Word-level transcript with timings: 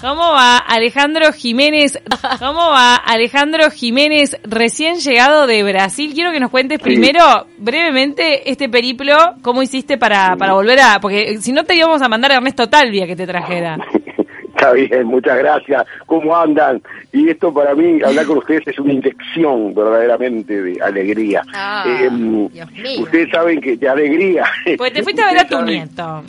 ¿Cómo 0.00 0.32
va 0.32 0.56
Alejandro 0.58 1.32
Jiménez? 1.32 2.00
¿Cómo 2.38 2.70
va 2.70 2.96
Alejandro 2.96 3.70
Jiménez, 3.70 4.38
recién 4.44 4.96
llegado 4.96 5.46
de 5.46 5.62
Brasil? 5.62 6.12
Quiero 6.14 6.32
que 6.32 6.40
nos 6.40 6.50
cuentes 6.50 6.78
primero, 6.80 7.46
brevemente, 7.58 8.50
este 8.50 8.68
periplo, 8.68 9.16
cómo 9.42 9.62
hiciste 9.62 9.98
para, 9.98 10.36
para 10.36 10.54
volver 10.54 10.80
a... 10.80 11.00
Porque 11.00 11.38
si 11.40 11.52
no 11.52 11.64
te 11.64 11.74
íbamos 11.74 12.00
a 12.02 12.08
mandar 12.08 12.32
a 12.32 12.36
Ernesto 12.36 12.68
Talvia 12.68 13.06
que 13.06 13.16
te 13.16 13.26
trajera. 13.26 13.76
Está 14.54 14.72
bien, 14.74 15.06
muchas 15.06 15.36
gracias. 15.38 15.84
¿Cómo 16.06 16.36
andan? 16.36 16.80
Y 17.12 17.28
esto 17.28 17.52
para 17.52 17.74
mí, 17.74 18.00
hablar 18.04 18.24
con 18.26 18.38
ustedes 18.38 18.62
es 18.68 18.78
una 18.78 18.92
inyección 18.92 19.74
verdaderamente 19.74 20.62
de 20.62 20.80
alegría. 20.80 21.42
Ah, 21.52 21.84
Eh, 21.86 22.08
Dios 22.52 22.70
mío. 22.70 23.02
ustedes 23.02 23.28
saben 23.30 23.60
que 23.60 23.76
de 23.76 23.88
alegría. 23.88 24.44
Pues 24.78 24.92
te 24.92 25.02
fuiste 25.02 25.20
a 25.22 25.26
ver 25.32 25.38
a 25.38 25.48
tu 25.48 25.56
saben- 25.56 25.64
nieto. 25.66 26.22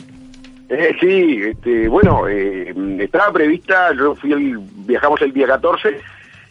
Eh, 0.68 0.96
sí, 1.00 1.40
este, 1.42 1.88
bueno, 1.88 2.26
eh, 2.28 2.74
estaba 2.98 3.32
prevista, 3.32 3.92
yo 3.94 4.14
fui 4.14 4.32
el, 4.32 4.58
viajamos 4.58 5.20
el 5.22 5.32
día 5.32 5.46
14, 5.46 6.00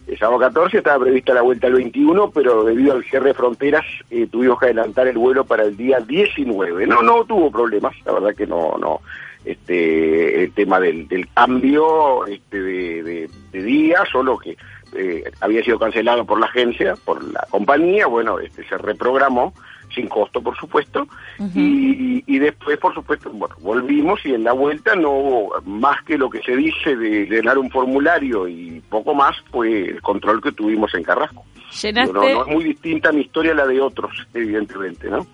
el 0.07 0.17
sábado 0.17 0.39
14, 0.39 0.77
estaba 0.77 1.03
prevista 1.03 1.33
la 1.33 1.41
vuelta 1.41 1.67
el 1.67 1.73
21, 1.73 2.31
pero 2.31 2.63
debido 2.63 2.93
al 2.93 3.03
cierre 3.03 3.29
de 3.29 3.33
fronteras 3.33 3.85
eh, 4.11 4.27
tuvimos 4.31 4.59
que 4.59 4.65
adelantar 4.65 5.07
el 5.07 5.17
vuelo 5.17 5.45
para 5.45 5.63
el 5.63 5.75
día 5.75 5.99
19. 5.99 6.85
No, 6.85 7.01
no 7.01 7.25
tuvo 7.25 7.51
problemas, 7.51 7.95
la 8.05 8.13
verdad 8.13 8.35
que 8.35 8.45
no, 8.45 8.77
no, 8.79 9.01
este, 9.45 10.43
el 10.43 10.51
tema 10.53 10.79
del, 10.79 11.07
cambio 11.33 12.25
este, 12.27 12.61
de 12.61 13.29
día, 13.51 14.03
solo 14.11 14.37
que 14.37 14.57
eh, 14.95 15.23
había 15.41 15.63
sido 15.63 15.79
cancelado 15.79 16.25
por 16.25 16.39
la 16.39 16.45
agencia, 16.45 16.95
por 17.03 17.23
la 17.23 17.45
compañía, 17.49 18.07
bueno, 18.07 18.39
este, 18.39 18.63
se 18.67 18.77
reprogramó 18.77 19.53
sin 19.93 20.07
costo, 20.07 20.41
por 20.41 20.57
supuesto, 20.57 21.07
y, 21.55 22.23
y 22.25 22.39
después, 22.39 22.77
por 22.77 22.93
supuesto, 22.93 23.29
bueno, 23.31 23.55
volvimos 23.61 24.19
y 24.25 24.33
en 24.33 24.43
la 24.43 24.53
vuelta 24.53 24.95
no 24.95 25.11
hubo 25.11 25.61
más 25.65 26.01
que 26.03 26.17
lo 26.17 26.29
que 26.29 26.41
se 26.41 26.55
dice 26.55 26.95
de 26.95 27.25
llenar 27.25 27.57
un 27.57 27.69
formulario 27.69 28.47
y 28.47 28.81
poco 28.89 29.13
más 29.13 29.35
fue 29.51 29.85
el 29.89 30.01
control 30.01 30.41
que 30.41 30.51
tuvimos 30.51 30.93
en 30.95 31.03
Carrasco. 31.03 31.43
Llenaste, 31.81 32.13
No, 32.13 32.21
no 32.21 32.41
es 32.45 32.47
muy 32.47 32.63
distinta 32.63 33.11
mi 33.11 33.21
historia 33.21 33.51
a 33.51 33.55
la 33.55 33.65
de 33.67 33.81
otros, 33.81 34.11
evidentemente, 34.33 35.09
¿no? 35.09 35.25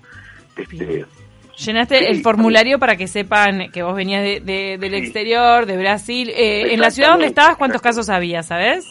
Este, 0.55 1.05
llenaste 1.57 1.99
Sí, 1.99 2.05
el 2.07 2.21
formulario 2.21 2.79
para 2.79 2.95
que 2.95 3.07
sepan 3.07 3.69
que 3.71 3.83
vos 3.83 3.95
venías 3.95 4.23
de, 4.23 4.39
de- 4.39 4.77
del 4.77 4.91
Sí. 4.91 4.97
exterior, 4.97 5.65
de 5.65 5.77
Brasil. 5.77 6.29
Eh, 6.29 6.73
en 6.73 6.79
la 6.79 6.91
ciudad 6.91 7.11
donde 7.11 7.27
estabas, 7.27 7.57
¿cuántos 7.57 7.81
casos 7.81 8.09
había, 8.09 8.43
sabes? 8.43 8.85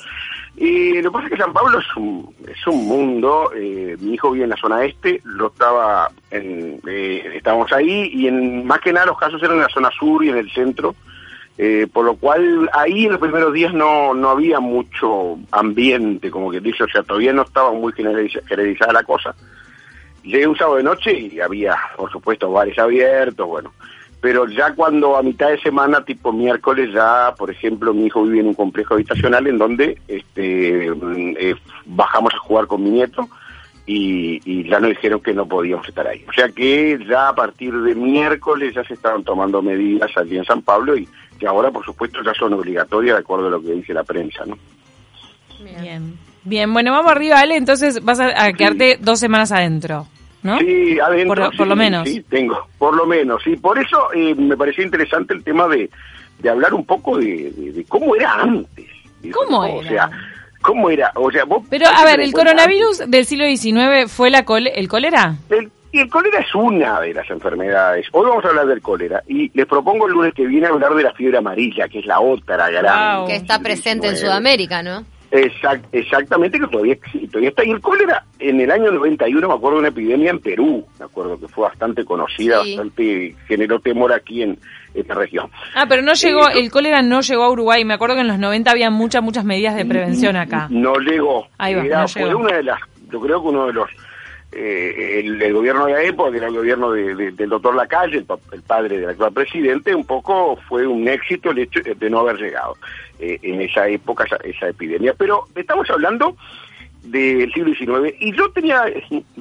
Y 0.60 1.00
lo 1.00 1.10
que 1.10 1.14
pasa 1.14 1.26
es 1.26 1.32
que 1.32 1.38
San 1.38 1.52
Pablo 1.52 1.78
es 1.78 1.96
un, 1.96 2.34
es 2.48 2.66
un 2.66 2.84
mundo, 2.86 3.52
eh, 3.54 3.96
mi 4.00 4.14
hijo 4.14 4.32
vive 4.32 4.42
en 4.44 4.50
la 4.50 4.56
zona 4.56 4.84
este, 4.84 5.20
lo 5.24 5.46
estaba 5.48 6.10
en, 6.32 6.80
eh, 6.88 7.32
estábamos 7.36 7.72
ahí 7.72 8.10
y 8.12 8.26
en 8.26 8.66
más 8.66 8.80
que 8.80 8.92
nada 8.92 9.06
los 9.06 9.18
casos 9.18 9.40
eran 9.40 9.56
en 9.58 9.62
la 9.62 9.68
zona 9.68 9.88
sur 9.96 10.24
y 10.24 10.30
en 10.30 10.36
el 10.36 10.50
centro, 10.50 10.96
eh, 11.56 11.86
por 11.92 12.04
lo 12.04 12.16
cual 12.16 12.68
ahí 12.72 13.04
en 13.04 13.12
los 13.12 13.20
primeros 13.20 13.52
días 13.52 13.72
no, 13.72 14.14
no 14.14 14.30
había 14.30 14.58
mucho 14.58 15.38
ambiente, 15.52 16.28
como 16.28 16.50
que 16.50 16.58
dice, 16.60 16.82
o 16.82 16.88
sea, 16.88 17.04
todavía 17.04 17.32
no 17.32 17.42
estaba 17.42 17.70
muy 17.72 17.92
generaliza- 17.92 18.44
generalizada 18.46 18.92
la 18.94 19.04
cosa. 19.04 19.34
Llegué 20.24 20.48
un 20.48 20.56
sábado 20.56 20.76
de 20.78 20.82
noche 20.82 21.12
y 21.12 21.38
había, 21.40 21.76
por 21.96 22.10
supuesto, 22.10 22.50
bares 22.50 22.76
abiertos, 22.80 23.46
bueno. 23.46 23.72
Pero 24.20 24.48
ya 24.48 24.74
cuando 24.74 25.16
a 25.16 25.22
mitad 25.22 25.48
de 25.48 25.60
semana, 25.60 26.04
tipo 26.04 26.32
miércoles, 26.32 26.90
ya, 26.92 27.32
por 27.38 27.50
ejemplo, 27.50 27.94
mi 27.94 28.06
hijo 28.06 28.24
vive 28.24 28.40
en 28.40 28.48
un 28.48 28.54
complejo 28.54 28.94
habitacional 28.94 29.46
en 29.46 29.58
donde 29.58 30.00
este, 30.08 30.90
mm, 30.90 31.36
eh, 31.38 31.54
bajamos 31.86 32.34
a 32.34 32.38
jugar 32.38 32.66
con 32.66 32.82
mi 32.82 32.90
nieto 32.90 33.28
y, 33.86 34.40
y 34.44 34.68
ya 34.68 34.80
nos 34.80 34.90
dijeron 34.90 35.20
que 35.20 35.32
no 35.32 35.46
podíamos 35.46 35.88
estar 35.88 36.06
ahí. 36.06 36.24
O 36.28 36.32
sea 36.32 36.48
que 36.48 36.98
ya 37.08 37.28
a 37.28 37.34
partir 37.34 37.72
de 37.72 37.94
miércoles 37.94 38.74
ya 38.74 38.82
se 38.84 38.94
estaban 38.94 39.22
tomando 39.22 39.62
medidas 39.62 40.10
allí 40.16 40.36
en 40.36 40.44
San 40.44 40.62
Pablo 40.62 40.96
y 40.96 41.08
que 41.38 41.46
ahora, 41.46 41.70
por 41.70 41.84
supuesto, 41.84 42.18
ya 42.24 42.34
son 42.34 42.52
obligatorias 42.54 43.16
de 43.16 43.20
acuerdo 43.20 43.46
a 43.46 43.50
lo 43.50 43.62
que 43.62 43.72
dice 43.72 43.94
la 43.94 44.02
prensa, 44.02 44.44
¿no? 44.44 44.58
Bien. 45.80 46.18
Bien, 46.44 46.72
bueno, 46.72 46.92
vamos 46.92 47.10
arriba, 47.10 47.40
Ale. 47.40 47.56
Entonces 47.56 48.02
vas 48.04 48.20
a, 48.20 48.44
a 48.44 48.52
quedarte 48.52 48.98
dos 49.00 49.20
semanas 49.20 49.52
adentro, 49.52 50.06
¿no? 50.42 50.58
Sí, 50.58 50.98
adentro. 51.00 51.34
Por- 51.44 51.56
por 51.56 51.66
sí, 51.66 51.68
lo 51.70 51.76
menos. 51.76 52.08
Sí, 52.08 52.22
tengo, 52.28 52.66
por 52.78 52.96
lo 52.96 53.06
menos. 53.06 53.46
Y 53.46 53.56
por 53.56 53.78
eso 53.78 54.12
eh, 54.14 54.34
me 54.34 54.56
pareció 54.56 54.84
interesante 54.84 55.34
el 55.34 55.42
tema 55.44 55.66
de, 55.68 55.90
de 56.38 56.48
hablar 56.50 56.74
un 56.74 56.84
poco 56.84 57.18
de, 57.18 57.50
de- 57.50 57.72
de 57.72 57.84
cómo 57.84 58.14
era 58.16 58.34
antes. 58.34 58.86
¿Cómo 59.32 59.58
O 59.60 59.80
era? 59.82 59.88
sea, 59.88 60.10
¿cómo 60.62 60.90
era? 60.90 61.10
O 61.16 61.30
sea, 61.30 61.44
vos 61.44 61.64
Pero, 61.68 61.86
a 61.88 62.04
ver, 62.04 62.20
¿el 62.20 62.32
coronavirus 62.32 63.02
del 63.10 63.24
siglo 63.24 63.44
XIX 63.46 64.10
fue 64.10 64.30
la 64.30 64.44
cole- 64.44 64.72
el 64.76 64.88
cólera? 64.88 65.34
El, 65.50 65.70
y 65.90 66.00
el 66.00 66.08
cólera 66.10 66.38
es 66.40 66.54
una 66.54 67.00
de 67.00 67.14
las 67.14 67.28
enfermedades. 67.30 68.06
Hoy 68.12 68.26
vamos 68.28 68.44
a 68.44 68.48
hablar 68.48 68.66
del 68.66 68.80
cólera 68.82 69.22
y 69.26 69.50
les 69.58 69.66
propongo 69.66 70.06
el 70.06 70.12
lunes 70.12 70.34
que 70.34 70.46
viene 70.46 70.66
hablar 70.66 70.94
de 70.94 71.02
la 71.02 71.12
fiebre 71.14 71.38
amarilla, 71.38 71.88
que 71.88 71.98
es 72.00 72.06
la 72.06 72.20
otra 72.20 72.68
gran. 72.70 73.20
Wow. 73.20 73.26
Que 73.26 73.36
está 73.36 73.58
presente 73.60 74.06
en 74.06 74.12
19. 74.12 74.18
Sudamérica, 74.20 74.82
¿no? 74.82 75.04
Exact- 75.30 75.84
exactamente, 75.92 76.58
que 76.58 76.66
todavía 76.68 76.94
existe, 76.94 77.28
todavía 77.28 77.50
está. 77.50 77.64
Y 77.64 77.70
el 77.70 77.80
cólera, 77.80 78.24
en 78.38 78.60
el 78.60 78.70
año 78.70 78.90
91, 78.90 79.46
me 79.46 79.54
acuerdo 79.54 79.76
de 79.76 79.80
una 79.80 79.88
epidemia 79.88 80.30
en 80.30 80.38
Perú, 80.38 80.86
me 80.98 81.04
acuerdo 81.04 81.38
que 81.38 81.48
fue 81.48 81.64
bastante 81.68 82.04
conocida, 82.04 82.62
Sí. 82.64 82.76
bastante 82.76 83.36
generó 83.46 83.78
temor 83.78 84.12
aquí 84.12 84.42
en 84.42 84.58
esta 84.94 85.14
región. 85.14 85.50
Ah, 85.74 85.84
pero 85.88 86.00
no 86.02 86.14
llegó, 86.14 86.48
Eh, 86.48 86.60
el 86.60 86.70
cólera 86.70 87.02
no 87.02 87.20
llegó 87.20 87.44
a 87.44 87.50
Uruguay. 87.50 87.84
Me 87.84 87.94
acuerdo 87.94 88.14
que 88.14 88.22
en 88.22 88.28
los 88.28 88.38
90 88.38 88.70
había 88.70 88.90
muchas, 88.90 89.22
muchas 89.22 89.44
medidas 89.44 89.76
de 89.76 89.84
prevención 89.84 90.34
acá. 90.36 90.66
No 90.70 90.94
llegó. 90.96 91.46
Ahí 91.58 91.74
va, 91.74 91.84
Era- 91.84 92.00
no 92.02 92.08
fue 92.08 92.22
llegó. 92.24 92.38
una 92.38 92.56
de 92.56 92.62
las, 92.62 92.80
yo 93.12 93.20
creo 93.20 93.42
que 93.42 93.48
uno 93.48 93.66
de 93.66 93.72
los, 93.74 93.90
eh, 94.52 95.20
el, 95.22 95.40
el 95.42 95.52
gobierno 95.52 95.84
de 95.84 95.92
la 95.92 96.02
época, 96.04 96.30
que 96.30 96.38
era 96.38 96.46
el 96.48 96.54
gobierno 96.54 96.90
de- 96.90 97.14
de- 97.14 97.32
del 97.32 97.50
doctor 97.50 97.74
Lacalle, 97.74 98.16
el, 98.16 98.26
el 98.52 98.62
padre 98.62 98.98
del 98.98 99.10
actual 99.10 99.32
presidente, 99.34 99.94
un 99.94 100.06
poco 100.06 100.56
fue 100.68 100.86
un 100.86 101.06
éxito 101.06 101.50
el 101.50 101.58
hecho 101.58 101.80
de 101.84 102.10
no 102.10 102.20
haber 102.20 102.36
llegado 102.38 102.74
eh, 103.18 103.38
en 103.42 103.60
esa 103.60 103.88
época 103.88 104.24
esa, 104.24 104.36
esa 104.44 104.68
epidemia. 104.68 105.14
Pero 105.16 105.44
estamos 105.54 105.88
hablando 105.90 106.36
del 107.04 107.50
siglo 107.52 107.72
XIX 107.74 108.14
y 108.20 108.36
yo 108.36 108.50
tenía 108.50 108.82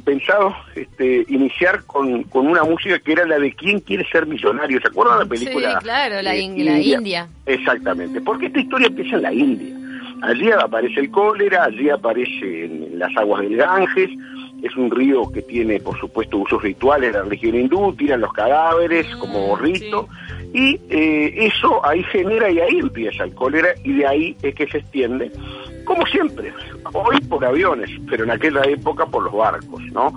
pensado 0.06 0.56
este, 0.76 1.26
iniciar 1.28 1.84
con, 1.86 2.24
con 2.24 2.48
una 2.48 2.64
música 2.64 2.98
que 3.00 3.12
era 3.14 3.26
la 3.26 3.40
de 3.40 3.52
¿Quién 3.54 3.80
quiere 3.82 4.08
ser 4.10 4.26
millonario? 4.26 4.80
¿Se 4.80 4.88
acuerdan 4.88 5.20
de 5.20 5.26
la 5.26 5.30
película? 5.30 5.72
Sí, 5.72 5.84
claro, 5.84 6.22
la 6.22 6.36
eh, 6.36 6.40
in- 6.42 6.66
la 6.66 6.80
India. 6.80 7.28
Exactamente, 7.46 8.22
porque 8.22 8.46
esta 8.48 8.60
historia 8.60 8.88
empieza 8.88 9.16
en 9.18 9.22
la 9.24 9.34
India. 9.34 9.76
Allí 10.24 10.50
aparece 10.52 11.00
el 11.02 11.12
cólera, 11.12 11.66
allí 11.66 11.90
aparece 11.90 12.66
en 12.66 12.98
las 13.00 13.16
aguas 13.18 13.42
del 13.42 13.58
Ganges, 13.58 14.10
es 14.64 14.76
un 14.76 14.90
río 14.90 15.30
que 15.32 15.42
tiene, 15.44 15.80
por 15.80 16.00
supuesto, 16.00 16.38
usos 16.38 16.62
rituales 16.64 17.12
de 17.12 17.18
la 17.20 17.24
religión 17.26 17.56
hindú, 17.56 17.94
tiran 17.96 18.22
los 18.22 18.34
cadáveres 18.34 19.06
como 19.18 19.56
rito, 19.58 20.08
y 20.54 20.80
eh, 20.90 21.52
eso 21.54 21.86
ahí 21.86 22.04
genera 22.04 22.50
y 22.50 22.60
ahí 22.60 22.80
empieza 22.80 23.24
el 23.24 23.34
cólera 23.34 23.70
y 23.84 23.94
de 23.94 24.08
ahí 24.08 24.38
es 24.42 24.56
que 24.56 24.68
se 24.68 24.80
extiende, 24.80 25.32
como 25.86 26.06
siempre, 26.06 26.54
hoy 26.94 27.20
por 27.22 27.44
aviones, 27.46 27.90
pero 28.10 28.24
en 28.24 28.32
aquella 28.32 28.64
época 28.64 29.06
por 29.06 29.24
los 29.24 29.34
barcos, 29.34 29.82
¿no? 29.92 30.14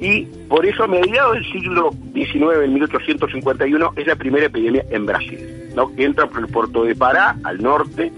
Y 0.00 0.22
por 0.48 0.64
eso 0.64 0.84
a 0.84 0.86
mediados 0.86 1.34
del 1.34 1.52
siglo 1.52 1.90
XIX, 2.12 2.64
en 2.64 2.74
1851, 2.74 3.92
es 3.96 4.06
la 4.06 4.16
primera 4.16 4.46
epidemia 4.46 4.84
en 4.90 5.06
Brasil, 5.06 5.70
¿no? 5.74 5.94
Que 5.94 6.04
entra 6.04 6.26
por 6.26 6.40
el 6.40 6.48
puerto 6.48 6.84
de 6.84 6.94
Pará, 6.94 7.36
al 7.42 7.60
norte, 7.60 8.12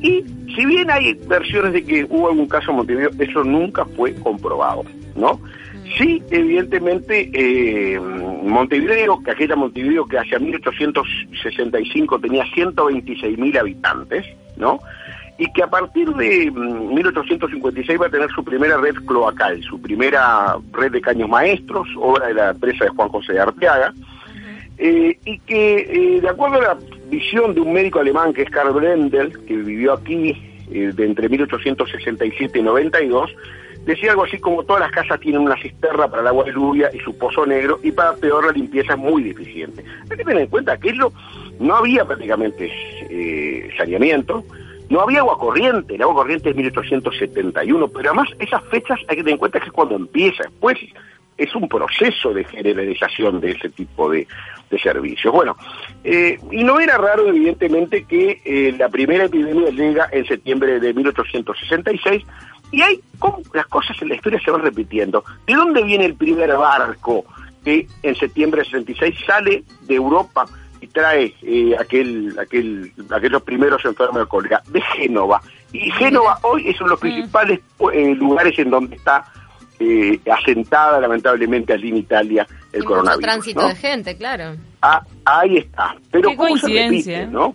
y 0.00 0.24
si 0.54 0.64
bien 0.64 0.90
hay 0.90 1.14
versiones 1.26 1.72
de 1.72 1.84
que 1.84 2.04
hubo 2.08 2.28
algún 2.28 2.46
caso 2.46 2.70
en 2.70 2.76
Montevideo, 2.76 3.10
eso 3.18 3.42
nunca 3.42 3.84
fue 3.84 4.14
comprobado, 4.14 4.84
¿no? 5.16 5.40
Sí, 5.96 6.22
evidentemente, 6.30 7.30
eh, 7.32 7.98
Montevideo, 8.00 9.22
que 9.22 9.30
aquella 9.30 9.56
Montevideo 9.56 10.06
que 10.06 10.18
hacia 10.18 10.38
1865 10.38 12.18
tenía 12.20 12.44
126 12.52 13.38
mil 13.38 13.56
habitantes, 13.56 14.26
¿no? 14.56 14.80
Y 15.38 15.50
que 15.52 15.62
a 15.62 15.68
partir 15.68 16.08
de 16.14 16.50
mm, 16.50 16.94
1856 16.94 18.00
va 18.00 18.06
a 18.06 18.10
tener 18.10 18.30
su 18.30 18.44
primera 18.44 18.76
red 18.76 18.94
cloacal, 19.06 19.62
su 19.62 19.80
primera 19.80 20.56
red 20.72 20.92
de 20.92 21.00
caños 21.00 21.28
maestros, 21.28 21.88
obra 21.96 22.26
de 22.26 22.34
la 22.34 22.50
empresa 22.50 22.84
de 22.84 22.90
Juan 22.90 23.08
José 23.08 23.34
de 23.34 23.40
Arteaga, 23.40 23.94
eh, 24.78 25.18
y 25.24 25.38
que, 25.40 25.76
eh, 25.78 26.20
de 26.20 26.28
acuerdo 26.28 26.58
a 26.58 26.74
la 26.74 26.78
visión 27.08 27.54
de 27.54 27.60
un 27.60 27.72
médico 27.72 28.00
alemán 28.00 28.32
que 28.32 28.42
es 28.42 28.50
Karl 28.50 28.72
Brendel, 28.72 29.32
que 29.46 29.56
vivió 29.56 29.94
aquí 29.94 30.44
de 30.68 31.06
entre 31.06 31.30
1867 31.30 32.58
y 32.58 32.62
92, 32.62 33.30
decía 33.88 34.10
algo 34.10 34.24
así 34.24 34.38
como 34.38 34.64
todas 34.64 34.82
las 34.82 34.92
casas 34.92 35.18
tienen 35.18 35.40
una 35.40 35.56
cisterna 35.56 36.08
para 36.08 36.20
el 36.20 36.28
agua 36.28 36.44
de 36.44 36.52
lluvia 36.52 36.90
y 36.92 36.98
su 36.98 37.16
pozo 37.16 37.46
negro, 37.46 37.80
y 37.82 37.90
para 37.90 38.14
peor 38.14 38.44
la 38.44 38.52
limpieza 38.52 38.92
es 38.92 38.98
muy 38.98 39.22
deficiente. 39.22 39.82
Hay 40.02 40.16
que 40.16 40.24
tener 40.24 40.42
en 40.42 40.48
cuenta 40.48 40.76
que 40.76 40.92
no 41.58 41.74
había 41.74 42.04
prácticamente 42.04 42.70
eh, 43.08 43.70
saneamiento, 43.78 44.44
no 44.90 45.00
había 45.00 45.20
agua 45.20 45.38
corriente, 45.38 45.94
el 45.94 46.02
agua 46.02 46.16
corriente 46.16 46.50
es 46.50 46.56
1871, 46.56 47.88
pero 47.88 48.10
además 48.10 48.28
esas 48.38 48.62
fechas 48.64 48.98
hay 49.08 49.16
que 49.16 49.22
tener 49.22 49.32
en 49.32 49.38
cuenta 49.38 49.58
que 49.58 49.66
es 49.66 49.72
cuando 49.72 49.96
empieza, 49.96 50.42
después 50.42 50.78
es 51.38 51.54
un 51.54 51.68
proceso 51.68 52.34
de 52.34 52.44
generalización 52.44 53.40
de 53.40 53.52
ese 53.52 53.70
tipo 53.70 54.10
de, 54.10 54.26
de 54.70 54.78
servicios. 54.78 55.32
Bueno, 55.32 55.56
eh, 56.04 56.38
y 56.50 56.62
no 56.64 56.80
era 56.80 56.98
raro, 56.98 57.28
evidentemente, 57.28 58.04
que 58.04 58.42
eh, 58.44 58.74
la 58.76 58.88
primera 58.88 59.24
epidemia 59.24 59.70
llega 59.70 60.08
en 60.12 60.26
septiembre 60.26 60.80
de 60.80 60.92
1866, 60.92 62.24
y 62.70 62.82
hay 62.82 63.00
cómo 63.18 63.40
las 63.52 63.66
cosas 63.66 64.00
en 64.02 64.08
la 64.08 64.14
historia 64.16 64.40
se 64.44 64.50
van 64.50 64.62
repitiendo. 64.62 65.24
¿De 65.46 65.54
dónde 65.54 65.82
viene 65.82 66.04
el 66.04 66.14
primer 66.14 66.54
barco 66.56 67.24
que 67.64 67.86
en 68.02 68.14
septiembre 68.14 68.62
de 68.62 68.66
66 68.66 69.14
sale 69.26 69.64
de 69.82 69.94
Europa 69.94 70.46
y 70.80 70.86
trae 70.86 71.34
eh, 71.42 71.74
aquel, 71.78 72.36
aquel, 72.38 72.92
aquellos 73.10 73.42
primeros 73.42 73.84
enfermos 73.84 74.20
de 74.20 74.26
cólera 74.26 74.62
de 74.68 74.80
Génova. 74.80 75.40
Y 75.72 75.90
Génova 75.92 76.38
hoy 76.42 76.68
es 76.68 76.76
uno 76.80 76.88
de 76.88 76.90
los 76.92 77.00
principales 77.00 77.60
eh, 77.92 78.14
lugares 78.14 78.58
en 78.58 78.70
donde 78.70 78.96
está 78.96 79.24
eh, 79.80 80.18
asentada 80.30 81.00
lamentablemente 81.00 81.72
allí 81.72 81.88
en 81.88 81.98
Italia 81.98 82.46
el 82.72 82.78
Y 82.80 82.82
mucho 82.82 82.88
coronavirus. 82.88 83.22
tránsito 83.22 83.62
¿no? 83.62 83.68
de 83.68 83.74
gente, 83.74 84.16
claro. 84.16 84.56
Ah, 84.82 85.02
ahí 85.24 85.58
está. 85.58 85.96
Pero 86.10 86.30
Qué 86.30 86.36
¿cómo 86.36 86.56
se 86.56 86.62
coincidencia, 86.62 87.18
repite, 87.20 87.22
¿eh? 87.22 87.26
no? 87.32 87.54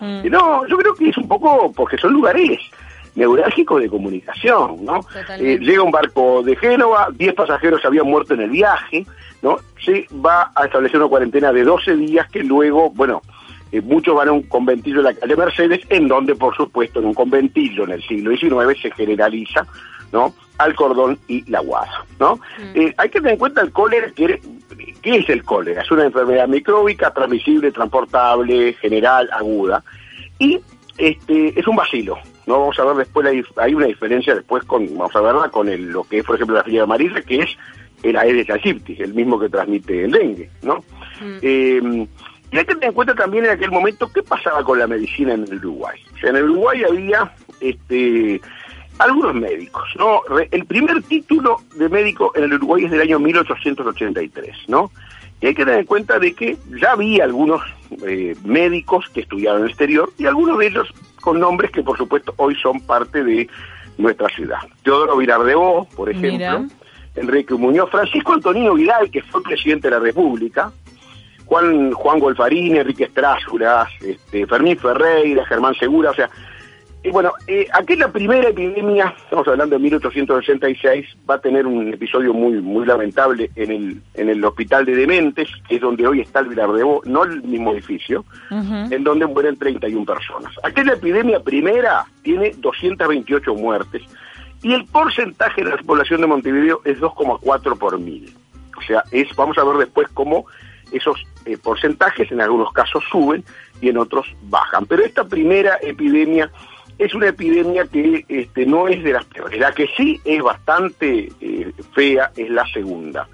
Mm. 0.00 0.30
No, 0.30 0.66
yo 0.66 0.76
creo 0.76 0.94
que 0.94 1.08
es 1.08 1.16
un 1.16 1.28
poco 1.28 1.72
porque 1.72 1.96
son 1.98 2.12
lugares 2.12 2.58
neurálgicos 3.14 3.80
de 3.80 3.88
comunicación, 3.88 4.84
¿no? 4.84 5.00
Eh, 5.38 5.58
llega 5.60 5.82
un 5.82 5.90
barco 5.90 6.42
de 6.42 6.56
Génova, 6.56 7.08
10 7.14 7.34
pasajeros 7.34 7.84
habían 7.84 8.06
muerto 8.06 8.34
en 8.34 8.40
el 8.40 8.50
viaje, 8.50 9.06
¿no? 9.42 9.58
Se 9.84 10.06
va 10.24 10.50
a 10.54 10.64
establecer 10.64 10.98
una 10.98 11.08
cuarentena 11.08 11.52
de 11.52 11.64
12 11.64 11.96
días 11.96 12.28
que 12.30 12.42
luego, 12.42 12.90
bueno, 12.90 13.22
eh, 13.70 13.80
muchos 13.80 14.14
van 14.14 14.28
a 14.28 14.32
un 14.32 14.42
conventillo 14.42 15.02
la 15.02 15.14
calle 15.14 15.36
Mercedes, 15.36 15.80
en 15.88 16.08
donde, 16.08 16.34
por 16.34 16.56
supuesto, 16.56 17.00
en 17.00 17.06
un 17.06 17.14
conventillo 17.14 17.84
en 17.84 17.92
el 17.92 18.02
siglo 18.02 18.36
XIX 18.36 18.80
se 18.80 18.90
generaliza, 18.90 19.66
¿no? 20.12 20.34
Al 20.58 20.74
cordón 20.74 21.18
y 21.28 21.48
la 21.50 21.60
guada, 21.60 22.04
¿no? 22.18 22.38
Eh, 22.74 22.94
hay 22.96 23.08
que 23.08 23.18
tener 23.18 23.32
en 23.32 23.38
cuenta 23.38 23.60
el 23.62 23.72
cólera, 23.72 24.10
que, 24.12 24.40
¿qué 25.02 25.16
es 25.16 25.28
el 25.28 25.44
cólera? 25.44 25.82
Es 25.82 25.90
una 25.90 26.04
enfermedad 26.04 26.48
micróbica, 26.48 27.12
transmisible, 27.12 27.72
transportable, 27.72 28.74
general, 28.74 29.28
aguda, 29.32 29.82
y 30.38 30.60
este 30.96 31.58
es 31.58 31.66
un 31.66 31.76
vacilo. 31.76 32.16
No 32.46 32.60
vamos 32.60 32.78
a 32.78 32.84
ver 32.84 32.96
después 32.96 33.24
la 33.24 33.32
dif- 33.32 33.52
hay 33.56 33.74
una 33.74 33.86
diferencia 33.86 34.34
después 34.34 34.64
con 34.64 34.86
vamos 34.96 35.14
a 35.16 35.20
verla 35.20 35.48
con 35.50 35.68
el, 35.68 35.86
lo 35.90 36.04
que 36.04 36.18
es 36.18 36.24
por 36.24 36.34
ejemplo 36.36 36.56
la 36.56 36.64
fiebre 36.64 36.82
amarilla 36.82 37.22
que 37.22 37.38
es 37.40 37.56
el 38.02 38.16
Aedes 38.16 38.50
aegypti, 38.50 38.96
el 39.00 39.14
mismo 39.14 39.38
que 39.40 39.48
transmite 39.48 40.04
el 40.04 40.10
dengue, 40.10 40.50
¿no? 40.62 40.84
Eh, 41.40 41.80
y 42.52 42.56
hay 42.58 42.64
que 42.64 42.74
tener 42.74 42.88
en 42.90 42.92
cuenta 42.92 43.14
también 43.14 43.46
en 43.46 43.52
aquel 43.52 43.70
momento 43.70 44.10
qué 44.12 44.22
pasaba 44.22 44.62
con 44.62 44.78
la 44.78 44.86
medicina 44.86 45.32
en 45.32 45.44
el 45.44 45.56
Uruguay. 45.56 45.98
O 46.14 46.18
sea, 46.18 46.30
en 46.30 46.36
el 46.36 46.50
Uruguay 46.50 46.82
había 46.88 47.32
este 47.60 48.40
algunos 48.98 49.34
médicos, 49.34 49.84
¿no? 49.98 50.20
Re- 50.28 50.48
El 50.52 50.66
primer 50.66 51.02
título 51.02 51.56
de 51.76 51.88
médico 51.88 52.30
en 52.36 52.44
el 52.44 52.54
Uruguay 52.54 52.84
es 52.84 52.90
del 52.90 53.00
año 53.00 53.18
1883, 53.18 54.56
¿no? 54.68 54.90
Y 55.40 55.46
hay 55.48 55.54
que 55.54 55.64
tener 55.64 55.80
en 55.80 55.86
cuenta 55.86 56.18
de 56.18 56.32
que 56.34 56.56
ya 56.80 56.92
había 56.92 57.24
algunos 57.24 57.60
eh, 58.06 58.34
médicos 58.44 59.08
que 59.12 59.20
estudiaban 59.20 59.60
en 59.60 59.64
el 59.64 59.70
exterior 59.70 60.10
y 60.18 60.26
algunos 60.26 60.58
de 60.58 60.66
ellos 60.66 60.88
con 61.20 61.40
nombres 61.40 61.70
que 61.70 61.82
por 61.82 61.96
supuesto 61.96 62.34
hoy 62.36 62.54
son 62.56 62.80
parte 62.80 63.24
de 63.24 63.48
nuestra 63.98 64.28
ciudad. 64.28 64.58
Teodoro 64.82 65.16
Virardeo, 65.16 65.86
por 65.94 66.10
ejemplo, 66.10 66.30
Mira. 66.30 66.64
Enrique 67.14 67.54
Muñoz, 67.54 67.90
Francisco 67.90 68.32
Antonino 68.32 68.74
Vidal, 68.74 69.10
que 69.10 69.22
fue 69.22 69.42
presidente 69.42 69.88
de 69.88 69.96
la 69.96 70.00
República, 70.00 70.72
Juan 71.46 71.92
Juan 71.92 72.18
Golfarini, 72.18 72.78
Enrique 72.78 73.04
Estrásculas, 73.04 73.88
este, 74.00 74.46
Fermín 74.46 74.76
Ferreira, 74.76 75.46
Germán 75.46 75.74
Segura, 75.74 76.10
o 76.10 76.14
sea, 76.14 76.28
y 77.04 77.10
bueno, 77.10 77.32
eh, 77.46 77.68
aquella 77.70 78.08
primera 78.08 78.48
epidemia, 78.48 79.14
estamos 79.18 79.46
hablando 79.46 79.76
de 79.76 79.82
1866, 79.82 81.06
va 81.28 81.34
a 81.34 81.38
tener 81.38 81.66
un 81.66 81.92
episodio 81.92 82.32
muy 82.32 82.62
muy 82.62 82.86
lamentable 82.86 83.50
en 83.56 83.70
el 83.70 84.02
en 84.14 84.30
el 84.30 84.42
hospital 84.42 84.86
de 84.86 84.96
dementes, 84.96 85.50
que 85.68 85.74
es 85.74 85.82
donde 85.82 86.06
hoy 86.06 86.22
está 86.22 86.40
el 86.40 86.48
Vilardebo, 86.48 87.02
no 87.04 87.24
el 87.24 87.42
mismo 87.42 87.72
edificio, 87.74 88.24
en 88.50 89.04
donde 89.04 89.26
mueren 89.26 89.58
31 89.58 90.06
personas. 90.06 90.54
Aquella 90.62 90.94
epidemia 90.94 91.40
primera 91.40 92.06
tiene 92.22 92.54
228 92.56 93.54
muertes 93.54 94.02
y 94.62 94.72
el 94.72 94.86
porcentaje 94.86 95.62
de 95.62 95.72
la 95.72 95.76
población 95.76 96.22
de 96.22 96.26
Montevideo 96.26 96.80
es 96.86 96.98
2,4 97.00 97.76
por 97.76 97.98
mil. 97.98 98.34
O 98.78 98.80
sea, 98.80 99.04
es 99.10 99.28
vamos 99.36 99.58
a 99.58 99.64
ver 99.64 99.76
después 99.76 100.08
cómo 100.14 100.46
esos 100.90 101.22
eh, 101.44 101.58
porcentajes 101.58 102.32
en 102.32 102.40
algunos 102.40 102.72
casos 102.72 103.04
suben 103.10 103.44
y 103.82 103.90
en 103.90 103.98
otros 103.98 104.26
bajan. 104.44 104.86
Pero 104.86 105.04
esta 105.04 105.24
primera 105.24 105.76
epidemia 105.82 106.50
es 106.98 107.14
una 107.14 107.28
epidemia 107.28 107.86
que 107.86 108.24
este, 108.28 108.66
no 108.66 108.88
es 108.88 109.02
de 109.02 109.12
las 109.12 109.24
peores. 109.24 109.58
La 109.58 109.72
que 109.72 109.88
sí 109.96 110.20
es 110.24 110.42
bastante 110.42 111.30
eh, 111.40 111.72
fea 111.94 112.30
es 112.36 112.50
la 112.50 112.66
segunda, 112.68 113.28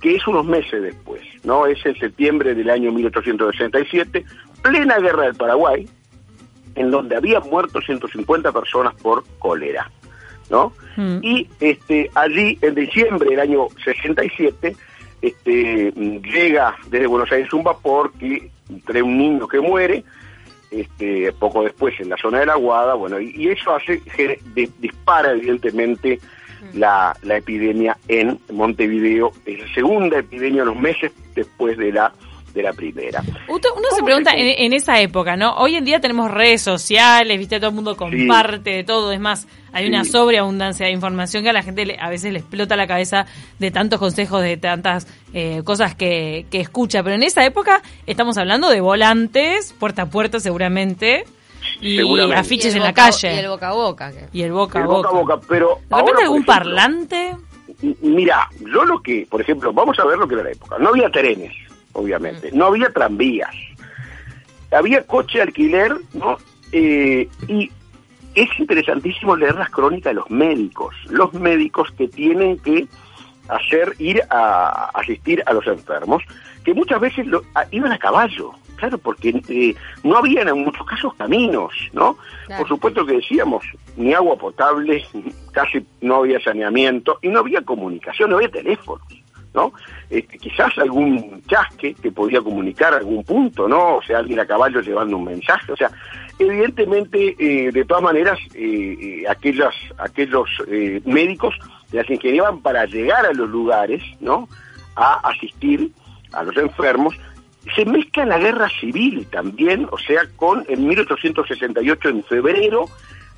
que 0.00 0.16
es 0.16 0.26
unos 0.26 0.44
meses 0.44 0.82
después, 0.82 1.22
¿no? 1.44 1.66
Es 1.66 1.84
en 1.86 1.96
septiembre 1.96 2.54
del 2.54 2.70
año 2.70 2.92
1867, 2.92 4.24
plena 4.62 4.98
guerra 4.98 5.24
del 5.24 5.34
Paraguay, 5.34 5.88
en 6.74 6.90
donde 6.90 7.16
habían 7.16 7.42
muerto 7.48 7.80
150 7.80 8.52
personas 8.52 8.94
por 8.94 9.24
cólera, 9.38 9.90
¿no? 10.50 10.72
Mm. 10.96 11.18
Y 11.22 11.48
este 11.60 12.10
allí 12.14 12.58
en 12.60 12.74
diciembre 12.74 13.30
del 13.30 13.40
año 13.40 13.68
67 13.82 14.76
este 15.22 15.92
llega 15.92 16.76
desde 16.90 17.06
Buenos 17.06 17.32
Aires 17.32 17.52
un 17.54 17.64
vapor 17.64 18.12
que 18.12 18.50
trae 18.84 19.02
un 19.02 19.16
niño 19.16 19.48
que 19.48 19.60
muere 19.60 20.04
este 20.70 21.32
poco 21.32 21.62
después 21.64 21.94
en 22.00 22.08
la 22.10 22.16
zona 22.16 22.40
de 22.40 22.46
la 22.46 22.56
Guada, 22.56 22.94
bueno, 22.94 23.20
y, 23.20 23.30
y 23.36 23.48
eso 23.48 23.74
hace 23.74 24.00
que 24.00 24.38
di- 24.54 24.70
dispara 24.78 25.32
evidentemente 25.32 26.18
la, 26.74 27.16
la 27.22 27.36
epidemia 27.36 27.96
en 28.08 28.38
Montevideo, 28.52 29.32
es 29.44 29.60
la 29.60 29.74
segunda 29.74 30.18
epidemia 30.18 30.62
unos 30.64 30.76
meses 30.80 31.12
después 31.34 31.78
de 31.78 31.92
la 31.92 32.12
de 32.54 32.62
la 32.62 32.72
primera. 32.72 33.22
Uno, 33.48 33.60
uno 33.76 33.88
se 33.90 33.96
¿Cómo 33.96 34.06
pregunta 34.06 34.30
se- 34.30 34.40
en, 34.40 34.64
en 34.64 34.72
esa 34.72 34.98
época, 34.98 35.36
¿no? 35.36 35.54
Hoy 35.56 35.76
en 35.76 35.84
día 35.84 36.00
tenemos 36.00 36.30
redes 36.30 36.62
sociales, 36.62 37.38
¿viste? 37.38 37.58
Todo 37.58 37.68
el 37.68 37.74
mundo 37.76 37.96
comparte 37.98 38.70
de 38.70 38.82
todo. 38.84 39.12
Es 39.12 39.20
más, 39.20 39.46
hay 39.76 39.88
una 39.88 40.04
Sí. 40.04 40.10
sobreabundancia 40.10 40.86
de 40.86 40.92
información 40.92 41.42
que 41.42 41.50
a 41.50 41.52
la 41.52 41.62
gente 41.62 41.84
le- 41.86 41.98
a 42.00 42.08
veces 42.10 42.32
le 42.32 42.38
explota 42.40 42.76
la 42.76 42.86
cabeza 42.86 43.26
de 43.58 43.70
tantos 43.70 43.98
consejos, 43.98 44.42
de 44.42 44.56
tantas 44.56 45.06
eh, 45.34 45.62
cosas 45.64 45.94
que, 45.94 46.46
que 46.50 46.60
escucha. 46.60 47.02
Pero 47.02 47.14
en 47.16 47.22
esa 47.22 47.44
época 47.44 47.82
estamos 48.06 48.38
hablando 48.38 48.68
de 48.70 48.80
volantes, 48.80 49.72
puerta 49.78 50.02
a 50.02 50.06
puerta 50.06 50.40
seguramente, 50.40 51.24
y 51.80 51.96
Seguramente. 51.96 52.40
afiches 52.40 52.74
Y 52.74 52.78
en 52.78 52.84
la 52.84 52.92
calle. 52.94 53.34
Y 53.34 53.38
el 53.38 53.48
boca 53.48 53.68
a 53.68 53.72
boca. 53.72 54.12
Y 54.32 54.42
el 54.42 54.52
boca 54.52 54.78
a 54.78 54.82
El 54.82 54.88
boca. 54.88 55.08
boca 55.10 55.18
a 55.34 55.36
boca, 55.36 55.46
pero 55.48 55.68
¿De 55.68 55.74
repente 55.74 55.90
ahora, 56.12 56.22
algún 56.22 56.36
ejemplo, 56.42 56.54
parlante? 56.54 57.36
Mira, 58.00 58.48
yo 58.72 58.84
lo 58.84 59.02
que, 59.02 59.26
por 59.28 59.40
ejemplo, 59.40 59.72
vamos 59.72 59.98
a 59.98 60.04
ver 60.06 60.16
lo 60.16 60.26
que 60.26 60.34
era 60.34 60.44
la 60.44 60.50
época. 60.52 60.78
No 60.78 60.88
había 60.90 61.10
trenes, 61.10 61.52
obviamente. 61.92 62.50
No 62.52 62.66
había 62.66 62.88
tranvías. 62.90 63.50
Había 64.70 65.02
coche 65.02 65.42
alquiler, 65.42 65.94
¿no? 66.14 66.38
Eh, 66.72 67.28
y 67.48 67.70
es 68.36 68.48
interesantísimo 68.58 69.34
leer 69.36 69.54
las 69.56 69.70
crónicas 69.70 70.10
de 70.12 70.14
los 70.14 70.30
médicos. 70.30 70.94
Los 71.10 71.32
médicos 71.34 71.90
que 71.98 72.06
tienen 72.08 72.58
que 72.58 72.86
hacer, 73.48 73.94
ir 73.98 74.22
a 74.30 74.90
asistir 74.94 75.42
a 75.46 75.52
los 75.52 75.66
enfermos, 75.66 76.22
que 76.64 76.74
muchas 76.74 77.00
veces 77.00 77.26
lo- 77.26 77.42
a- 77.54 77.64
iban 77.70 77.92
a 77.92 77.98
caballo. 77.98 78.52
Claro, 78.76 78.98
porque 78.98 79.30
eh, 79.48 79.74
no 80.02 80.18
había 80.18 80.42
en 80.42 80.62
muchos 80.62 80.86
casos 80.86 81.14
caminos, 81.14 81.72
¿no? 81.94 82.18
Claro. 82.46 82.60
Por 82.60 82.68
supuesto 82.68 83.06
que 83.06 83.14
decíamos, 83.14 83.64
ni 83.96 84.12
agua 84.12 84.36
potable, 84.36 85.02
casi 85.52 85.86
no 86.02 86.16
había 86.16 86.38
saneamiento 86.40 87.18
y 87.22 87.28
no 87.28 87.38
había 87.38 87.62
comunicación, 87.62 88.28
no 88.28 88.36
había 88.36 88.50
teléfonos, 88.50 89.06
¿no? 89.54 89.72
Este, 90.10 90.36
quizás 90.38 90.76
algún 90.76 91.42
chasque 91.48 91.94
que 91.94 92.12
podía 92.12 92.42
comunicar 92.42 92.92
algún 92.92 93.24
punto, 93.24 93.66
¿no? 93.66 93.96
O 93.96 94.02
sea, 94.02 94.18
alguien 94.18 94.40
a 94.40 94.46
caballo 94.46 94.80
llevando 94.82 95.16
un 95.16 95.24
mensaje, 95.24 95.72
o 95.72 95.76
sea, 95.76 95.90
evidentemente, 96.38 97.36
eh, 97.38 97.72
de 97.72 97.84
todas 97.84 98.02
maneras, 98.02 98.38
eh, 98.54 98.96
eh, 99.00 99.24
aquellas, 99.28 99.74
aquellos 99.98 100.48
eh, 100.68 101.00
médicos 101.04 101.54
las 101.92 102.08
ingeniaban 102.10 102.60
para 102.60 102.84
llegar 102.86 103.24
a 103.26 103.32
los 103.32 103.48
lugares, 103.48 104.02
¿no? 104.20 104.48
A 104.96 105.28
asistir 105.28 105.92
a 106.32 106.42
los 106.42 106.56
enfermos 106.56 107.16
se 107.74 107.84
mezcla 107.84 108.24
la 108.24 108.38
guerra 108.38 108.68
civil 108.80 109.26
también, 109.30 109.88
o 109.90 109.98
sea, 109.98 110.22
con 110.36 110.64
en 110.68 110.86
1868 110.86 112.08
en 112.08 112.24
febrero 112.24 112.86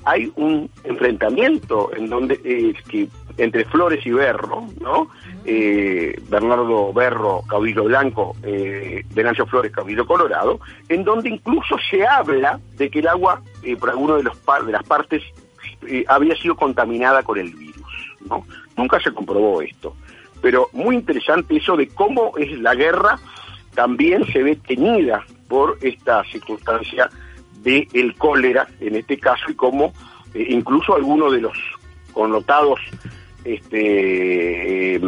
hay 0.05 0.31
un 0.35 0.69
enfrentamiento 0.83 1.91
en 1.95 2.09
donde 2.09 2.39
eh, 2.43 2.73
que 2.89 3.07
entre 3.37 3.63
Flores 3.65 4.05
y 4.05 4.11
Berro, 4.11 4.65
¿no? 4.81 5.07
Eh, 5.45 6.19
Bernardo 6.29 6.91
Berro, 6.91 7.41
caudillo 7.47 7.85
blanco, 7.85 8.35
eh, 8.43 9.03
Venancio 9.13 9.45
Flores, 9.45 9.71
caudillo 9.71 10.05
colorado, 10.05 10.59
en 10.89 11.03
donde 11.03 11.29
incluso 11.29 11.77
se 11.89 12.05
habla 12.05 12.59
de 12.77 12.89
que 12.89 12.99
el 12.99 13.07
agua 13.07 13.41
eh, 13.63 13.75
por 13.77 13.89
alguno 13.89 14.17
de 14.17 14.23
los 14.23 14.35
par- 14.37 14.65
de 14.65 14.73
las 14.73 14.83
partes 14.83 15.23
eh, 15.87 16.03
había 16.07 16.35
sido 16.35 16.55
contaminada 16.55 17.23
con 17.23 17.37
el 17.37 17.53
virus, 17.53 18.15
¿no? 18.29 18.45
Nunca 18.75 18.99
se 18.99 19.13
comprobó 19.13 19.61
esto, 19.61 19.95
pero 20.41 20.67
muy 20.73 20.95
interesante 20.95 21.55
eso 21.55 21.77
de 21.77 21.87
cómo 21.87 22.33
es 22.37 22.51
la 22.59 22.75
guerra 22.75 23.17
también 23.73 24.25
se 24.33 24.43
ve 24.43 24.57
teñida 24.57 25.23
por 25.47 25.77
esta 25.81 26.23
circunstancia 26.25 27.09
de 27.63 27.87
el 27.93 28.15
cólera 28.15 28.67
en 28.79 28.95
este 28.95 29.17
caso 29.17 29.49
y 29.49 29.53
cómo 29.55 29.93
eh, 30.33 30.47
incluso 30.49 30.95
algunos 30.95 31.31
de 31.31 31.41
los 31.41 31.57
connotados 32.13 32.79
este 33.45 34.95
eh, 34.95 35.01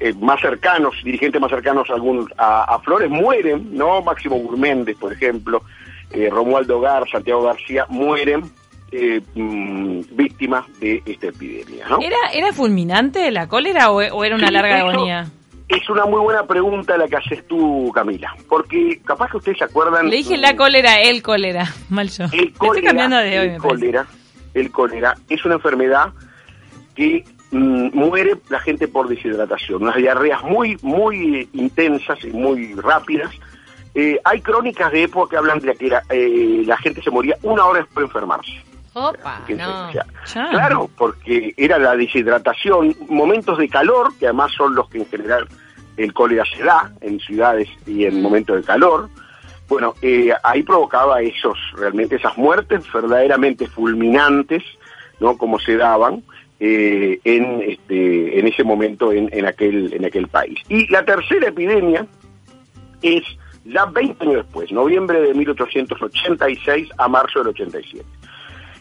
eh, 0.00 0.14
más 0.20 0.40
cercanos 0.40 0.94
dirigentes 1.04 1.40
más 1.40 1.50
cercanos 1.50 1.88
a, 1.90 1.94
algún- 1.94 2.28
a, 2.36 2.74
a 2.74 2.78
Flores 2.80 3.08
mueren 3.10 3.76
no 3.76 4.02
Máximo 4.02 4.36
Gurméndez 4.36 4.96
por 4.98 5.12
ejemplo 5.12 5.62
eh, 6.10 6.28
Romualdo 6.30 6.80
Gar 6.80 7.08
Santiago 7.08 7.42
García 7.42 7.86
mueren 7.88 8.42
eh, 8.90 9.20
mm, 9.34 10.00
víctimas 10.12 10.64
de 10.80 11.02
esta 11.06 11.28
epidemia 11.28 11.86
¿no? 11.88 12.00
¿Era, 12.00 12.16
¿Era 12.32 12.52
fulminante 12.52 13.30
la 13.30 13.46
cólera 13.48 13.90
o, 13.90 13.96
o 13.98 14.24
era 14.24 14.34
una 14.36 14.48
Sí, 14.48 14.52
larga 14.54 14.78
eso- 14.78 14.88
agonía? 14.88 15.26
Es 15.68 15.88
una 15.90 16.06
muy 16.06 16.20
buena 16.20 16.46
pregunta 16.46 16.96
la 16.96 17.06
que 17.06 17.16
haces 17.16 17.46
tú, 17.46 17.92
Camila, 17.94 18.34
porque 18.48 19.00
capaz 19.04 19.30
que 19.30 19.36
ustedes 19.36 19.58
se 19.58 19.64
acuerdan... 19.64 20.08
Le 20.08 20.16
dije 20.16 20.38
la 20.38 20.56
cólera, 20.56 21.00
el 21.02 21.22
cólera, 21.22 21.70
mal 21.90 22.08
yo. 22.08 22.24
El 22.24 22.48
Estoy 22.48 22.52
cólera, 22.52 22.86
cambiando 22.86 23.16
de 23.18 23.38
hoy, 23.38 23.48
el 23.48 23.58
cólera, 23.58 24.06
el 24.54 24.70
cólera 24.70 25.14
es 25.28 25.44
una 25.44 25.56
enfermedad 25.56 26.08
que 26.94 27.22
mm, 27.50 27.90
muere 27.92 28.36
la 28.48 28.60
gente 28.60 28.88
por 28.88 29.08
deshidratación, 29.08 29.82
unas 29.82 29.96
diarreas 29.96 30.42
muy, 30.42 30.78
muy 30.80 31.48
intensas 31.52 32.18
y 32.24 32.28
muy 32.28 32.72
rápidas. 32.74 33.30
Eh, 33.94 34.18
hay 34.24 34.40
crónicas 34.40 34.90
de 34.90 35.02
época 35.02 35.30
que 35.30 35.36
hablan 35.36 35.58
de 35.60 35.74
que 35.74 35.88
la, 35.88 36.02
eh, 36.08 36.62
la 36.64 36.78
gente 36.78 37.02
se 37.02 37.10
moría 37.10 37.36
una 37.42 37.66
hora 37.66 37.80
después 37.80 38.04
de 38.04 38.06
enfermarse. 38.06 38.67
Opa, 38.98 39.42
Fíjense, 39.46 39.64
no. 39.64 39.88
o 39.88 39.92
sea, 39.92 40.06
Ya. 40.26 40.50
Claro, 40.50 40.90
porque 40.96 41.54
era 41.56 41.78
la 41.78 41.96
deshidratación, 41.96 42.94
momentos 43.08 43.58
de 43.58 43.68
calor, 43.68 44.12
que 44.18 44.26
además 44.26 44.52
son 44.56 44.74
los 44.74 44.88
que 44.88 44.98
en 44.98 45.06
general 45.06 45.46
el 45.96 46.12
cólera 46.12 46.44
se 46.44 46.62
da 46.62 46.92
en 47.00 47.18
ciudades 47.20 47.68
y 47.86 48.04
en 48.04 48.22
momentos 48.22 48.56
de 48.56 48.62
calor. 48.62 49.08
Bueno, 49.68 49.94
eh, 50.00 50.32
ahí 50.42 50.62
provocaba 50.62 51.20
esos, 51.20 51.58
realmente 51.74 52.16
esas 52.16 52.36
muertes 52.38 52.84
verdaderamente 52.92 53.66
fulminantes, 53.66 54.62
¿no? 55.20 55.36
Como 55.36 55.58
se 55.58 55.76
daban 55.76 56.22
eh, 56.60 57.20
en 57.24 57.62
este, 57.62 58.38
en 58.38 58.46
ese 58.46 58.64
momento 58.64 59.12
en, 59.12 59.28
en 59.32 59.46
aquel 59.46 59.92
en 59.92 60.04
aquel 60.04 60.28
país. 60.28 60.58
Y 60.68 60.86
la 60.88 61.04
tercera 61.04 61.48
epidemia 61.48 62.06
es 63.02 63.22
ya 63.64 63.84
20 63.84 64.24
años 64.24 64.36
después, 64.44 64.72
noviembre 64.72 65.20
de 65.20 65.34
1886 65.34 66.88
a 66.96 67.08
marzo 67.08 67.40
del 67.40 67.48
87. 67.48 68.04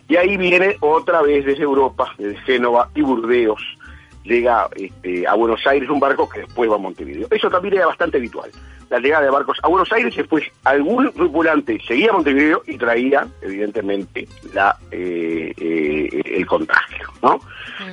Y 0.07 0.15
ahí 0.15 0.37
viene 0.37 0.77
otra 0.79 1.21
vez 1.21 1.45
desde 1.45 1.63
Europa, 1.63 2.13
desde 2.17 2.37
Génova 2.41 2.89
y 2.95 3.01
Burdeos, 3.01 3.61
llega 4.23 4.69
este, 4.75 5.27
a 5.27 5.33
Buenos 5.33 5.65
Aires 5.65 5.89
un 5.89 5.99
barco 5.99 6.29
que 6.29 6.41
después 6.41 6.69
va 6.69 6.75
a 6.75 6.79
Montevideo. 6.79 7.27
Eso 7.31 7.49
también 7.49 7.75
era 7.75 7.87
bastante 7.87 8.17
habitual, 8.17 8.49
la 8.89 8.99
llegada 8.99 9.25
de 9.25 9.31
barcos 9.31 9.57
a 9.63 9.67
Buenos 9.67 9.91
Aires, 9.91 10.15
después 10.15 10.43
algún 10.63 11.11
tripulante 11.11 11.79
seguía 11.85 12.09
a 12.09 12.13
Montevideo 12.13 12.61
y 12.67 12.77
traía, 12.77 13.27
evidentemente, 13.41 14.27
la 14.53 14.77
eh, 14.91 15.53
eh, 15.57 16.21
el 16.25 16.45
contagio, 16.45 17.07
¿no? 17.21 17.39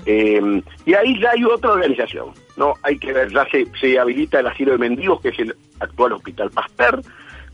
Eh, 0.07 0.63
y 0.87 0.95
ahí 0.95 1.19
ya 1.21 1.31
hay 1.31 1.45
otra 1.45 1.73
organización, 1.73 2.29
¿no? 2.57 2.75
Hay 2.83 2.99
que 2.99 3.13
ver, 3.13 3.33
ya 3.33 3.47
se, 3.51 3.67
se 3.81 3.99
habilita 3.99 4.41
el 4.41 4.47
asilo 4.47 4.73
de 4.73 4.79
mendigos, 4.79 5.21
que 5.21 5.29
es 5.31 5.39
el 5.39 5.55
actual 5.81 6.13
Hospital 6.13 6.51
Pasteur, 6.51 7.01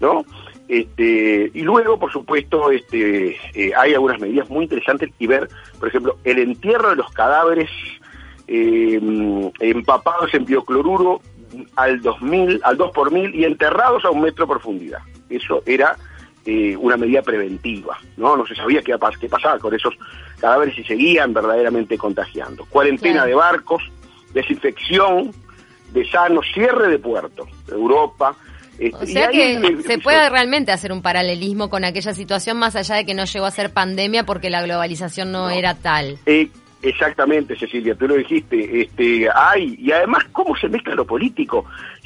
¿no? 0.01 0.25
Este, 0.71 1.51
y 1.53 1.63
luego, 1.63 1.99
por 1.99 2.13
supuesto, 2.13 2.71
este, 2.71 3.37
eh, 3.55 3.73
hay 3.77 3.93
algunas 3.93 4.21
medidas 4.21 4.49
muy 4.49 4.63
interesantes 4.63 5.11
y 5.19 5.27
ver, 5.27 5.49
por 5.81 5.89
ejemplo, 5.89 6.17
el 6.23 6.39
entierro 6.39 6.91
de 6.91 6.95
los 6.95 7.11
cadáveres 7.11 7.69
eh, 8.47 9.01
empapados 9.59 10.33
en 10.33 10.45
biocloruro 10.45 11.23
al 11.75 12.01
2000, 12.01 12.61
al 12.63 12.77
2 12.77 12.93
por 12.93 13.11
mil 13.11 13.35
y 13.35 13.45
enterrados 13.45 14.05
a 14.05 14.11
un 14.11 14.21
metro 14.21 14.47
de 14.47 14.53
profundidad. 14.53 15.01
Eso 15.29 15.61
era 15.67 15.97
eh, 16.47 16.77
una 16.77 16.97
medida 16.97 17.23
preventiva, 17.23 17.99
¿no? 18.17 18.37
No 18.37 18.47
se 18.47 18.55
sabía 18.55 18.81
qué, 18.81 18.95
qué 19.21 19.29
pasaba 19.29 19.59
con 19.59 19.75
esos 19.75 19.95
cadáveres 20.39 20.79
y 20.79 20.85
seguían 20.85 21.35
verdaderamente 21.35 21.99
contagiando. 21.99 22.65
Cuarentena 22.67 23.25
Claro. 23.25 23.27
de 23.27 23.35
barcos, 23.35 23.83
desinfección 24.33 25.33
de 25.93 26.09
sanos, 26.09 26.47
cierre 26.55 26.91
de 26.91 27.01
puertos, 27.01 27.49
Europa. 27.69 28.37
Este, 28.81 29.05
O 29.05 29.07
sea 29.07 29.29
que 29.29 29.83
se 29.87 29.99
puede 29.99 30.29
realmente 30.31 30.73
hacer 30.73 30.91
un 30.93 31.03
paralelismo 31.03 31.69
con 31.71 31.85
aquella 31.85 32.15
situación 32.15 32.59
más 32.59 32.75
allá 32.77 32.97
de 32.97 33.05
que 33.07 33.15
no 33.15 33.25
llegó 33.25 33.45
a 33.47 33.51
ser 33.51 33.73
pandemia 33.73 34.25
porque 34.25 34.51
la 34.51 34.63
globalización 34.63 35.31
no, 35.33 35.45
No. 35.45 35.51
era 35.51 35.75
tal. 35.75 36.19
Eh, 36.27 36.49
exactamente, 36.83 37.57
Cecilia, 37.57 37.95
tú 37.95 38.09
lo 38.09 38.15
dijiste. 38.17 38.83
Este, 38.83 39.29
hay, 39.35 39.77
y 39.79 39.93
además, 39.93 40.25
¿cómo 40.33 40.57
se 40.57 40.69
mezcla 40.69 40.95
lo 40.95 41.05
político? 41.07 41.65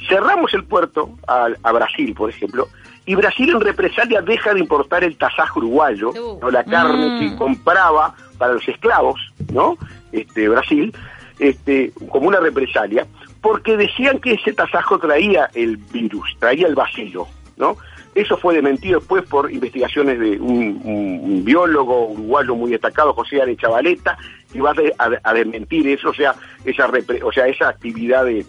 Cerramos 0.09 0.53
el 0.53 0.63
puerto 0.65 1.17
a, 1.27 1.47
a 1.63 1.71
Brasil, 1.71 2.13
por 2.13 2.29
ejemplo, 2.29 2.67
y 3.05 3.15
Brasil 3.15 3.49
en 3.51 3.61
represalia 3.61 4.21
deja 4.21 4.53
de 4.53 4.59
importar 4.59 5.03
el 5.03 5.15
tasajo 5.17 5.59
uruguayo, 5.59 6.09
Uh. 6.09 6.39
¿no? 6.41 6.49
la 6.51 6.63
carne 6.63 7.07
Mm. 7.07 7.19
que 7.31 7.35
compraba 7.37 8.15
para 8.37 8.53
los 8.53 8.67
esclavos, 8.67 9.19
¿no? 9.53 9.77
Este, 10.11 10.49
Brasil, 10.49 10.93
este, 11.39 11.91
como 12.09 12.27
una 12.27 12.39
represalia, 12.39 13.05
porque 13.45 13.77
decían 13.77 14.17
que 14.19 14.33
ese 14.33 14.53
tasajo 14.53 14.97
traía 14.97 15.49
el 15.53 15.77
virus, 15.77 16.35
traía 16.39 16.65
el 16.67 16.73
vacío, 16.73 17.27
¿no? 17.57 17.77
Eso 18.15 18.37
fue 18.37 18.55
dementido 18.55 18.99
después 18.99 19.23
por 19.25 19.51
investigaciones 19.51 20.19
de 20.19 20.39
un, 20.39 21.43
biólogo 21.45 22.07
uruguayo 22.07 22.55
muy 22.55 22.71
destacado, 22.71 23.13
José 23.13 23.39
Ale 23.41 23.55
Chavaleta, 23.55 24.17
que 24.51 24.61
va 24.61 24.71
a, 24.71 24.73
de- 24.73 24.93
a- 24.97 25.19
a 25.29 25.33
desmentir 25.33 25.87
eso, 25.87 26.09
o 26.09 26.13
sea, 26.13 26.33
esa 26.65 26.87
repre- 26.87 27.21
o 27.23 27.31
sea, 27.31 27.45
esa 27.47 27.69
actividad 27.69 28.25
de 28.25 28.43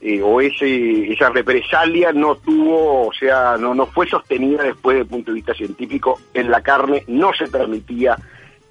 eh, 0.00 0.20
o 0.20 0.40
ese 0.40 1.12
esa 1.12 1.30
represalia 1.30 2.10
no 2.12 2.34
tuvo, 2.34 3.06
o 3.06 3.12
sea, 3.12 3.56
no 3.56 3.72
no 3.74 3.86
fue 3.86 4.08
sostenida 4.08 4.64
después 4.64 4.96
desde 4.96 5.02
el 5.04 5.08
punto 5.10 5.30
de 5.30 5.36
vista 5.36 5.54
científico. 5.54 6.18
En 6.34 6.50
la 6.50 6.60
carne 6.62 7.04
no 7.06 7.32
se 7.32 7.46
permitía 7.46 8.16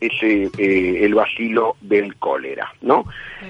ese 0.02 0.50
eh, 0.58 1.06
el 1.06 1.14
vacilo 1.14 1.76
del 1.80 2.16
cólera, 2.18 2.74
¿no? 2.82 3.06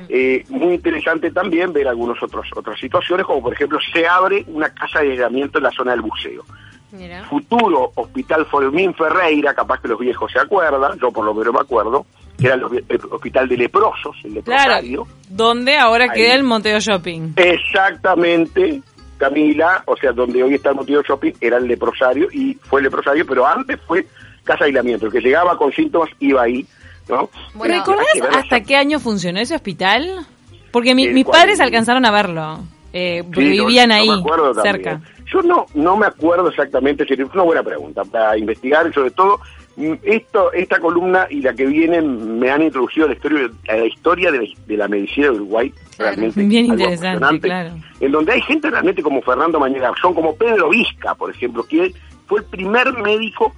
Eh, 0.09 0.43
muy 0.49 0.75
interesante 0.75 1.31
también 1.31 1.71
ver 1.73 1.87
algunas 1.87 2.21
otros 2.21 2.45
otras 2.55 2.77
situaciones, 2.79 3.25
como 3.25 3.41
por 3.41 3.53
ejemplo 3.53 3.79
se 3.93 4.05
abre 4.07 4.43
una 4.47 4.69
casa 4.73 4.99
de 4.99 5.11
aislamiento 5.11 5.57
en 5.57 5.63
la 5.63 5.71
zona 5.71 5.91
del 5.91 6.01
buceo 6.01 6.43
Mira. 6.91 7.23
futuro 7.23 7.91
Hospital 7.95 8.45
Formín 8.47 8.93
Ferreira, 8.93 9.53
capaz 9.53 9.79
que 9.81 9.87
los 9.87 9.97
viejos 9.99 10.29
se 10.31 10.39
acuerdan, 10.39 10.99
yo 10.99 11.09
por 11.11 11.23
lo 11.25 11.33
menos 11.33 11.53
me 11.53 11.61
acuerdo, 11.61 12.05
que 12.37 12.47
era 12.47 12.55
el, 12.55 12.63
hospi- 12.63 12.83
el 12.89 12.99
hospital 13.09 13.47
de 13.47 13.55
leprosos, 13.57 14.15
el 14.25 14.33
Claro, 14.43 14.75
leprosario. 14.81 15.07
donde 15.29 15.77
ahora 15.77 16.05
Ahí. 16.11 16.19
queda 16.21 16.35
el 16.35 16.43
Monteo 16.43 16.79
Shopping. 16.81 17.33
Exactamente, 17.37 18.81
Camila, 19.17 19.83
o 19.85 19.95
sea, 19.95 20.11
donde 20.11 20.43
hoy 20.43 20.55
está 20.55 20.69
el 20.71 20.75
Motivo 20.75 21.01
Shopping 21.01 21.33
era 21.39 21.57
el 21.57 21.67
leprosario 21.67 22.27
y 22.31 22.55
fue 22.55 22.79
el 22.81 22.85
leprosario, 22.85 23.25
pero 23.25 23.45
antes 23.47 23.79
fue 23.87 24.05
casa 24.43 24.65
de 24.65 24.69
aislamiento. 24.69 25.05
El 25.07 25.11
que 25.11 25.21
llegaba 25.21 25.57
con 25.57 25.71
síntomas 25.71 26.09
iba 26.19 26.41
ahí, 26.43 26.65
¿no? 27.09 27.29
Bueno, 27.53 27.75
¿Recordás 27.75 28.05
hasta 28.31 28.57
esa- 28.57 28.61
qué 28.65 28.75
año 28.75 28.99
funcionó 28.99 29.39
ese 29.39 29.55
hospital? 29.55 30.25
Porque 30.71 30.95
mi- 30.95 31.07
Eh, 31.07 31.13
mis 31.13 31.25
padres 31.25 31.59
alcanzaron 31.59 32.05
a 32.05 32.11
verlo, 32.11 32.59
eh, 32.93 33.23
Sí, 33.33 33.39
vivían 33.41 33.91
ahí, 33.91 34.07
me 34.07 34.15
acuerdo 34.15 34.53
también. 34.53 34.75
cerca. 34.75 35.01
Yo 35.31 35.41
no 35.41 35.65
no 35.73 35.95
me 35.95 36.05
acuerdo 36.05 36.49
exactamente, 36.49 37.03
es 37.07 37.19
una 37.33 37.43
buena 37.43 37.63
pregunta 37.63 38.03
para 38.03 38.37
investigar 38.37 38.87
y 38.87 38.93
sobre 38.93 39.11
todo 39.11 39.39
mm, 39.77 39.93
esto 40.03 40.51
esta 40.51 40.79
columna 40.79 41.27
y 41.29 41.39
la 41.41 41.53
que 41.53 41.65
viene 41.65 42.01
me 42.01 42.49
han 42.51 42.61
introducido 42.61 43.05
a 43.05 43.09
la 43.09 43.15
historia, 43.15 43.49
a 43.69 43.75
la 43.77 43.85
historia 43.85 44.29
de, 44.29 44.39
la- 44.39 44.53
de 44.67 44.77
la 44.77 44.87
medicina 44.89 45.27
de 45.27 45.33
Uruguay 45.33 45.69
Claro. 45.95 46.11
realmente 46.17 46.41
Bien 46.43 46.65
interesante, 46.65 47.39
claro. 47.47 47.71
en 48.01 48.11
donde 48.11 48.33
hay 48.33 48.41
gente 48.41 48.69
realmente 48.69 49.01
como 49.01 49.21
Fernando 49.21 49.61
Mañana 49.61 49.91
son 50.01 50.13
como 50.13 50.35
Pedro 50.35 50.69
Vizca, 50.69 51.15
por 51.15 51.31
ejemplo, 51.31 51.63
que 51.63 51.93
fue 52.27 52.39
el 52.39 52.45
primer 52.47 52.91
médico 53.01 53.53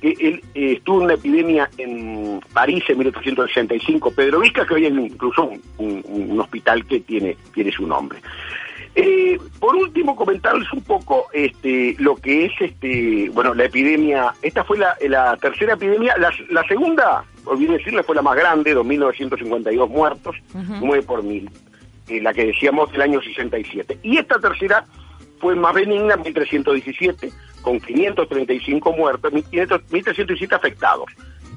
que 0.00 0.10
él 0.20 0.42
eh, 0.54 0.72
estuvo 0.78 0.98
en 0.98 1.04
una 1.04 1.14
epidemia 1.14 1.70
en 1.78 2.40
París 2.52 2.84
en 2.88 2.98
1865, 2.98 4.10
Pedro 4.12 4.40
Vizca, 4.40 4.66
que 4.66 4.74
hoy 4.74 4.84
hay 4.86 4.92
incluso 4.92 5.44
un, 5.44 5.62
un- 5.78 6.02
un 6.06 6.40
hospital 6.40 6.84
que 6.86 7.00
tiene, 7.00 7.36
tiene 7.54 7.72
su 7.72 7.86
nombre. 7.86 8.18
Eh, 8.94 9.38
por 9.60 9.76
último, 9.76 10.16
comentarles 10.16 10.72
un 10.72 10.80
poco 10.82 11.26
este, 11.32 11.94
lo 11.98 12.16
que 12.16 12.46
es 12.46 12.52
este, 12.60 13.28
bueno, 13.30 13.52
la 13.54 13.64
epidemia. 13.66 14.32
Esta 14.40 14.64
fue 14.64 14.78
la, 14.78 14.96
la 15.06 15.36
tercera 15.36 15.74
epidemia. 15.74 16.16
La, 16.16 16.32
la 16.50 16.62
segunda, 16.66 17.22
olvidé 17.44 17.74
decirle, 17.76 18.02
fue 18.02 18.14
la 18.16 18.22
más 18.22 18.36
grande, 18.36 18.74
2.952 18.74 19.88
muertos, 19.88 20.36
Ujú. 20.54 20.86
9 20.86 21.02
por 21.02 21.22
mil, 21.22 21.50
eh, 22.08 22.20
la 22.22 22.32
que 22.32 22.46
decíamos 22.46 22.90
del 22.92 23.02
año 23.02 23.20
67. 23.20 23.98
Y 24.02 24.16
esta 24.16 24.38
tercera 24.38 24.86
fue 25.40 25.54
más 25.54 25.74
benigna, 25.74 26.16
1.317, 26.16 27.32
con 27.62 27.80
535 27.80 28.92
muertos, 28.92 29.32
1.500 29.32 29.82
1.317 29.90 30.52
afectados, 30.52 31.06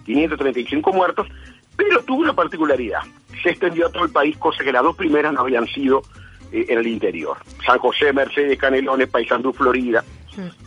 535 0.05 0.93
muertos, 0.93 1.27
pero 1.75 2.03
tuvo 2.03 2.21
una 2.21 2.33
particularidad. 2.33 3.01
Se 3.41 3.51
extendió 3.51 3.87
a 3.87 3.91
todo 3.91 4.05
el 4.05 4.11
país, 4.11 4.37
cosa 4.37 4.63
que 4.63 4.71
las 4.71 4.83
dos 4.83 4.95
primeras 4.95 5.33
no 5.33 5.41
habían 5.41 5.65
sido 5.67 6.01
eh, 6.51 6.65
en 6.67 6.79
el 6.79 6.87
interior. 6.87 7.37
San 7.65 7.79
José, 7.79 8.11
Mercedes, 8.11 8.57
Canelones, 8.57 9.09
Paysandú, 9.09 9.53
Florida. 9.53 10.03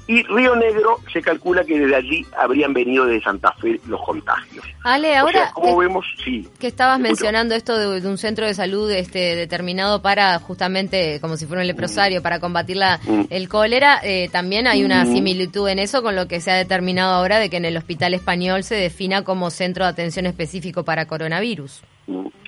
Y 0.07 0.23
Río 0.25 0.57
Negro 0.57 0.99
se 1.13 1.23
calcula 1.23 1.65
que 1.65 1.79
desde 1.79 1.95
allí 1.97 2.27
habrían 2.37 2.73
venido 2.73 3.07
de 3.07 3.21
Santa 3.21 3.53
Fe 3.61 3.81
los 3.87 4.01
contagios. 4.03 4.65
Ale, 4.83 5.13
o 5.15 5.21
ahora 5.21 5.33
sea, 5.45 5.53
como 5.53 5.79
que, 5.79 5.87
vemos, 5.87 6.05
sí. 6.25 6.49
que 6.59 6.67
estabas 6.67 6.99
mencionando 6.99 7.55
esto 7.55 7.79
de, 7.79 8.01
de 8.01 8.09
un 8.09 8.19
centro 8.19 8.47
de 8.47 8.55
salud 8.55 8.91
este, 8.91 9.37
determinado 9.37 10.03
para 10.03 10.39
justamente, 10.41 11.21
como 11.21 11.37
si 11.37 11.47
fuera 11.47 11.61
un 11.63 11.67
leprosario, 11.69 12.23
para 12.23 12.41
combatir 12.41 12.77
la, 12.77 12.99
Mm. 13.07 13.23
el 13.31 13.49
cólera, 13.49 14.01
eh, 14.03 14.29
también 14.33 14.67
hay 14.67 14.85
una 14.85 15.05
Mm. 15.05 15.13
similitud 15.15 15.69
en 15.69 15.79
eso 15.79 16.03
con 16.03 16.17
lo 16.17 16.27
que 16.29 16.41
se 16.41 16.51
ha 16.51 16.57
determinado 16.57 17.15
ahora 17.15 17.39
de 17.39 17.49
que 17.49 17.57
en 17.59 17.65
el 17.65 17.77
hospital 17.77 18.15
español 18.15 18.65
se 18.65 18.75
defina 18.75 19.23
como 19.23 19.51
centro 19.51 19.85
de 19.85 19.91
atención 19.91 20.27
específico 20.27 20.85
para 20.85 21.07
coronavirus. 21.07 21.83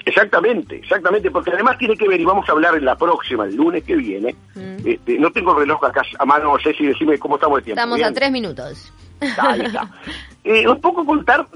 Exactamente, 0.04 0.76
exactamente, 0.76 1.30
porque 1.30 1.50
además 1.50 1.78
tiene 1.78 1.96
que 1.96 2.08
ver, 2.08 2.20
y 2.20 2.24
vamos 2.24 2.48
a 2.48 2.52
hablar 2.52 2.74
en 2.76 2.84
la 2.84 2.96
próxima, 2.96 3.44
el 3.44 3.56
lunes 3.56 3.84
que 3.84 3.96
viene. 3.96 4.34
Mm. 4.54 4.86
Este, 4.86 5.18
no 5.18 5.30
tengo 5.30 5.52
el 5.52 5.60
reloj 5.60 5.84
acá 5.84 6.02
a 6.18 6.24
mano, 6.24 6.56
Ceci, 6.62 6.86
decime 6.86 7.18
cómo 7.18 7.36
estamos 7.36 7.58
de 7.58 7.62
tiempo. 7.64 7.80
Estamos 7.80 7.96
¿bien? 7.96 8.08
a 8.08 8.12
tres 8.12 8.30
minutos. 8.30 8.92
Ahí 9.38 9.60
está. 9.62 9.90
Eh, 10.46 10.68
un 10.68 10.78
poco 10.78 11.06
contar 11.06 11.46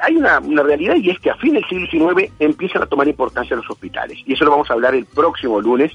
hay 0.00 0.16
una, 0.16 0.38
una, 0.38 0.62
realidad 0.62 0.96
y 0.96 1.10
es 1.10 1.18
que 1.18 1.30
a 1.30 1.36
fin 1.36 1.54
del 1.54 1.64
siglo 1.66 2.14
XIX 2.14 2.32
empiezan 2.38 2.82
a 2.82 2.86
tomar 2.86 3.08
importancia 3.08 3.56
los 3.56 3.68
hospitales. 3.70 4.18
Y 4.26 4.32
eso 4.32 4.44
lo 4.44 4.50
vamos 4.50 4.70
a 4.70 4.74
hablar 4.74 4.94
el 4.94 5.06
próximo 5.06 5.60
lunes, 5.60 5.92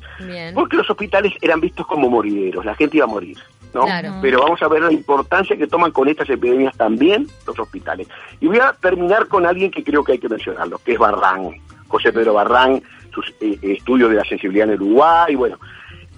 porque 0.53 0.77
los 0.77 0.89
hospitales 0.89 1.33
eran 1.41 1.60
vistos 1.60 1.86
como 1.88 2.10
morideros, 2.10 2.65
la 2.65 2.75
gente 2.75 2.98
iba 2.98 3.05
a 3.05 3.10
morir. 3.10 3.38
¿no? 3.74 3.86
Pero 4.22 4.41
vamos 4.41 4.62
a 4.62 4.67
ver 4.67 4.83
la 4.83 4.91
importancia 4.91 5.57
que 5.57 5.67
toman 5.67 5.91
con 5.91 6.07
estas 6.07 6.29
epidemias 6.29 6.77
también 6.77 7.27
los 7.48 7.57
hospitales. 7.57 8.07
Y 8.39 8.48
voy 8.48 8.60
a 8.60 8.74
terminar 8.74 9.27
con 9.27 9.45
alguien 9.45 9.72
que 9.72 9.83
creo 9.83 10.03
que 10.03 10.13
hay 10.13 10.19
que 10.19 10.29
mencionarlo, 10.29 10.79
que 10.79 10.93
es 10.93 11.00
Barrán, 11.00 11.50
José 11.88 12.13
Pedro 12.13 12.33
Barrán, 12.33 12.83
sus 13.13 13.33
eh, 13.41 13.57
estudios 13.62 14.10
de 14.10 14.17
la 14.17 14.25
sensibilidad 14.25 14.69
en 14.69 14.75
Uruguay, 14.75 15.36
bueno, 15.36 15.57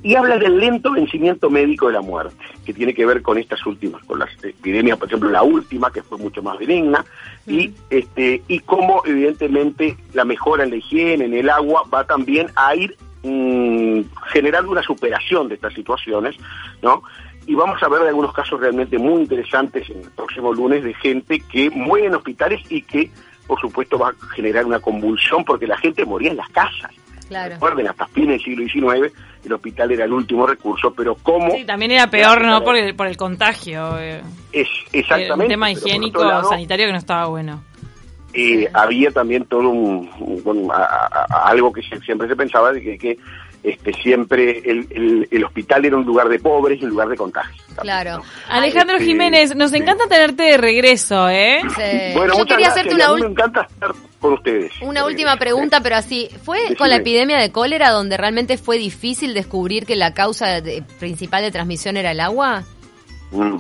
y 0.05 0.13
habla 0.13 0.37
del 0.37 0.59
lento 0.59 0.91
vencimiento 0.91 1.49
médico 1.49 1.87
de 1.87 1.93
la 1.93 2.01
muerte, 2.01 2.35
que 2.63 2.75
tiene 2.75 2.93
que 2.93 3.07
ver 3.07 3.23
con 3.23 3.39
estas 3.39 3.65
últimas, 3.65 4.03
con 4.03 4.19
las 4.19 4.29
epidemias, 4.43 4.99
por 4.99 5.07
ejemplo, 5.07 5.31
la 5.31 5.41
última, 5.41 5.91
que 5.91 6.03
fue 6.03 6.19
mucho 6.19 6.43
más 6.43 6.59
benigna, 6.59 7.03
y 7.47 7.71
este 7.89 8.43
y 8.47 8.59
cómo 8.59 9.01
evidentemente 9.03 9.97
la 10.13 10.23
mejora 10.23 10.63
en 10.63 10.69
la 10.69 10.75
higiene, 10.75 11.25
en 11.25 11.33
el 11.33 11.49
agua, 11.49 11.85
va 11.91 12.05
también 12.05 12.51
a 12.55 12.75
ir 12.75 12.95
mm, 13.23 14.01
generando 14.31 14.73
una 14.73 14.83
superación 14.83 15.47
de 15.49 15.55
estas 15.55 15.73
situaciones, 15.73 16.35
¿no? 16.83 17.01
Y 17.47 17.55
vamos 17.55 17.81
a 17.81 17.89
ver 17.89 18.03
de 18.03 18.09
algunos 18.09 18.31
casos 18.31 18.59
realmente 18.59 18.99
muy 18.99 19.23
interesantes 19.23 19.89
en 19.89 20.01
el 20.01 20.11
próximo 20.11 20.53
lunes 20.53 20.83
de 20.83 20.93
gente 20.93 21.39
que 21.39 21.71
muere 21.71 22.05
en 22.05 22.13
hospitales 22.13 22.61
y 22.69 22.83
que, 22.83 23.09
por 23.47 23.59
supuesto, 23.59 23.97
va 23.97 24.09
a 24.09 24.35
generar 24.35 24.67
una 24.67 24.79
convulsión 24.79 25.43
porque 25.43 25.65
la 25.65 25.79
gente 25.79 26.05
moría 26.05 26.29
en 26.29 26.37
las 26.37 26.49
casas. 26.49 26.91
Recuerden, 27.29 27.87
hasta 27.87 28.07
fines 28.07 28.43
del 28.43 28.69
siglo 28.69 28.93
XIX 28.93 29.13
el 29.45 29.53
hospital 29.53 29.91
era 29.91 30.05
el 30.05 30.13
último 30.13 30.47
recurso, 30.47 30.93
pero 30.93 31.15
¿cómo? 31.15 31.51
Sí, 31.51 31.65
también 31.65 31.91
era 31.91 32.09
peor, 32.09 32.43
¿no? 32.43 32.63
Por 32.63 32.75
el, 32.75 32.95
por 32.95 33.07
el 33.07 33.17
contagio. 33.17 33.99
Eh. 33.99 34.21
Es, 34.51 34.67
exactamente. 34.91 35.43
Un 35.43 35.49
tema 35.49 35.71
higiénico, 35.71 36.43
sanitario 36.49 36.87
que 36.87 36.91
no 36.91 36.97
estaba 36.97 37.27
bueno. 37.27 37.63
Eh, 38.33 38.67
había 38.73 39.11
también 39.11 39.45
todo 39.45 39.69
un, 39.69 40.09
algo 41.29 41.71
que 41.71 41.81
siempre 41.83 42.27
se 42.27 42.35
pensaba 42.35 42.73
de 42.73 42.81
que, 42.81 42.97
que 42.97 43.17
este, 43.63 43.93
siempre 43.93 44.61
el, 44.65 45.27
el, 45.31 45.43
hospital 45.43 45.85
era 45.85 45.95
un 45.95 46.05
lugar 46.05 46.27
de 46.27 46.39
pobres 46.39 46.81
y 46.81 46.83
un 46.83 46.89
lugar 46.91 47.07
de 47.07 47.15
contagio. 47.15 47.63
Claro. 47.77 48.21
Alejandro 48.49 48.97
este, 48.97 49.07
Jiménez, 49.07 49.55
nos 49.55 49.73
encanta 49.73 50.05
tenerte 50.07 50.43
de 50.43 50.57
regreso, 50.57 51.29
¿eh? 51.29 51.61
Bueno, 52.13 52.37
Yo 52.37 52.45
quería 52.45 52.67
hacerte 52.67 52.93
una 52.93 53.13
última... 53.13 53.67
Con 54.25 54.33
ustedes. 54.33 54.71
Una 54.81 55.05
última 55.05 55.37
pregunta, 55.37 55.81
pero 55.81 55.97
así, 55.97 56.29
¿fue 56.43 56.75
con 56.75 56.89
la 56.89 56.95
epidemia 56.95 57.37
de 57.37 57.51
cólera 57.51 57.91
donde 57.91 58.17
realmente 58.17 58.57
fue 58.57 58.79
difícil 58.79 59.35
descubrir 59.35 59.85
que 59.85 59.95
la 59.95 60.15
causa 60.15 60.63
principal 60.97 61.43
de 61.43 61.51
transmisión 61.51 61.95
era 61.95 62.09
el 62.09 62.19
agua? 62.19 62.63
Mm. 63.29 63.57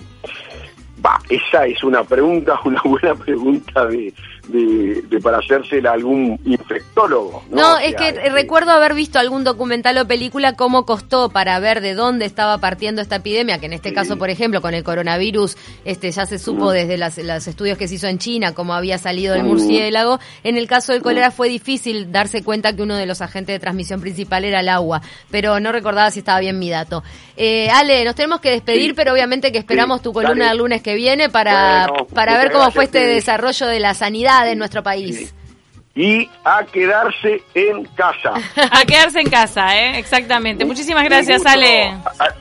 Va, 1.05 1.21
esa 1.29 1.67
es 1.67 1.83
una 1.83 2.03
pregunta, 2.03 2.59
una 2.65 2.81
buena 2.83 3.13
pregunta 3.13 3.85
de 3.85 4.11
de, 4.47 5.19
para 5.21 5.39
hacérsela 5.39 5.91
algún 5.91 6.39
infectólogo. 6.45 7.43
No, 7.49 7.77
es 7.77 7.95
que 7.95 8.09
este, 8.09 8.29
recuerdo 8.29 8.71
haber 8.71 8.93
visto 8.93 9.19
algún 9.19 9.43
documental 9.43 9.97
o 9.97 10.07
película 10.07 10.53
cómo 10.53 10.85
costó 10.85 11.29
para 11.29 11.59
ver 11.59 11.81
de 11.81 11.93
dónde 11.93 12.25
estaba 12.25 12.57
partiendo 12.57 13.01
esta 13.01 13.17
epidemia, 13.17 13.59
que 13.59 13.65
en 13.65 13.73
este 13.73 13.93
caso, 13.93 14.17
por 14.17 14.29
ejemplo, 14.29 14.61
con 14.61 14.73
el 14.73 14.83
coronavirus, 14.83 15.57
este 15.83 16.11
ya 16.11 16.25
se 16.25 16.39
supo 16.39 16.71
desde 16.71 16.97
las, 16.97 17.17
los 17.17 17.47
estudios 17.47 17.77
que 17.77 17.87
se 17.87 17.95
hizo 17.95 18.07
en 18.07 18.19
China 18.19 18.53
cómo 18.53 18.73
había 18.73 18.97
salido 18.97 19.35
el 19.35 19.43
murciélago. 19.43 20.19
En 20.43 20.57
el 20.57 20.67
caso 20.67 20.93
del 20.93 21.01
cólera 21.01 21.31
fue 21.31 21.49
difícil 21.49 22.11
darse 22.11 22.43
cuenta 22.43 22.75
que 22.75 22.81
uno 22.81 22.95
de 22.95 23.05
los 23.05 23.21
agentes 23.21 23.53
de 23.55 23.59
transmisión 23.59 24.01
principal 24.01 24.45
era 24.45 24.59
el 24.59 24.69
agua, 24.69 25.01
pero 25.31 25.59
no 25.59 25.71
recordaba 25.71 26.11
si 26.11 26.19
estaba 26.19 26.39
bien 26.39 26.59
mi 26.59 26.69
dato. 26.69 27.03
Eh, 27.37 27.69
Ale, 27.69 28.03
nos 28.05 28.15
tenemos 28.15 28.39
que 28.39 28.51
despedir, 28.51 28.95
pero 28.95 29.13
obviamente 29.13 29.51
que 29.51 29.57
esperamos 29.57 30.01
tu 30.01 30.13
columna 30.13 30.51
el 30.51 30.57
lunes 30.57 30.81
que 30.81 30.95
viene 30.95 31.29
para, 31.29 31.87
para 32.13 32.37
ver 32.37 32.51
cómo 32.51 32.71
fue 32.71 32.85
este 32.85 33.05
desarrollo 33.05 33.67
de 33.67 33.79
la 33.79 33.93
sanidad 33.93 34.34
de 34.43 34.55
nuestro 34.55 34.83
país. 34.83 35.33
Y 35.95 36.29
a 36.43 36.65
quedarse 36.65 37.41
en 37.53 37.85
casa. 37.95 38.33
a 38.71 38.85
quedarse 38.85 39.21
en 39.21 39.29
casa, 39.29 39.77
¿eh? 39.77 39.97
Exactamente. 39.97 40.65
Muchísimas 40.65 41.05
gracias, 41.05 41.45
Ale. 41.45 41.95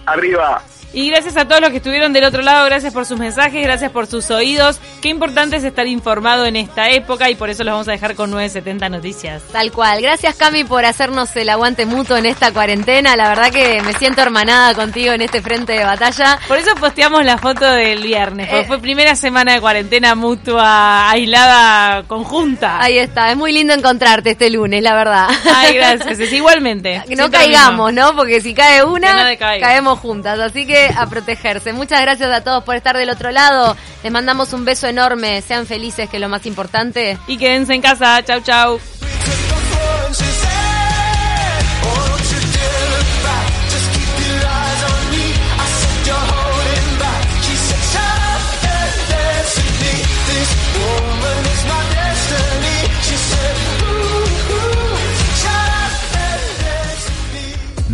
arriba. 0.07 0.61
Y 0.95 1.11
gracias 1.11 1.37
a 1.37 1.49
todos 1.49 1.61
los 1.61 1.71
que 1.71 1.79
estuvieron 1.79 2.13
del 2.13 2.23
otro 2.23 2.41
lado, 2.41 2.65
gracias 2.67 2.93
por 2.93 3.05
sus 3.05 3.19
mensajes, 3.19 3.61
gracias 3.61 3.91
por 3.91 4.07
sus 4.07 4.31
oídos. 4.31 4.79
Qué 5.03 5.09
importante 5.09 5.57
es 5.57 5.65
estar 5.65 5.89
informado 5.89 6.47
en 6.47 6.55
esta 6.55 6.89
época 6.91 7.29
y 7.31 7.35
por 7.35 7.51
eso 7.51 7.65
los 7.65 7.73
vamos 7.73 7.89
a 7.89 7.91
dejar 7.91 8.15
con 8.15 8.31
970 8.31 8.89
Noticias. 8.91 9.43
Tal 9.51 9.73
cual. 9.73 10.01
Gracias 10.01 10.37
Cami 10.37 10.63
por 10.63 10.85
hacernos 10.85 11.35
el 11.35 11.49
aguante 11.49 11.85
mutuo 11.85 12.17
en 12.17 12.27
esta 12.27 12.53
cuarentena. 12.53 13.17
La 13.17 13.29
verdad 13.29 13.51
que 13.51 13.83
me 13.83 13.93
siento 13.95 14.23
hermanada 14.23 14.73
contigo 14.75 15.13
en 15.13 15.23
este 15.23 15.43
frente 15.43 15.73
de 15.73 15.85
batalla. 15.85 16.39
Por 16.47 16.59
eso 16.59 16.71
posteamos 16.77 17.25
la 17.25 17.39
foto 17.39 17.69
del 17.69 18.01
viernes, 18.01 18.47
porque 18.47 18.63
eh. 18.63 18.69
fue 18.69 18.79
primera 18.79 19.17
semana 19.17 19.55
de 19.55 19.61
cuarentena 19.61 20.15
mutua, 20.15 21.11
aislada, 21.11 22.05
conjunta. 22.05 22.81
Ahí 22.81 22.99
está, 22.99 23.33
es 23.33 23.37
muy 23.37 23.51
lindo 23.51 23.75
encontrarte 23.75 24.31
este 24.31 24.49
lunes, 24.49 24.81
la 24.81 24.95
verdad. 24.95 25.27
Ay, 25.53 25.75
gracias. 25.75 26.19
Es 26.25 26.33
igualmente. 26.33 27.03
No 27.17 27.31
caigamos, 27.31 27.93
¿no? 27.93 28.15
Porque 28.15 28.41
si 28.41 28.55
cae 28.55 28.85
una, 28.85 29.37
caemos 29.37 29.99
juntas. 29.99 30.39
Así 30.39 30.67
que 30.67 30.84
a 30.97 31.07
protegerse. 31.07 31.73
Muchas 31.73 32.01
gracias 32.01 32.31
a 32.31 32.43
todos 32.43 32.65
por 32.65 32.77
estar 32.77 32.97
del 32.97 33.11
otro 33.11 33.31
lado. 33.31 33.77
Les 34.03 34.13
mandamos 34.13 34.53
un 34.53 34.65
beso 34.65 34.87
enorme. 34.87 35.43
Sean 35.43 35.67
felices, 35.67 36.09
que 36.09 36.17
es 36.17 36.21
lo 36.21 36.29
más 36.29 36.47
importante. 36.47 37.19
Y 37.27 37.39
quédense 37.39 37.75
en 37.75 37.83
casa. 37.83 38.23
Chau, 38.23 38.41
chau. 38.41 38.81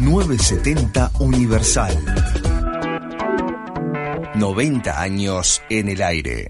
...970 0.01 1.11
Universal. 1.21 2.50
90 4.41 4.99
años 4.99 5.63
en 5.69 5.91
el 5.91 6.01
aire. 6.01 6.49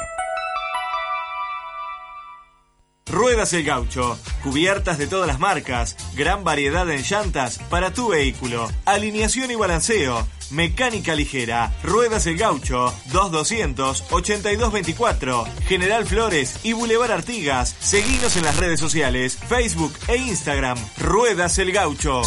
Ruedas 3.07 3.53
El 3.53 3.65
Gaucho, 3.65 4.17
cubiertas 4.45 4.97
de 4.97 5.09
todas 5.09 5.27
las 5.27 5.41
marcas, 5.41 5.97
gran 6.15 6.45
variedad 6.45 6.89
en 6.89 7.03
llantas 7.03 7.59
para 7.69 7.93
tu 7.93 8.11
vehículo, 8.11 8.71
alineación 8.85 9.51
y 9.51 9.57
balanceo, 9.57 10.25
mecánica 10.53 11.17
ligera, 11.17 11.75
Ruedas 11.83 12.27
El 12.27 12.37
Gaucho, 12.37 12.95
2200 13.13 14.05
8224, 14.13 15.45
General 15.67 16.07
Flores 16.07 16.61
y 16.63 16.73
Boulevard 16.73 17.11
Artigas. 17.11 17.75
Seguinos 17.81 18.37
en 18.37 18.45
las 18.45 18.57
redes 18.57 18.79
sociales, 18.79 19.37
Facebook 19.49 19.93
e 20.07 20.17
Instagram, 20.17 20.79
Ruedas 20.97 21.59
El 21.59 21.73
Gaucho. 21.73 22.23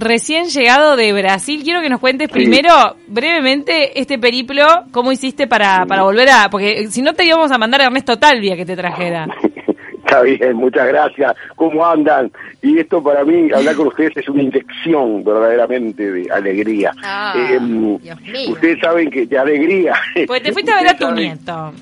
Recién 0.00 0.46
llegado 0.46 0.94
de 0.96 1.12
Brasil, 1.12 1.62
quiero 1.64 1.80
que 1.80 1.88
nos 1.88 1.98
cuentes 1.98 2.28
primero, 2.28 2.70
brevemente, 3.08 3.98
este 4.00 4.16
periplo, 4.18 4.64
cómo 4.92 5.10
hiciste 5.10 5.48
para, 5.48 5.86
para 5.86 6.02
volver 6.02 6.28
a... 6.30 6.48
Porque 6.50 6.86
si 6.88 7.02
no 7.02 7.14
te 7.14 7.24
íbamos 7.24 7.50
a 7.50 7.58
mandar 7.58 7.80
a 7.80 7.86
Ernesto 7.86 8.16
Talvia 8.16 8.56
que 8.56 8.64
te 8.64 8.76
trajera. 8.76 9.26
Está 9.98 10.22
bien, 10.22 10.54
muchas 10.54 10.86
gracias. 10.86 11.34
¿Cómo 11.56 11.84
andan? 11.84 12.30
Y 12.62 12.78
esto 12.78 13.02
para 13.02 13.24
mí, 13.24 13.50
hablar 13.52 13.74
con 13.74 13.88
ustedes 13.88 14.16
es 14.16 14.28
una 14.28 14.42
inyección 14.42 15.22
verdaderamente 15.24 16.10
de 16.10 16.30
alegría. 16.30 16.92
Ah, 17.02 17.34
em, 17.36 17.98
ustedes 18.48 18.80
saben 18.80 19.10
que 19.10 19.26
de 19.26 19.36
alegría. 19.36 19.94
Pues 20.26 20.42
te 20.42 20.52
fuiste 20.54 20.72
a 20.72 20.76
ver 20.76 20.88
a 20.88 20.96
tu 20.96 21.10
nieto. 21.10 21.72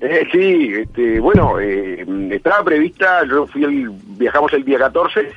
Eh, 0.00 0.26
sí, 0.32 0.72
este, 0.74 1.20
bueno, 1.20 1.60
eh, 1.60 2.04
estaba 2.30 2.64
prevista, 2.64 3.24
yo 3.30 3.46
fui 3.46 3.62
el, 3.62 3.90
viajamos 4.18 4.52
el 4.54 4.64
día 4.64 4.78
14 4.78 5.28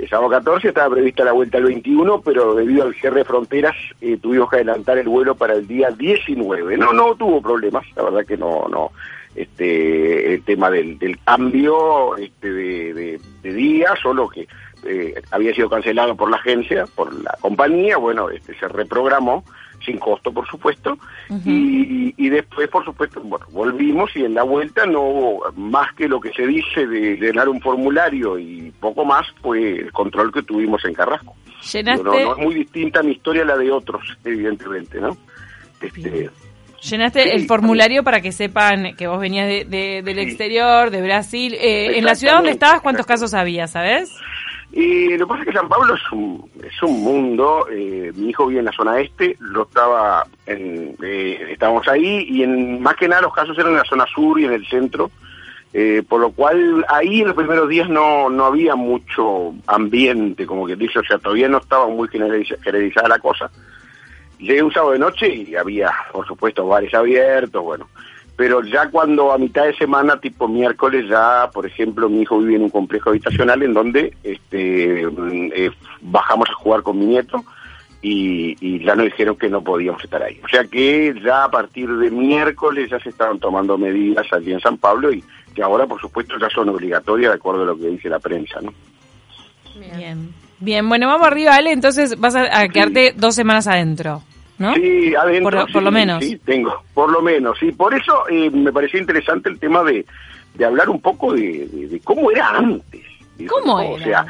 el 0.00 0.08
sábado 0.08 0.30
14 0.30 0.68
estaba 0.68 0.94
prevista 0.94 1.24
la 1.24 1.32
vuelta 1.32 1.58
el 1.58 1.64
21, 1.64 2.22
pero 2.22 2.54
debido 2.54 2.84
al 2.84 2.94
cierre 2.94 3.18
de 3.18 3.24
fronteras 3.24 3.76
eh, 4.00 4.16
tuvimos 4.20 4.48
que 4.48 4.56
adelantar 4.56 4.96
el 4.96 5.08
vuelo 5.08 5.34
para 5.34 5.54
el 5.54 5.66
día 5.66 5.90
19. 5.90 6.78
No, 6.78 6.92
no 6.92 7.14
tuvo 7.14 7.42
problemas, 7.42 7.84
la 7.94 8.04
verdad 8.04 8.24
que 8.24 8.36
no, 8.36 8.66
no. 8.68 8.92
Este, 9.34 10.34
el 10.34 10.42
tema 10.42 10.70
del, 10.70 11.18
cambio 11.24 12.16
este, 12.16 12.50
de, 12.50 13.20
día, 13.42 13.94
solo 14.02 14.28
que 14.28 14.48
eh, 14.84 15.14
había 15.30 15.54
sido 15.54 15.68
cancelado 15.68 16.16
por 16.16 16.30
la 16.30 16.38
agencia, 16.38 16.86
por 16.94 17.12
la 17.14 17.36
compañía, 17.40 17.96
bueno, 17.96 18.30
este, 18.30 18.54
se 18.58 18.68
reprogramó 18.68 19.44
sin 19.84 19.98
costo, 19.98 20.32
por 20.32 20.46
supuesto, 20.46 20.98
y, 21.44 22.28
después, 22.28 22.68
por 22.68 22.84
supuesto, 22.84 23.20
bueno, 23.20 23.46
volvimos 23.50 24.10
y 24.14 24.24
en 24.24 24.34
la 24.34 24.42
vuelta 24.42 24.86
no 24.86 25.00
hubo 25.02 25.52
más 25.56 25.92
que 25.94 26.08
lo 26.08 26.20
que 26.20 26.32
se 26.32 26.46
dice 26.46 26.86
de 26.86 27.16
llenar 27.16 27.48
un 27.48 27.60
formulario 27.60 28.38
y 28.38 28.72
poco 28.80 29.04
más, 29.04 29.26
fue 29.42 29.78
el 29.78 29.92
control 29.92 30.32
que 30.32 30.42
tuvimos 30.42 30.84
en 30.84 30.94
Carrasco. 30.94 31.34
¿Llenaste? 31.72 32.04
No, 32.04 32.14
es 32.14 32.38
muy 32.38 32.54
distinta 32.54 33.02
mi 33.02 33.12
historia 33.12 33.42
a 33.42 33.46
la 33.46 33.56
de 33.56 33.70
otros, 33.70 34.02
evidentemente, 34.24 35.00
¿no? 35.00 35.16
Este, 35.80 36.30
¿Llenaste 36.82 37.34
el 37.34 37.46
formulario 37.46 38.02
para 38.02 38.20
que 38.20 38.32
sepan 38.32 38.96
que 38.96 39.06
vos 39.06 39.20
venías 39.20 39.46
de, 39.46 40.02
del 40.02 40.18
exterior, 40.18 40.90
de 40.90 41.02
Brasil? 41.02 41.54
Eh, 41.54 41.98
¿En 41.98 42.04
la 42.04 42.14
ciudad 42.14 42.36
donde 42.36 42.52
estabas 42.52 42.80
cuántos 42.80 43.06
casos 43.06 43.34
había, 43.34 43.66
sabes? 43.66 44.10
Y 44.72 45.16
lo 45.16 45.26
que 45.26 45.30
pasa 45.30 45.40
es 45.42 45.48
que 45.48 45.58
San 45.58 45.68
Pablo 45.68 45.94
es 45.94 46.12
un, 46.12 46.48
es 46.62 46.82
un 46.82 47.02
mundo, 47.02 47.66
eh, 47.70 48.12
mi 48.14 48.28
hijo 48.28 48.46
vive 48.46 48.60
en 48.60 48.66
la 48.66 48.72
zona 48.72 49.00
este, 49.00 49.36
lo 49.40 49.64
estaba 49.64 50.24
en, 50.46 50.96
eh, 51.02 51.48
estábamos 51.50 51.88
ahí 51.88 52.24
y 52.28 52.44
en 52.44 52.80
más 52.80 52.94
que 52.94 53.08
nada 53.08 53.22
los 53.22 53.34
casos 53.34 53.58
eran 53.58 53.72
en 53.72 53.78
la 53.78 53.84
zona 53.84 54.06
sur 54.06 54.38
y 54.38 54.44
en 54.44 54.52
el 54.52 54.64
centro, 54.68 55.10
eh, 55.72 56.04
por 56.08 56.20
lo 56.20 56.30
cual 56.30 56.84
ahí 56.88 57.20
en 57.20 57.26
los 57.26 57.36
primeros 57.36 57.68
días 57.68 57.88
no, 57.88 58.30
no 58.30 58.44
había 58.44 58.76
mucho 58.76 59.54
ambiente, 59.66 60.46
como 60.46 60.68
que 60.68 60.76
dice, 60.76 61.00
o 61.00 61.04
sea, 61.04 61.18
todavía 61.18 61.48
no 61.48 61.58
estaba 61.58 61.88
muy 61.88 62.08
generalizada 62.08 63.08
la 63.08 63.18
cosa. 63.18 63.50
Llegué 64.38 64.62
un 64.62 64.72
sábado 64.72 64.92
de 64.92 65.00
noche 65.00 65.28
y 65.28 65.54
había, 65.56 65.92
por 66.12 66.26
supuesto, 66.28 66.66
bares 66.66 66.94
abiertos, 66.94 67.62
bueno, 67.62 67.88
pero 68.40 68.64
ya 68.64 68.88
cuando 68.88 69.32
a 69.32 69.36
mitad 69.36 69.66
de 69.66 69.76
semana, 69.76 70.18
tipo 70.18 70.48
miércoles, 70.48 71.04
ya, 71.10 71.50
por 71.52 71.66
ejemplo, 71.66 72.08
mi 72.08 72.22
hijo 72.22 72.38
vive 72.38 72.56
en 72.56 72.62
un 72.62 72.70
complejo 72.70 73.10
habitacional 73.10 73.62
en 73.62 73.74
donde 73.74 74.16
este, 74.24 75.06
mm, 75.06 75.50
eh, 75.54 75.70
bajamos 76.00 76.48
a 76.48 76.54
jugar 76.54 76.82
con 76.82 76.98
mi 76.98 77.04
nieto 77.04 77.44
y, 78.00 78.82
ya 78.82 78.94
nos 78.94 79.04
dijeron 79.04 79.36
que 79.36 79.50
no 79.50 79.62
podíamos 79.62 80.02
estar 80.02 80.22
ahí. 80.22 80.40
O 80.42 80.48
sea 80.48 80.64
que 80.64 81.14
ya 81.22 81.44
a 81.44 81.50
partir 81.50 81.94
de 81.94 82.10
miércoles 82.10 82.88
ya 82.88 82.98
se 83.00 83.10
estaban 83.10 83.38
tomando 83.38 83.76
medidas 83.76 84.26
allí 84.32 84.54
en 84.54 84.60
San 84.60 84.78
Pablo 84.78 85.12
y 85.12 85.22
que 85.54 85.62
ahora, 85.62 85.86
por 85.86 86.00
supuesto, 86.00 86.38
ya 86.40 86.48
son 86.48 86.70
obligatorias 86.70 87.32
de 87.32 87.36
acuerdo 87.36 87.64
a 87.64 87.66
lo 87.66 87.76
que 87.76 87.88
dice 87.88 88.08
la 88.08 88.20
prensa, 88.20 88.58
¿no? 88.62 88.72
Bien. 89.98 90.32
Bien, 90.60 90.88
bueno, 90.88 91.08
vamos 91.08 91.26
arriba, 91.26 91.56
Ale, 91.56 91.72
entonces 91.72 92.18
vas 92.18 92.34
a, 92.36 92.68
quedarte 92.68 93.12
dos 93.14 93.34
semanas 93.34 93.66
adentro. 93.66 94.22
¿No? 94.60 94.74
Sí, 94.74 95.14
adentro. 95.14 95.66
Por, 95.72 95.82
lo 95.82 95.90
menos. 95.90 96.22
Sí, 96.22 96.38
tengo, 96.44 96.82
por 96.94 97.10
lo 97.10 97.22
menos, 97.22 97.58
sí. 97.58 97.72
Por 97.72 97.94
eso 97.94 98.28
eh, 98.28 98.50
me 98.50 98.70
pareció 98.72 99.00
interesante 99.00 99.48
el 99.48 99.58
tema 99.58 99.82
de, 99.82 100.04
de 100.54 100.64
hablar 100.64 100.90
un 100.90 101.00
poco 101.00 101.32
de, 101.32 102.00
cómo 102.04 102.30
era 102.30 102.50
antes. 102.50 103.00
¿Cómo 103.48 103.80
era? 103.80 103.90
O 103.90 103.98
sea, 103.98 104.26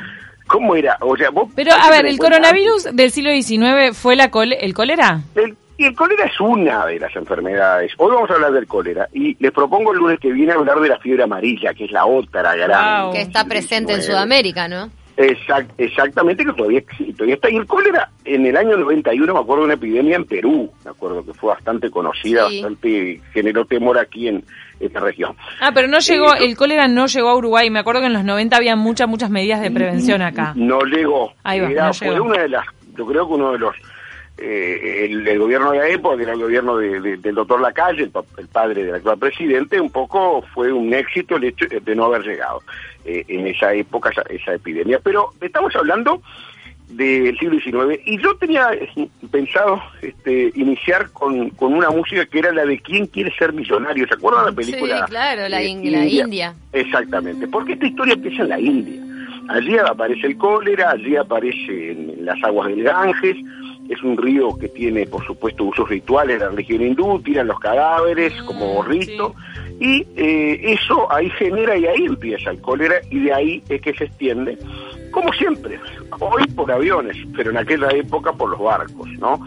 ¿cómo 0.46 0.76
era? 0.76 0.96
O 1.00 1.16
sea, 1.16 1.30
Pero, 1.56 1.72
a 1.74 1.90
ver, 1.90 2.06
¿el 2.06 2.16
coronavirus 2.16 2.94
del 2.94 3.10
siglo 3.10 3.30
XIX 3.32 3.96
fue 3.96 4.14
la 4.14 4.30
el 4.32 4.72
cólera? 4.72 5.20
El, 5.34 5.56
y 5.76 5.86
el 5.86 5.94
cólera 5.96 6.26
es 6.26 6.40
una 6.40 6.86
de 6.86 7.00
las 7.00 7.16
enfermedades. 7.16 7.90
Hoy 7.96 8.14
vamos 8.14 8.30
a 8.30 8.34
hablar 8.34 8.52
del 8.52 8.68
cólera 8.68 9.08
y 9.12 9.36
les 9.42 9.50
propongo 9.50 9.92
el 9.92 9.98
lunes 9.98 10.20
que 10.20 10.30
viene 10.30 10.52
hablar 10.52 10.78
de 10.78 10.90
la 10.90 10.98
fiebre 10.98 11.24
amarilla, 11.24 11.74
que 11.74 11.86
es 11.86 11.90
la 11.90 12.06
otra 12.06 12.54
gran. 12.54 13.10
Que 13.10 13.22
está 13.22 13.46
presente 13.46 13.94
en 13.94 14.02
Sudamérica, 14.02 14.68
¿no? 14.68 14.90
Exactamente, 15.78 16.44
que 16.44 16.52
todavía 16.52 16.78
existe. 16.78 17.26
Y 17.26 17.32
está. 17.32 17.50
Y 17.50 17.56
el 17.56 17.66
cólera, 17.66 18.10
en 18.24 18.46
el 18.46 18.56
año 18.56 18.76
91, 18.76 19.32
me 19.32 19.40
acuerdo 19.40 19.62
de 19.62 19.64
una 19.66 19.74
epidemia 19.74 20.16
en 20.16 20.24
Perú, 20.24 20.70
me 20.84 20.90
acuerdo 20.90 21.24
que 21.24 21.34
fue 21.34 21.50
bastante 21.50 21.90
conocida, 21.90 22.44
bastante 22.44 23.20
generó 23.32 23.64
temor 23.64 23.98
aquí 23.98 24.28
en 24.28 24.44
esta 24.78 25.00
región. 25.00 25.36
Ah, 25.60 25.72
pero 25.74 25.88
no 25.88 25.98
llegó, 25.98 26.34
el 26.34 26.56
cólera 26.56 26.88
no 26.88 27.06
llegó 27.06 27.28
a 27.28 27.36
Uruguay. 27.36 27.70
Me 27.70 27.80
acuerdo 27.80 28.00
que 28.00 28.06
en 28.06 28.14
los 28.14 28.24
90 28.24 28.56
había 28.56 28.76
muchas, 28.76 29.08
muchas 29.08 29.30
medidas 29.30 29.60
de 29.60 29.70
prevención 29.70 30.22
acá. 30.22 30.52
No 30.56 30.80
llegó. 30.82 31.32
Ahí 31.44 31.60
va, 31.60 31.92
Fue 31.92 32.20
una 32.20 32.42
de 32.42 32.48
las, 32.48 32.66
yo 32.96 33.06
creo 33.06 33.26
que 33.26 33.34
uno 33.34 33.52
de 33.52 33.58
los 33.58 33.74
eh, 34.42 35.06
el, 35.10 35.38
gobierno 35.38 35.72
de 35.72 35.78
la 35.78 35.88
época, 35.88 36.16
que 36.16 36.22
era 36.22 36.32
el 36.32 36.40
gobierno 36.40 36.78
del 36.78 37.34
doctor 37.34 37.60
Lacalle, 37.60 38.04
el, 38.04 38.12
el, 38.38 38.48
padre 38.48 38.84
del 38.84 38.94
actual 38.94 39.18
presidente, 39.18 39.78
un 39.78 39.90
poco 39.90 40.42
fue 40.54 40.72
un 40.72 40.94
éxito 40.94 41.36
el 41.36 41.44
hecho 41.44 41.66
de 41.68 41.94
no 41.94 42.06
haber 42.06 42.22
llegado 42.22 42.62
eh, 43.04 43.24
en 43.28 43.46
esa 43.46 43.72
época 43.72 44.10
esa, 44.28 44.54
epidemia. 44.54 45.00
Pero 45.02 45.30
estamos 45.40 45.74
hablando 45.76 46.22
del 46.88 47.38
siglo 47.38 47.60
XIX 47.60 48.00
y 48.04 48.20
yo 48.20 48.34
tenía 48.36 48.70
pensado 49.30 49.80
este, 50.02 50.50
iniciar 50.56 51.10
con, 51.12 51.50
con 51.50 51.72
una 51.72 51.90
música 51.90 52.26
que 52.26 52.40
era 52.40 52.52
la 52.52 52.64
de 52.64 52.80
¿Quién 52.80 53.06
quiere 53.06 53.32
ser 53.36 53.52
millonario? 53.52 54.08
¿Se 54.08 54.14
acuerdan 54.14 54.46
de 54.46 54.50
la 54.50 54.56
película? 54.56 54.98
Sí, 54.98 55.10
claro, 55.10 55.48
la, 55.48 55.62
India. 55.62 56.54
Exactamente, 56.72 57.46
porque 57.46 57.74
esta 57.74 57.86
historia 57.86 58.14
empieza 58.14 58.42
en 58.42 58.48
la 58.48 58.60
India. 58.60 59.02
Allí 59.48 59.78
aparece 59.78 60.26
el 60.26 60.36
cólera, 60.36 60.90
allí 60.90 61.16
aparece 61.16 61.92
en 61.92 62.24
las 62.24 62.42
aguas 62.44 62.68
del 62.68 62.82
Ganges, 62.82 63.36
es 63.90 64.00
un 64.04 64.16
río 64.16 64.56
que 64.56 64.68
tiene, 64.68 65.04
por 65.06 65.26
supuesto, 65.26 65.64
usos 65.64 65.88
rituales 65.88 66.38
de 66.38 66.44
la 66.44 66.50
religión 66.52 66.82
hindú, 66.82 67.20
tiran 67.22 67.48
los 67.48 67.58
cadáveres 67.58 68.32
mm, 68.40 68.46
como 68.46 68.82
rito, 68.84 69.34
y 69.80 70.06
eh, 70.14 70.74
eso 70.74 71.10
ahí 71.10 71.30
genera 71.30 71.76
y 71.76 71.86
ahí 71.86 72.04
empieza 72.04 72.50
el 72.50 72.60
cólera 72.60 72.96
y 73.10 73.20
de 73.20 73.32
ahí 73.32 73.62
es 73.68 73.80
que 73.80 73.94
se 73.94 74.04
extiende, 74.04 74.58
como 75.10 75.32
siempre, 75.32 75.80
hoy 76.20 76.46
por 76.48 76.70
aviones, 76.70 77.16
pero 77.34 77.50
en 77.50 77.56
aquella 77.56 77.88
época 77.88 78.32
por 78.32 78.50
los 78.50 78.60
barcos, 78.60 79.08
¿no? 79.18 79.40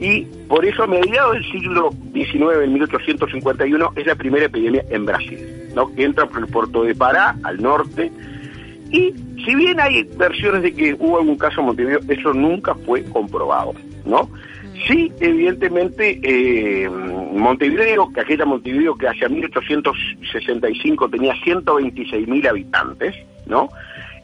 Y 0.00 0.22
por 0.48 0.64
eso 0.64 0.84
a 0.84 0.86
mediados 0.86 1.34
del 1.34 1.52
siglo 1.52 1.90
XIX, 2.14 2.64
en 2.64 2.72
1851, 2.72 3.92
es 3.94 4.06
la 4.06 4.14
primera 4.14 4.46
epidemia 4.46 4.82
en 4.88 5.04
Brasil, 5.04 5.38
¿no? 5.74 5.94
Que 5.94 6.04
entra 6.04 6.26
por 6.26 6.38
el 6.38 6.46
puerto 6.46 6.82
de 6.82 6.94
Pará, 6.94 7.36
al 7.44 7.62
norte, 7.62 8.10
y 8.90 9.12
si 9.44 9.54
bien 9.54 9.78
hay 9.80 10.04
versiones 10.16 10.62
de 10.62 10.72
que 10.72 10.94
hubo 10.98 11.18
algún 11.18 11.36
caso 11.36 11.60
en 11.60 11.66
Montevideo, 11.66 12.00
eso 12.08 12.32
nunca 12.32 12.74
fue 12.74 13.04
comprobado, 13.04 13.74
¿no? 14.06 14.30
Sí, 14.86 15.10
evidentemente, 15.20 16.20
eh, 16.22 16.88
Montevideo, 16.88 18.12
que 18.12 18.20
aquella 18.20 18.44
Montevideo 18.44 18.94
que 18.94 19.08
hacia 19.08 19.28
1865 19.28 21.08
tenía 21.08 21.34
126 21.42 22.28
mil 22.28 22.46
habitantes, 22.46 23.14
¿no? 23.46 23.68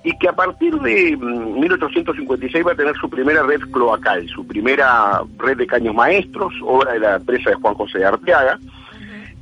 Y 0.04 0.16
que 0.18 0.28
a 0.28 0.32
partir 0.32 0.74
de 0.80 1.16
1856 1.16 2.62
mm, 2.62 2.66
va 2.66 2.72
a 2.72 2.76
tener 2.76 2.94
su 2.96 3.08
primera 3.08 3.42
red 3.42 3.60
cloacal, 3.70 4.26
su 4.28 4.46
primera 4.46 5.22
red 5.38 5.56
de 5.56 5.66
caños 5.66 5.94
maestros, 5.94 6.52
obra 6.62 6.92
de 6.92 7.00
la 7.00 7.16
empresa 7.16 7.50
de 7.50 7.56
Juan 7.56 7.74
José 7.74 7.98
de 7.98 8.06
Arteaga, 8.06 8.58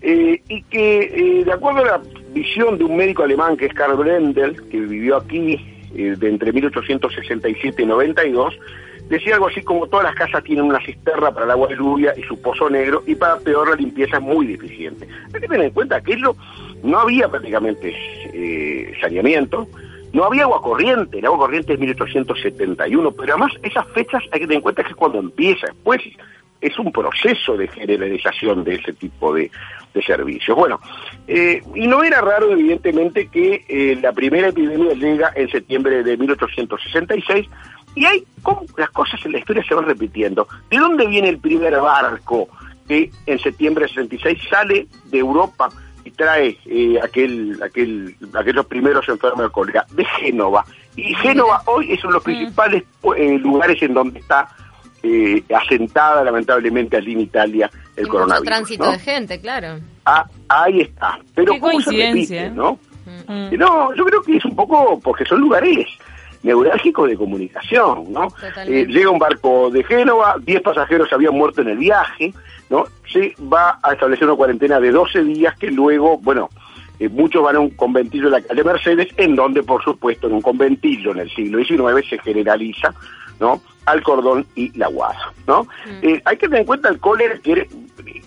eh, 0.01 0.41
y 0.49 0.63
que, 0.63 1.01
eh, 1.01 1.45
de 1.45 1.53
acuerdo 1.53 1.81
a 1.81 1.85
la 1.85 2.01
visión 2.33 2.79
de 2.79 2.85
un 2.85 2.97
médico 2.97 3.25
alemán 3.25 3.57
que 3.57 3.67
es 3.67 3.75
Karl 3.75 3.97
Brendel, 3.97 4.63
que 4.69 4.79
vivió 4.81 5.17
aquí 5.17 5.61
eh, 5.97 6.15
de 6.17 6.29
entre 6.29 6.53
1867 6.53 7.83
y 7.83 7.87
92, 7.87 8.55
decía 9.09 9.35
algo 9.35 9.49
así 9.49 9.62
como 9.62 9.87
todas 9.87 10.05
las 10.05 10.14
casas 10.14 10.44
tienen 10.44 10.64
una 10.64 10.81
cisterna 10.81 11.31
para 11.33 11.47
el 11.47 11.51
agua 11.53 11.68
de 11.68 11.77
lluvia 11.77 12.12
y 12.16 12.23
su 12.23 12.40
pozo 12.40 12.68
negro 12.68 13.03
y 13.07 13.14
para 13.14 13.38
peor 13.38 13.71
la 13.71 13.77
limpieza 13.77 14.16
es 14.16 14.23
muy 14.23 14.47
deficiente. 14.47 15.09
Hay 15.27 15.40
que 15.40 15.49
tener 15.49 15.66
en 15.66 15.71
cuenta 15.71 16.01
que 16.01 16.12
eso 16.14 16.37
no 16.83 16.99
había 17.01 17.29
prácticamente 17.29 17.94
eh, 18.33 18.92
saneamiento, 19.01 19.66
no 20.12 20.25
había 20.25 20.44
agua 20.44 20.62
corriente, 20.62 21.18
el 21.18 21.27
agua 21.27 21.38
corriente 21.38 21.75
es 21.75 21.79
1871, 21.79 23.12
pero 23.12 23.35
además 23.35 23.53
esas 23.62 23.87
fechas 23.88 24.23
hay 24.31 24.40
que 24.40 24.47
tener 24.47 24.57
en 24.57 24.62
cuenta 24.62 24.83
que 24.83 24.90
es 24.90 24.97
cuando 24.97 25.18
empieza, 25.18 25.66
después 25.66 26.01
es 26.61 26.79
un 26.79 26.90
proceso 26.92 27.57
de 27.57 27.68
generalización 27.68 28.64
de 28.64 28.77
ese 28.77 28.92
tipo 28.92 29.35
de, 29.35 29.51
servicios. 30.07 30.57
Bueno, 30.57 30.79
eh, 31.27 31.61
y 31.75 31.88
no 31.88 32.05
era 32.05 32.21
raro, 32.21 32.53
evidentemente, 32.53 33.27
que 33.27 33.64
eh, 33.68 33.99
la 34.01 34.12
primera 34.12 34.47
epidemia 34.47 34.94
llega 34.94 35.33
en 35.35 35.51
septiembre 35.51 36.05
de 36.05 36.16
1866 36.16 37.49
y 37.94 38.05
hay 38.05 38.24
como 38.42 38.64
las 38.77 38.90
cosas 38.90 39.24
en 39.24 39.33
la 39.33 39.38
historia 39.38 39.64
se 39.66 39.74
van 39.74 39.87
repitiendo. 39.87 40.46
¿De 40.70 40.79
dónde 40.79 41.07
viene 41.07 41.29
el 41.29 41.38
primer 41.38 41.79
barco 41.81 42.48
que 42.87 43.11
en 43.27 43.38
septiembre 43.38 43.85
de 43.85 43.88
66 43.88 44.38
sale 44.48 44.87
de 45.07 45.18
Europa 45.18 45.68
y 46.05 46.11
trae 46.12 46.57
eh, 46.66 46.98
aquel, 47.03 47.61
aquel, 47.62 48.16
aquellos 48.35 48.66
primeros 48.66 49.09
enfermos 49.09 49.44
de 49.44 49.51
cólera? 49.51 49.87
De 49.90 50.05
Génova. 50.05 50.64
Y 50.96 51.14
Génova 51.16 51.62
hoy 51.66 51.92
es 51.92 52.03
uno 52.05 52.12
de 52.12 52.14
los 52.14 52.24
principales 52.24 52.85
lugares 53.42 53.83
en 53.83 53.94
donde 53.94 54.20
está 54.20 54.48
eh, 55.03 55.42
asentada 55.55 56.24
lamentablemente 56.24 56.96
allí 56.96 57.12
en 57.12 57.20
Italia 57.20 57.70
el 57.96 58.09
coronavirus. 58.09 58.46
tránsito 58.46 58.90
de 58.90 58.98
gente, 58.98 59.40
claro. 59.40 59.81
Ah, 60.05 60.24
ahí 60.48 60.81
está. 60.81 61.18
Pero 61.35 61.55
Qué 61.55 61.61
coincidencia, 61.61 62.46
¿eh? 62.46 62.51
¿no? 62.51 62.79
Mm. 63.27 63.57
No, 63.57 63.94
yo 63.94 64.05
creo 64.05 64.22
que 64.22 64.37
es 64.37 64.44
un 64.44 64.55
poco 64.55 64.98
porque 65.01 65.24
son 65.24 65.40
lugares 65.40 65.87
neurálgicos 66.49 67.09
de 67.11 67.17
comunicación, 67.17 68.11
¿no? 68.11 68.29
Eh, 68.67 68.87
llega 68.89 69.11
un 69.11 69.19
barco 69.19 69.71
de 69.71 69.85
Génova, 69.85 70.37
10 70.41 70.63
pasajeros 70.63 71.13
habían 71.13 71.35
muerto 71.35 71.61
en 71.61 71.69
el 71.69 71.77
viaje, 71.77 72.33
¿no? 72.71 72.85
Se 73.13 73.35
va 73.41 73.79
a 73.83 73.93
establecer 73.93 74.27
una 74.27 74.37
cuarentena 74.37 74.81
de 74.81 74.91
12 74.91 75.25
días 75.25 75.59
que 75.59 75.71
luego, 75.71 76.17
bueno, 76.17 76.49
eh, 76.99 77.11
muchos 77.11 77.43
van 77.43 77.57
a 77.57 77.61
un 77.61 77.71
conventillo 77.71 78.27
en 78.27 78.33
la 78.33 78.41
calle 78.41 78.65
Mercedes, 78.65 79.09
en 79.19 79.37
donde, 79.37 79.63
por 79.63 79.85
supuesto, 79.85 80.27
en 80.27 80.33
un 80.33 80.41
conventillo 80.41 81.13
en 81.13 81.19
el 81.19 81.31
siglo 81.35 81.63
XIX 81.63 82.09
se 82.09 82.19
generaliza 82.19 82.95
¿no? 83.39 83.61
al 83.85 84.03
cordón 84.03 84.47
y 84.55 84.77
la 84.77 84.89
guasa, 84.89 85.31
¿no? 85.47 85.65
Mm. 85.65 86.07
Eh, 86.07 86.23
hay 86.25 86.37
que 86.39 86.47
tener 86.47 86.61
en 86.61 86.67
cuenta 86.67 86.89
el 86.89 86.99
cólera, 86.99 87.39
que, 87.41 87.69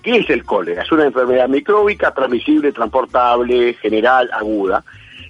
¿qué 0.04 0.18
es 0.18 0.30
el 0.30 0.46
cólera? 0.46 0.84
Es 0.84 0.92
una 0.92 1.06
enfermedad 1.06 1.50
micróbica, 1.50 2.14
transmisible, 2.14 2.72
transportable, 2.72 3.74
general, 3.82 4.30
aguda, 4.32 4.84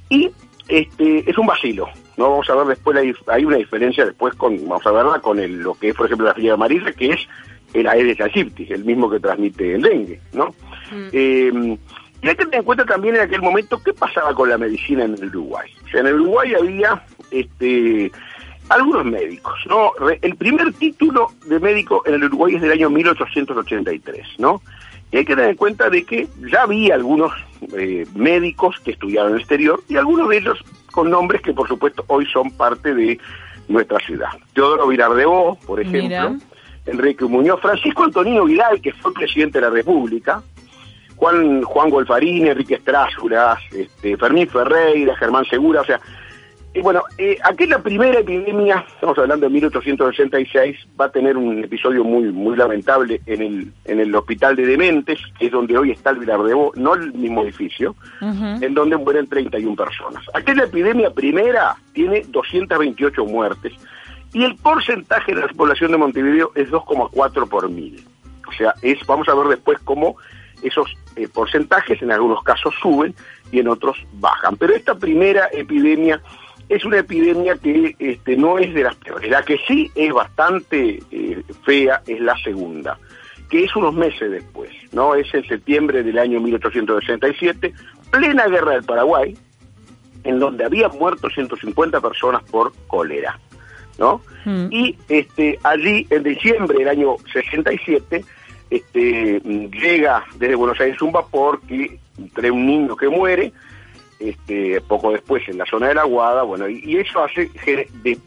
y 0.10 0.30
este 0.68 1.30
es 1.30 1.38
un 1.38 1.48
vacilo, 1.48 1.88
¿no? 2.22 2.30
Vamos 2.30 2.50
a 2.50 2.56
ver 2.56 2.68
después, 2.68 2.98
hay 3.28 3.46
una 3.46 3.58
diferencia 3.58 4.06
después 4.06 4.36
con, 4.36 4.56
vamos 4.68 4.86
a 4.86 4.92
verla 4.92 5.20
con 5.20 5.40
el, 5.40 5.60
lo 5.60 5.74
que 5.74 5.90
es, 5.90 5.96
por 5.96 6.06
ejemplo, 6.06 6.28
la 6.28 6.34
fiebre 6.34 6.52
amarilla, 6.52 6.92
que 6.94 7.12
es 7.14 7.28
el 7.74 7.88
Aedes 7.88 8.22
aegypti, 8.22 8.68
el 8.72 8.86
mismo 8.86 9.10
que 9.10 9.20
transmite 9.20 9.76
el 9.76 9.82
dengue, 9.82 10.20
¿no? 10.34 10.48
Mm. 10.92 11.08
Eh, 11.12 11.78
y 12.22 12.28
hay 12.28 12.36
que 12.36 12.46
tener 12.46 12.60
en 12.60 12.66
cuenta 12.66 12.86
también 12.86 13.16
en 13.16 13.22
aquel 13.22 13.42
momento 13.42 13.82
qué 13.84 13.94
pasaba 13.94 14.36
con 14.36 14.50
la 14.50 14.58
medicina 14.58 15.06
en 15.06 15.16
el 15.16 15.30
Uruguay. 15.30 15.72
O 15.86 15.88
sea, 15.88 16.02
en 16.02 16.08
el 16.08 16.22
Uruguay 16.22 16.54
había 16.54 17.04
este 17.32 18.12
algunos 18.70 19.04
médicos, 19.06 19.60
¿no? 19.68 19.92
El 20.22 20.36
primer 20.36 20.72
título 20.74 21.32
de 21.48 21.60
médico 21.60 22.04
en 22.06 22.16
el 22.16 22.26
Uruguay 22.26 22.56
es 22.56 22.62
del 22.62 22.72
año 22.72 22.90
1883, 22.90 24.28
¿no? 24.38 24.62
Y 25.12 25.18
hay 25.18 25.26
que 25.26 25.36
tener 25.36 25.50
en 25.50 25.58
cuenta 25.58 25.90
de 25.90 26.06
que 26.06 26.28
ya 26.50 26.62
había 26.62 26.96
algunos 26.96 27.34
eh, 27.76 28.06
médicos 28.16 28.80
que 28.80 28.92
estudiaban 28.92 29.32
en 29.32 29.36
el 29.36 29.42
exterior 29.42 29.82
y 29.90 29.98
algunos 29.98 30.30
de 30.30 30.38
ellos 30.38 30.64
con 30.92 31.10
nombres 31.10 31.42
que 31.42 31.54
por 31.54 31.68
supuesto 31.68 32.04
hoy 32.08 32.26
son 32.28 32.52
parte 32.52 32.94
de 32.94 33.20
nuestra 33.68 33.98
ciudad. 34.00 34.30
Teodoro 34.54 34.88
Vilardebó, 34.88 35.58
por 35.66 35.80
ejemplo, 35.80 36.02
Mira. 36.02 36.36
Enrique 36.86 37.26
Muñoz, 37.26 37.62
Francisco 37.62 38.04
Antonino 38.04 38.46
Vidal, 38.46 38.82
que 38.82 38.94
fue 38.94 39.14
presidente 39.14 39.60
de 39.60 39.68
la 39.68 39.72
República, 39.72 40.42
Juan, 41.16 41.62
Juan 41.62 41.90
Golfarini, 41.90 42.50
Enrique 42.50 42.76
Estrázulas, 42.76 43.60
este, 43.72 44.18
Fermín 44.18 44.48
Ferreira, 44.48 45.16
Germán 45.16 45.46
Segura, 45.46 45.82
o 45.82 45.86
sea, 45.86 46.00
y 46.74 46.80
bueno, 46.80 47.04
eh, 47.18 47.38
aquella 47.44 47.80
primera 47.80 48.20
epidemia, 48.20 48.86
estamos 48.88 49.18
hablando 49.18 49.46
de 49.46 49.54
1866, 49.54 50.78
va 51.00 51.06
a 51.06 51.12
tener 51.12 51.36
un 51.36 51.62
episodio 51.62 52.04
muy 52.06 52.32
muy 52.32 52.56
lamentable 52.56 53.22
en 53.26 53.42
el 53.42 53.74
en 53.86 54.00
el 54.00 54.16
hospital 54.16 54.56
de 54.56 54.66
Dementes, 54.66 55.20
que 55.38 55.48
es 55.48 55.52
donde 55.52 55.78
hoy 55.78 55.92
está 55.92 56.12
el 56.12 56.20
Vilardebó, 56.20 56.72
no 56.76 56.94
el 56.94 57.12
mismo 57.12 57.44
edificio, 57.44 57.96
en 58.22 58.74
donde 58.74 58.96
mueren 58.96 59.28
31 59.28 59.76
personas. 59.76 60.24
Aquella 60.34 60.64
epidemia 60.64 61.10
primera 61.12 61.76
tiene 61.94 62.24
228 62.30 63.26
muertes 63.26 63.74
y 64.34 64.46
el 64.46 64.56
porcentaje 64.56 65.36
de 65.36 65.42
la 65.42 65.48
población 65.50 65.92
de 65.92 65.98
Montevideo 65.98 66.52
es 66.56 66.70
2,4 66.70 67.50
por 67.50 67.70
mil. 67.70 68.02
O 68.48 68.52
sea, 68.54 68.74
es 68.82 69.06
vamos 69.06 69.28
a 69.28 69.36
ver 69.36 69.48
después 69.48 69.78
cómo 69.84 70.16
esos 70.64 70.96
eh, 71.18 71.28
porcentajes 71.28 72.02
en 72.02 72.12
algunos 72.12 72.44
casos 72.44 72.74
suben 72.82 73.14
y 73.52 73.60
en 73.60 73.68
otros 73.68 73.98
bajan. 74.14 74.56
Pero 74.56 74.74
esta 74.74 74.96
primera 74.96 75.50
epidemia 75.52 76.22
es 76.72 76.86
una 76.86 77.00
epidemia 77.00 77.58
que 77.58 77.96
este, 78.00 78.38
no 78.38 78.58
es 78.58 78.74
de 78.74 78.84
las 78.84 78.96
peores. 78.96 79.30
La 79.30 79.44
que 79.44 79.58
sí 79.68 79.92
es 79.94 80.14
bastante 80.14 81.04
eh, 81.12 81.44
fea 81.66 82.02
es 82.08 82.22
la 82.22 82.38
segunda, 82.38 82.98
que 83.50 83.66
es 83.66 83.76
unos 83.76 83.94
meses 83.94 84.32
después, 84.32 84.72
¿no? 84.94 85.14
Es 85.14 85.32
en 85.34 85.46
septiembre 85.46 86.02
del 86.02 86.18
año 86.18 86.40
1867, 86.40 87.74
plena 88.10 88.48
guerra 88.48 88.72
del 88.72 88.84
Paraguay, 88.84 89.38
en 90.24 90.40
donde 90.40 90.64
había 90.64 90.88
muerto 90.88 91.30
150 91.30 92.00
personas 92.00 92.42
por 92.44 92.72
cólera, 92.88 93.38
¿no? 94.00 94.22
Mm. 94.46 94.68
Y 94.72 94.98
este 95.10 95.60
allí 95.64 96.08
en 96.10 96.24
diciembre 96.24 96.80
del 96.80 96.88
año 96.88 97.18
67 97.34 98.24
este 98.70 99.42
llega 99.42 100.24
desde 100.38 100.56
Buenos 100.56 100.80
Aires 100.80 101.02
un 101.02 101.12
vapor 101.12 101.60
que 101.68 102.00
trae 102.34 102.50
un 102.50 102.66
niño 102.66 102.96
que 102.96 103.10
muere 103.10 103.52
este 104.22 104.82
poco 104.82 105.12
después 105.12 105.48
en 105.48 105.58
la 105.58 105.66
zona 105.66 105.88
de 105.88 105.96
la 105.96 106.04
Guada, 106.04 106.44
bueno, 106.44 106.68
y, 106.70 106.82
y 106.84 106.98
eso 106.98 107.24
hace 107.24 107.50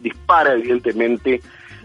dispara 0.01 0.53
evidentemente 0.55 1.41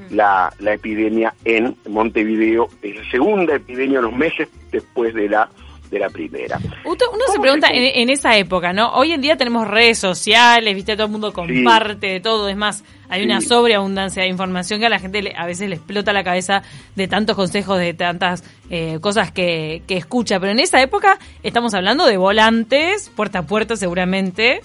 la, 0.10 0.52
la 0.60 0.74
epidemia 0.74 1.34
en 1.46 1.76
Montevideo, 1.88 2.70
es 2.82 2.96
la 2.96 3.12
segunda 3.12 3.56
epidemia 3.56 4.00
unos 4.00 4.14
meses 4.14 4.50
después 4.72 5.14
de 5.14 5.30
la 5.30 5.50
de 5.90 6.00
la 6.00 6.10
primera. 6.10 6.58
Uno, 6.58 6.96
uno 7.14 7.24
se 7.28 7.32
¿Cómo 7.34 7.42
pregunta 7.42 7.68
se- 7.68 7.76
en, 7.78 8.02
en 8.04 8.10
esa 8.10 8.38
época, 8.38 8.74
¿no? 8.74 8.94
Hoy 8.94 9.12
en 9.14 9.22
día 9.22 9.38
tenemos 9.38 9.68
redes 9.68 9.98
sociales, 9.98 10.76
¿viste? 10.76 10.94
Todo 10.96 11.06
el 11.08 11.12
mundo 11.12 11.34
comparte 11.34 12.08
de 12.08 12.20
todo. 12.20 12.48
Es 12.48 12.56
más, 12.58 12.84
hay 13.10 13.24
una 13.24 13.42
sobreabundancia 13.42 14.22
de 14.24 14.30
información 14.30 14.80
que 14.80 14.86
a 14.86 14.90
la 14.90 15.00
gente 15.00 15.22
le- 15.22 15.36
a 15.36 15.46
veces 15.46 15.68
le 15.70 15.76
explota 15.76 16.14
la 16.14 16.24
cabeza 16.24 16.62
de 16.96 17.08
tantos 17.08 17.36
consejos, 17.36 17.80
de 17.80 17.94
tantas 17.94 18.44
eh, 18.70 19.00
cosas 19.02 19.32
que, 19.32 19.82
que 19.88 19.98
escucha. 19.98 20.40
Pero 20.40 20.52
en 20.52 20.60
esa 20.60 20.80
época 20.82 21.18
estamos 21.44 21.74
hablando 21.74 22.06
de 22.06 22.18
volantes, 22.18 23.10
puerta 23.16 23.40
a 23.40 23.44
puerta 23.48 23.76
seguramente, 23.76 24.62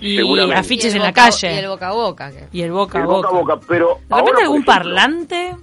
y 0.00 0.18
afiches 0.54 0.94
Y 0.94 0.96
en 0.96 1.02
la 1.02 1.12
calle. 1.12 1.54
Y 1.54 1.58
el 1.58 1.68
boca 1.68 1.88
a 1.88 1.92
boca. 1.92 2.32
Y 2.52 2.62
el 2.62 2.72
boca 2.72 2.98
a 2.98 3.00
El 3.02 3.06
boca. 3.08 3.28
boca 3.28 3.28
a 3.28 3.40
boca, 3.56 3.66
pero 3.68 3.86
¿De 3.88 3.92
repente 3.92 4.08
ahora, 4.14 4.24
por 4.32 4.42
algún 4.42 4.56
ejemplo, 4.62 4.72
parlante? 4.74 5.56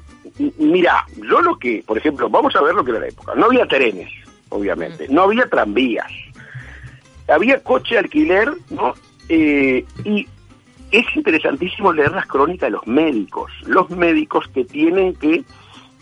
Mira, 0.57 1.05
yo 1.17 1.41
lo 1.41 1.57
que, 1.57 1.83
por 1.85 1.97
ejemplo, 1.97 2.29
vamos 2.29 2.55
a 2.55 2.61
ver 2.61 2.73
lo 2.75 2.83
que 2.83 2.91
era 2.91 2.99
la 2.99 3.07
época. 3.07 3.33
No 3.35 3.45
había 3.47 3.65
trenes, 3.65 4.09
obviamente. 4.49 5.07
No 5.09 5.23
había 5.23 5.47
tranvías. 5.47 6.11
Había 7.27 7.61
coche 7.63 7.95
de 7.95 7.99
alquiler, 7.99 8.51
¿no? 8.69 8.93
Eh, 9.29 9.85
y 10.03 10.27
es 10.91 11.05
interesantísimo 11.15 11.93
leer 11.93 12.11
las 12.11 12.25
crónicas 12.25 12.67
de 12.67 12.71
los 12.71 12.87
médicos. 12.87 13.51
Los 13.67 13.89
médicos 13.91 14.47
que 14.53 14.65
tienen 14.65 15.13
que 15.15 15.43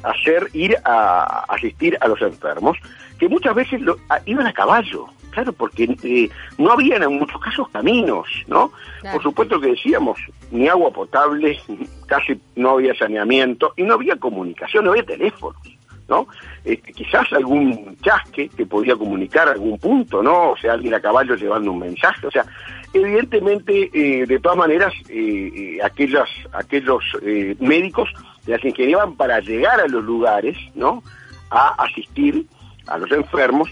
hacer, 0.04 0.48
ir 0.54 0.78
a 0.86 1.44
asistir 1.50 1.98
a 2.00 2.08
los 2.08 2.22
enfermos, 2.22 2.78
que 3.20 3.28
muchas 3.28 3.56
veces 3.56 3.82
lo- 3.82 3.98
a- 4.10 4.22
iban 4.26 4.48
a 4.48 4.54
caballo. 4.54 5.08
Claro, 5.32 5.52
porque 5.54 5.84
eh, 6.04 6.30
no 6.58 6.72
había 6.72 6.96
en 6.96 7.20
muchos 7.20 7.40
casos 7.42 7.68
caminos, 7.70 8.26
¿no? 8.48 8.72
Claro. 9.02 9.16
Por 9.18 9.24
supuesto 9.24 9.60
que 9.60 9.68
decíamos, 9.68 10.18
ni 10.52 10.68
agua 10.68 10.90
potable, 10.92 11.60
casi 12.08 12.40
no 12.56 12.72
había 12.72 12.96
saneamiento 12.96 13.74
y 13.76 13.84
no 13.84 13.96
había 13.96 14.16
comunicación, 14.16 14.86
no 14.86 14.92
había 14.92 15.04
teléfonos, 15.06 15.62
¿no? 16.08 16.28
Este, 16.64 16.94
quizás 16.94 17.32
algún 17.34 17.98
chasque 18.02 18.50
que 18.50 18.66
podía 18.66 18.96
comunicar 18.96 19.48
algún 19.48 19.78
punto, 19.78 20.24
¿no? 20.24 20.52
O 20.52 20.58
sea, 20.58 20.74
alguien 20.74 20.94
a 20.94 21.00
caballo 21.00 21.36
llevando 21.36 21.72
un 21.72 21.80
mensaje, 21.80 22.28
o 22.28 22.32
sea, 22.32 22.46
evidentemente, 22.94 23.90
eh, 23.94 24.26
de 24.26 24.40
todas 24.40 24.58
maneras, 24.58 24.94
eh, 25.10 25.52
eh, 25.56 25.80
aquellos 25.84 27.04
eh, 27.22 27.56
médicos 27.60 28.10
las 28.46 28.64
ingeniaban 28.64 29.16
para 29.16 29.40
llegar 29.40 29.80
a 29.80 29.88
los 29.88 30.04
lugares, 30.04 30.58
¿no? 30.76 31.04
A 31.50 31.76
asistir 31.84 32.46
a 32.88 32.98
los 32.98 33.12
enfermos 33.12 33.70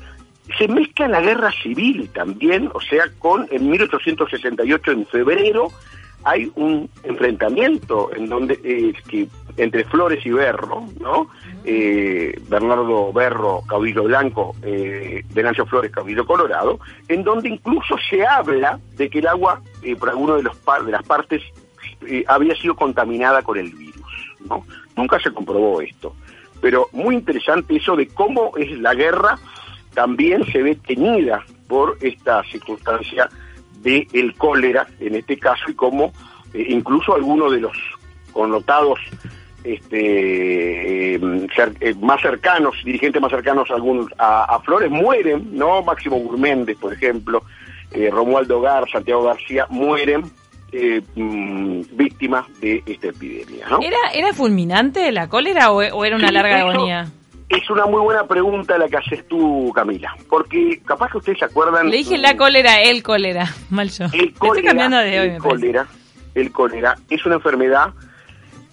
se 0.58 0.68
mezcla 0.68 1.08
la 1.08 1.22
guerra 1.22 1.52
civil 1.64 2.10
también, 2.14 2.70
o 2.74 2.82
sea, 2.82 3.06
con 3.18 3.48
en 3.52 3.70
1868 3.70 4.92
en 4.92 5.06
febrero 5.08 5.70
hay 6.26 6.52
un 6.56 6.90
enfrentamiento 7.04 8.10
en 8.16 8.28
donde 8.28 8.60
eh, 8.64 8.94
que 9.08 9.28
entre 9.58 9.86
Flores 9.86 10.26
y 10.26 10.32
Berro, 10.32 10.84
¿no? 11.00 11.28
Eh, 11.64 12.38
Bernardo 12.50 13.14
Berro, 13.14 13.62
caudillo 13.70 14.04
blanco, 14.04 14.54
eh, 14.64 15.24
Venancio 15.34 15.66
Flores, 15.66 15.92
caudillo 15.92 16.26
colorado, 16.26 16.80
en 17.08 17.24
donde 17.24 17.50
incluso 17.50 17.96
se 18.10 18.26
habla 18.26 18.80
de 18.98 19.10
que 19.10 19.20
el 19.20 19.28
agua 19.28 19.62
eh, 19.82 19.96
por 19.96 20.10
alguno 20.10 20.36
de 20.36 20.44
los 20.44 20.58
par- 20.58 20.84
de 20.84 20.92
las 20.92 21.04
partes 21.04 21.42
eh, 22.08 22.24
había 22.28 22.56
sido 22.56 22.76
contaminada 22.76 23.42
con 23.44 23.58
el 23.58 23.72
virus, 23.72 24.34
¿no? 24.50 24.66
Nunca 24.98 25.20
se 25.20 25.32
comprobó 25.32 25.80
esto, 25.82 26.14
pero 26.60 26.90
muy 26.92 27.16
interesante 27.16 27.76
eso 27.78 27.96
de 27.96 28.08
cómo 28.08 28.52
es 28.58 28.72
la 28.80 28.94
guerra 28.94 29.38
también 29.94 30.44
se 30.52 30.62
ve 30.62 30.76
teñida 30.76 31.46
por 31.68 31.98
esta 32.02 32.44
circunstancia 32.44 33.30
del 33.86 34.08
el 34.14 34.34
cólera, 34.36 34.86
en 35.00 35.16
este 35.16 35.38
caso, 35.38 35.70
y 35.70 35.74
cómo 35.76 36.12
eh, 36.54 36.66
incluso 36.70 37.16
algunos 37.16 37.52
de 37.54 37.62
los 37.62 37.78
connotados 38.34 39.00
este, 39.64 41.16
eh, 41.16 41.20
cer- 41.56 41.76
eh, 41.80 41.96
más 42.02 42.22
cercanos, 42.22 42.76
dirigentes 42.84 43.22
más 43.22 43.32
cercanos 43.32 43.70
a, 43.72 43.76
algún- 43.76 44.12
a, 44.18 44.44
a 44.56 44.60
Flores, 44.62 44.92
mueren, 44.92 45.50
¿no? 45.58 45.82
Máximo 45.82 46.18
Gurméndez, 46.18 46.78
por 46.78 46.94
ejemplo, 46.94 47.44
eh, 47.92 48.10
Romualdo 48.12 48.62
Gar, 48.62 48.90
Santiago 48.92 49.24
García, 49.24 49.66
mueren 49.70 50.24
eh, 50.72 51.02
mm, 51.16 51.82
víctimas 51.94 52.46
de 52.60 52.84
esta 52.86 53.08
epidemia, 53.08 53.68
¿no? 53.70 53.80
¿Era, 53.82 53.98
¿Era 54.14 54.34
fulminante 54.34 55.12
la 55.12 55.30
cólera 55.30 55.72
o, 55.72 55.78
o 55.78 56.06
era 56.06 56.16
una 56.16 56.28
Sí, 56.28 56.34
larga 56.34 56.58
eso 56.60 56.70
agonía? 56.70 57.08
Es 57.48 57.70
una 57.70 57.86
muy 57.86 58.02
buena 58.02 58.26
pregunta 58.26 58.78
la 58.78 58.88
que 58.88 58.98
haces 58.98 59.28
tú, 59.28 59.72
Camila, 59.76 60.16
porque 60.30 60.82
capaz 60.84 61.12
que 61.12 61.18
ustedes 61.18 61.40
se 61.40 61.46
acuerdan... 61.46 61.90
Le 61.90 61.98
dije 61.98 62.18
la 62.18 62.36
cólera, 62.36 62.82
el 62.82 63.04
cólera. 63.04 63.54
Mal 63.70 63.90
yo. 63.92 64.06
El 64.06 64.12
Le 64.12 64.18
estoy 64.26 64.34
cólera, 64.34 64.68
cambiando 64.68 64.98
de 64.98 65.20
hoy, 65.20 65.28
el 65.28 65.34
me 65.34 65.40
cólera, 65.40 65.88
el 66.34 66.52
cólera 66.52 66.96
es 67.10 67.26
una 67.26 67.36
enfermedad 67.36 67.94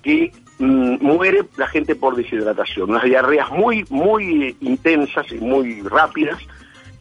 que 0.02 0.32
mm, 0.58 1.04
muere 1.04 1.42
la 1.58 1.66
gente 1.66 1.94
por 1.94 2.16
deshidratación, 2.16 2.88
unas 2.90 3.04
diarreas 3.04 3.50
muy, 3.50 3.84
muy 3.90 4.44
eh, 4.44 4.56
intensas 4.60 5.30
y 5.30 5.36
muy 5.36 5.82
rápidas. 5.82 6.38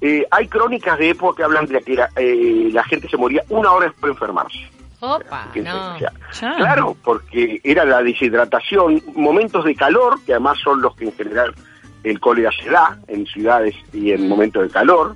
Eh, 0.01 0.25
hay 0.29 0.47
crónicas 0.47 0.99
de 0.99 1.09
época 1.09 1.37
que 1.37 1.43
hablan 1.43 1.67
de 1.67 1.81
que 1.81 1.95
la, 1.95 2.09
eh, 2.17 2.69
la 2.73 2.83
gente 2.83 3.07
se 3.07 3.15
moría 3.15 3.43
una 3.47 3.71
hora 3.71 3.85
después 3.85 4.09
de 4.09 4.13
enfermarse. 4.13 4.80
Opa, 5.01 5.49
no. 5.55 5.97
Claro, 6.39 6.95
porque 7.03 7.59
era 7.63 7.83
la 7.85 8.03
deshidratación, 8.03 9.01
momentos 9.15 9.65
de 9.65 9.75
calor, 9.75 10.19
que 10.23 10.33
además 10.33 10.59
son 10.63 10.79
los 10.79 10.95
que 10.95 11.05
en 11.05 11.13
general 11.13 11.55
el 12.03 12.19
cólera 12.19 12.51
se 12.51 12.69
da 12.69 12.99
en 13.07 13.25
ciudades 13.25 13.75
y 13.91 14.11
en 14.11 14.29
momentos 14.29 14.61
de 14.61 14.69
calor. 14.69 15.15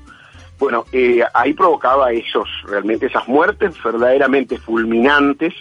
Bueno, 0.57 0.85
eh, 0.91 1.21
ahí 1.35 1.53
provocaba 1.53 2.11
esos, 2.11 2.49
realmente 2.65 3.05
esas 3.05 3.27
muertes 3.27 3.75
verdaderamente 3.83 4.57
fulminantes, 4.57 5.53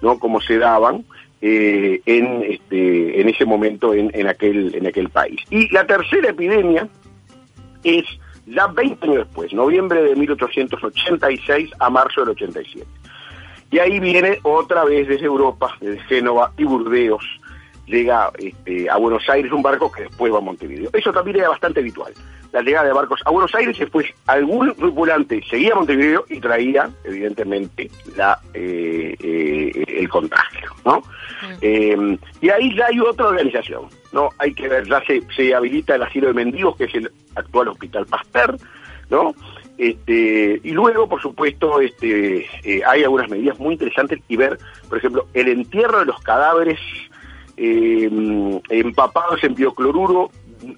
¿no? 0.00 0.18
Como 0.18 0.40
se 0.40 0.56
daban 0.56 1.04
eh, 1.42 2.00
en 2.06 2.44
este, 2.44 3.20
en 3.20 3.28
ese 3.28 3.44
momento 3.44 3.92
en, 3.92 4.10
en 4.14 4.26
aquel, 4.26 4.74
en 4.74 4.86
aquel 4.86 5.10
país. 5.10 5.38
Y 5.50 5.68
la 5.68 5.86
tercera 5.86 6.30
epidemia 6.30 6.88
es 7.84 8.04
ya 8.46 8.68
20 8.68 9.04
años 9.04 9.26
después, 9.26 9.52
noviembre 9.52 10.02
de 10.02 10.16
1886 10.16 11.70
a 11.78 11.90
marzo 11.90 12.22
del 12.22 12.30
87. 12.30 12.86
Y 13.70 13.78
ahí 13.78 13.98
viene 14.00 14.38
otra 14.42 14.84
vez 14.84 15.08
desde 15.08 15.26
Europa, 15.26 15.76
desde 15.80 16.00
Génova 16.04 16.52
y 16.56 16.64
Burdeos, 16.64 17.24
llega 17.86 18.30
este, 18.38 18.90
a 18.90 18.96
Buenos 18.96 19.28
Aires 19.28 19.52
un 19.52 19.62
barco 19.62 19.90
que 19.90 20.02
después 20.02 20.32
va 20.32 20.38
a 20.38 20.42
Montevideo. 20.42 20.90
Eso 20.92 21.12
también 21.12 21.38
era 21.38 21.48
bastante 21.48 21.80
habitual, 21.80 22.12
la 22.52 22.62
llegada 22.62 22.86
de 22.86 22.92
barcos 22.92 23.20
a 23.24 23.30
Buenos 23.30 23.54
Aires 23.54 23.76
y 23.76 23.80
después 23.80 24.06
algún 24.26 24.74
tripulante 24.74 25.42
seguía 25.48 25.72
a 25.72 25.76
Montevideo 25.76 26.24
y 26.28 26.40
traía, 26.40 26.90
evidentemente, 27.04 27.90
la 28.16 28.38
eh, 28.54 29.14
eh, 29.20 29.84
el 29.86 30.08
contagio, 30.08 30.70
¿no? 30.84 31.02
Eh, 31.60 32.18
y 32.40 32.48
ahí 32.50 32.74
ya 32.74 32.86
hay 32.86 33.00
otra 33.00 33.28
organización, 33.28 33.86
¿no? 34.12 34.30
Hay 34.38 34.54
que 34.54 34.68
ver, 34.68 34.86
ya 34.86 35.02
se, 35.04 35.22
se 35.34 35.54
habilita 35.54 35.94
el 35.94 36.02
asilo 36.02 36.28
de 36.28 36.34
mendigos, 36.34 36.76
que 36.76 36.84
es 36.84 36.94
el 36.94 37.10
actual 37.34 37.68
Hospital 37.68 38.06
Pasteur, 38.06 38.56
¿no? 39.10 39.34
Este, 39.78 40.60
y 40.62 40.70
luego, 40.70 41.08
por 41.08 41.20
supuesto, 41.20 41.80
este, 41.80 42.46
eh, 42.64 42.82
hay 42.86 43.04
algunas 43.04 43.28
medidas 43.28 43.58
muy 43.58 43.74
interesantes 43.74 44.20
y 44.26 44.36
ver, 44.36 44.58
por 44.88 44.98
ejemplo, 44.98 45.26
el 45.34 45.48
entierro 45.48 46.00
de 46.00 46.06
los 46.06 46.20
cadáveres 46.20 46.78
eh, 47.56 48.10
empapados 48.70 49.42
en 49.44 49.54
biocloruro 49.54 50.30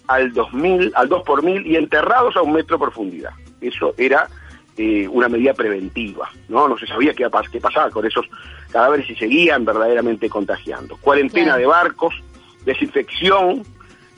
al 0.09 0.33
2000, 0.33 0.93
al 0.95 1.09
2 1.09 1.23
por 1.23 1.43
mil 1.43 1.67
y 1.67 1.77
enterrados 1.77 2.37
a 2.37 2.43
un 2.43 2.53
metro 2.53 2.77
de 2.77 2.85
profundidad. 2.85 3.31
Eso 3.61 3.95
era 3.97 4.29
eh, 4.77 5.09
una 5.09 5.29
medida 5.29 5.55
preventiva, 5.55 6.31
¿no? 6.49 6.69
No 6.69 6.77
se 6.79 6.87
sabía 6.87 7.15
qué, 7.15 7.29
qué 7.53 7.61
pasaba 7.61 7.91
con 7.91 8.07
esos 8.07 8.27
cadáveres 8.71 9.09
y 9.11 9.15
seguían 9.15 9.65
verdaderamente 9.65 10.29
contagiando. 10.29 10.97
Cuarentena 10.99 11.57
de 11.57 11.67
barcos, 11.67 12.15
desinfección 12.65 13.63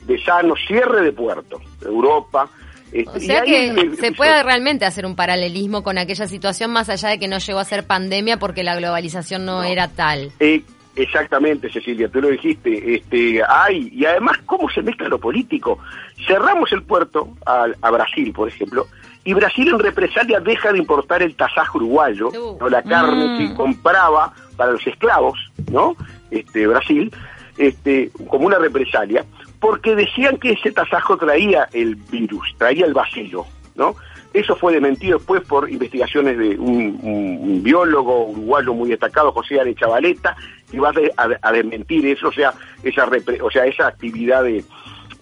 de 0.07 0.23
sanos, 0.23 0.59
cierre 0.67 1.03
de 1.03 1.13
puertos, 1.13 1.63
Europa. 1.83 2.49
Este, 2.93 3.11
O 3.17 3.21
sea 3.21 3.43
que 3.43 3.69
el- 3.71 3.97
se 3.97 4.13
puede 4.13 4.43
realmente 4.43 4.85
hacer 4.85 5.07
un 5.07 5.15
paralelismo 5.17 5.83
con 5.83 5.99
aquella 5.99 6.27
situación 6.27 6.71
más 6.73 6.89
allá 6.89 7.11
de 7.11 7.19
que 7.19 7.29
no 7.29 7.39
llegó 7.39 7.59
a 7.59 7.65
ser 7.65 7.85
pandemia 7.87 8.39
porque 8.39 8.63
la 8.65 8.77
globalización 8.77 9.45
no, 9.45 9.59
No. 9.63 9.65
era 9.65 9.89
tal. 9.89 10.33
Eh, 10.41 10.63
exactamente, 10.97 11.71
Cecilia, 11.73 12.09
tú 12.09 12.21
lo 12.21 12.29
dijiste. 12.29 12.95
Este, 12.97 13.41
hay, 13.49 13.89
y 13.93 14.05
además, 14.05 14.39
¿cómo 14.47 14.69
se 14.71 14.83
mezcla 14.83 15.09
lo 15.09 15.19
político? 15.19 15.79
Cerramos 16.27 16.71
el 16.73 16.83
puerto 16.83 17.29
a, 17.47 17.67
a 17.81 17.91
Brasil, 17.91 18.33
por 18.33 18.49
ejemplo, 18.49 18.87
y 19.25 19.35
Brasil 19.35 19.69
en 19.69 19.79
represalia 19.79 20.41
deja 20.41 20.73
de 20.73 20.79
importar 20.79 21.23
el 21.23 21.35
tasajo 21.37 21.79
uruguayo, 21.79 22.29
Uh. 22.29 22.57
¿no? 22.61 22.69
la 22.69 22.83
carne 22.83 23.27
Mm. 23.27 23.39
que 23.49 23.55
compraba 23.55 24.33
para 24.57 24.73
los 24.73 24.87
esclavos, 24.87 25.39
¿no? 25.71 25.95
Este, 26.31 26.67
Brasil, 26.67 27.13
este, 27.59 28.11
como 28.29 28.47
una 28.47 28.59
represalia, 28.59 29.25
porque 29.61 29.95
decían 29.95 30.39
que 30.39 30.53
ese 30.53 30.73
tasajo 30.73 31.17
traía 31.17 31.69
el 31.73 31.95
virus, 31.95 32.55
traía 32.59 32.87
el 32.87 32.95
vacío, 32.95 33.45
¿no? 33.77 33.95
Eso 34.33 34.55
fue 34.57 34.73
desmentido 34.73 35.19
después 35.19 35.43
por 35.43 35.69
investigaciones 35.71 36.39
de 36.39 36.57
un, 36.59 37.61
biólogo 37.63 38.27
uruguayo 38.29 38.73
muy 38.73 38.89
destacado, 38.89 39.33
José 39.33 39.61
Are 39.61 39.75
Chavaleta, 39.75 40.37
que 40.71 40.79
va 40.81 40.91
a, 41.17 41.23
a- 41.25 41.39
a 41.43 41.53
desmentir 41.53 42.07
eso, 42.07 42.29
o 42.29 42.33
sea, 42.33 42.53
esa 42.83 43.07
repre- 43.07 43.41
o 43.43 43.51
sea, 43.51 43.67
esa 43.67 43.89
actividad 43.89 44.45
de 44.45 44.65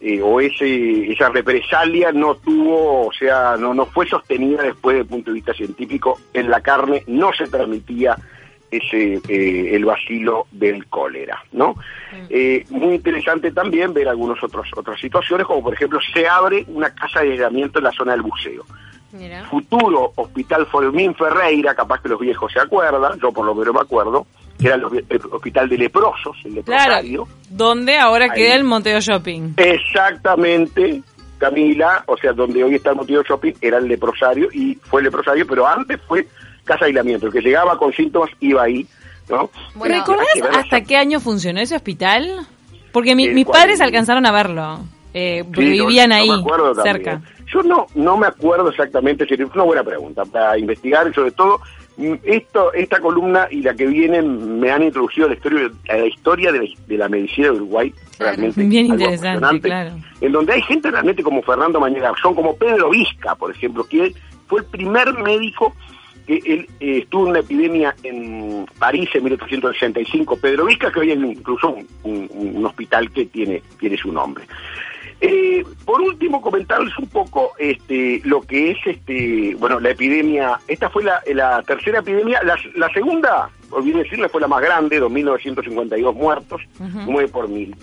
eh, 0.00 0.20
o 0.22 0.40
ese 0.40 1.10
esa 1.10 1.28
represalia 1.30 2.12
no 2.12 2.36
tuvo, 2.36 3.08
o 3.08 3.12
sea, 3.12 3.56
no 3.58 3.74
no 3.74 3.84
fue 3.86 4.06
sostenida 4.06 4.62
después 4.62 4.94
desde 4.94 5.02
el 5.02 5.08
punto 5.08 5.30
de 5.30 5.34
vista 5.34 5.52
científico. 5.54 6.20
En 6.34 6.48
la 6.50 6.60
carne 6.60 7.02
no 7.08 7.32
se 7.32 7.48
permitía 7.48 8.16
ese 8.70 9.20
eh, 9.28 9.74
el 9.76 9.84
vacilo 9.84 10.46
del 10.52 10.86
cólera, 10.86 11.42
¿no? 11.52 11.74
Eh, 12.30 12.64
muy 12.70 12.94
interesante 12.96 13.50
también 13.52 13.92
ver 13.94 14.08
algunos 14.08 14.42
otros 14.42 14.68
otras 14.76 15.00
situaciones, 15.00 15.46
como 15.46 15.62
por 15.62 15.74
ejemplo 15.74 15.98
se 16.12 16.26
abre 16.28 16.64
una 16.68 16.90
casa 16.94 17.20
de 17.20 17.32
aislamiento 17.32 17.78
en 17.78 17.84
la 17.84 17.92
zona 17.92 18.12
del 18.12 18.22
buceo 18.22 18.64
Mira. 19.12 19.44
futuro 19.44 20.12
Hospital 20.16 20.66
Formín 20.66 21.14
Ferreira, 21.14 21.74
capaz 21.74 22.02
que 22.02 22.08
los 22.10 22.20
viejos 22.20 22.52
se 22.52 22.60
acuerdan, 22.60 23.18
yo 23.20 23.32
por 23.32 23.46
lo 23.46 23.54
menos 23.54 23.74
me 23.74 23.80
acuerdo, 23.80 24.26
que 24.58 24.66
era 24.66 24.76
el, 24.76 24.82
hospi- 24.84 25.04
el 25.08 25.20
Hospital 25.32 25.68
de 25.68 25.78
Leprosos, 25.78 26.36
el 26.44 26.62
Claro, 26.62 26.92
leprosario. 27.02 27.28
donde 27.50 27.96
ahora 27.98 28.24
Ahí. 28.26 28.30
queda 28.34 28.54
el 28.54 28.64
Monteo 28.64 29.00
Shopping. 29.00 29.54
Exactamente, 30.08 31.02
Camila, 31.38 32.02
o 32.06 32.16
sea, 32.16 32.32
donde 32.32 32.64
hoy 32.64 32.74
está 32.74 32.90
el 32.90 32.96
Motivo 32.96 33.22
Shopping 33.22 33.52
era 33.60 33.78
el 33.78 33.86
leprosario 33.88 34.48
y 34.52 34.74
fue 34.74 35.00
el 35.00 35.04
leprosario, 35.06 35.46
pero 35.46 35.66
antes 35.66 36.00
fue 36.06 36.26
casa 36.68 36.84
de 36.84 36.90
aislamiento. 36.90 37.26
El 37.26 37.32
que 37.32 37.40
llegaba 37.40 37.76
con 37.78 37.92
síntomas 37.92 38.30
iba 38.40 38.62
ahí, 38.62 38.86
¿no? 39.28 39.50
Bueno, 39.74 39.96
¿Recordás 39.96 40.26
ver 40.36 40.44
las- 40.44 40.56
hasta 40.64 40.82
qué 40.84 40.96
año 40.96 41.18
funcionó 41.18 41.60
ese 41.60 41.74
hospital? 41.74 42.46
Porque 42.92 43.14
mi- 43.16 43.26
El 43.26 43.34
mis 43.34 43.46
padres 43.46 43.80
alcanzaron 43.80 44.24
a 44.26 44.30
verlo. 44.32 44.80
Eh, 45.14 45.42
porque 45.46 45.70
Sí, 45.70 45.76
yo- 45.78 45.86
vivían 45.86 46.12
ahí, 46.12 46.28
cerca. 46.84 47.20
Yo 47.52 47.62
no, 47.62 47.86
no 47.94 48.16
me 48.18 48.26
acuerdo 48.26 48.68
exactamente, 48.68 49.24
es 49.24 49.40
una 49.54 49.64
buena 49.64 49.82
pregunta 49.82 50.24
para 50.26 50.58
investigar 50.58 51.08
y 51.10 51.14
sobre 51.14 51.30
todo 51.32 51.60
mm, 51.96 52.14
esto, 52.22 52.72
esta 52.74 53.00
columna 53.00 53.48
y 53.50 53.62
la 53.62 53.74
que 53.74 53.86
viene 53.86 54.20
me 54.22 54.70
han 54.70 54.82
introducido 54.84 55.26
a 55.26 55.30
la 55.30 55.34
historia, 55.34 55.70
a 55.88 55.96
la 55.96 56.06
historia 56.06 56.52
de, 56.52 56.58
la, 56.60 56.64
de 56.86 56.96
la 56.98 57.08
medicina 57.08 57.48
de 57.48 57.54
Uruguay 57.54 57.90
Claro. 58.16 58.36
realmente 58.36 58.62
Bien 58.64 58.86
interesante, 58.86 59.60
claro. 59.62 59.96
en 60.20 60.30
donde 60.32 60.52
hay 60.52 60.62
gente 60.62 60.90
realmente 60.92 61.22
como 61.24 61.42
Fernando 61.42 61.80
Mañana 61.80 62.10
Garzón, 62.10 62.34
como 62.36 62.54
Pedro 62.54 62.90
Vizca, 62.90 63.34
por 63.34 63.50
ejemplo, 63.50 63.82
que 63.84 64.14
fue 64.46 64.60
el 64.60 64.66
primer 64.66 65.12
médico 65.14 65.74
que 66.28 66.40
él 66.44 66.68
eh, 66.78 66.98
estuvo 67.02 67.24
en 67.24 67.30
una 67.30 67.40
epidemia 67.40 67.96
en 68.04 68.66
París 68.78 69.08
en 69.14 69.24
1865. 69.24 70.36
Pedro 70.36 70.66
Vizca, 70.66 70.92
que 70.92 71.00
hoy 71.00 71.10
hay 71.10 71.18
incluso 71.18 71.70
un, 71.70 72.28
un- 72.32 72.56
un 72.56 72.66
hospital 72.66 73.10
que 73.10 73.24
tiene, 73.26 73.62
tiene 73.80 73.96
su 73.96 74.12
nombre. 74.12 74.44
Eh, 75.20 75.64
por 75.84 76.00
último, 76.00 76.40
comentarles 76.40 76.96
un 76.98 77.08
poco 77.08 77.52
este, 77.58 78.20
lo 78.24 78.40
que 78.42 78.70
es 78.70 78.78
este, 78.86 79.56
bueno, 79.58 79.80
la 79.80 79.90
epidemia. 79.90 80.60
Esta 80.68 80.88
fue 80.90 81.02
la, 81.02 81.20
la 81.34 81.60
tercera 81.62 81.98
epidemia. 82.00 82.40
La, 82.44 82.56
la 82.76 82.88
segunda, 82.92 83.50
olvidé 83.70 84.04
decirle, 84.04 84.28
fue 84.28 84.40
la 84.40 84.46
más 84.46 84.60
grande, 84.62 85.00
2.952 85.02 86.14
muertos, 86.14 86.60
9 86.78 87.28
por 87.28 87.48
mil. 87.48 87.74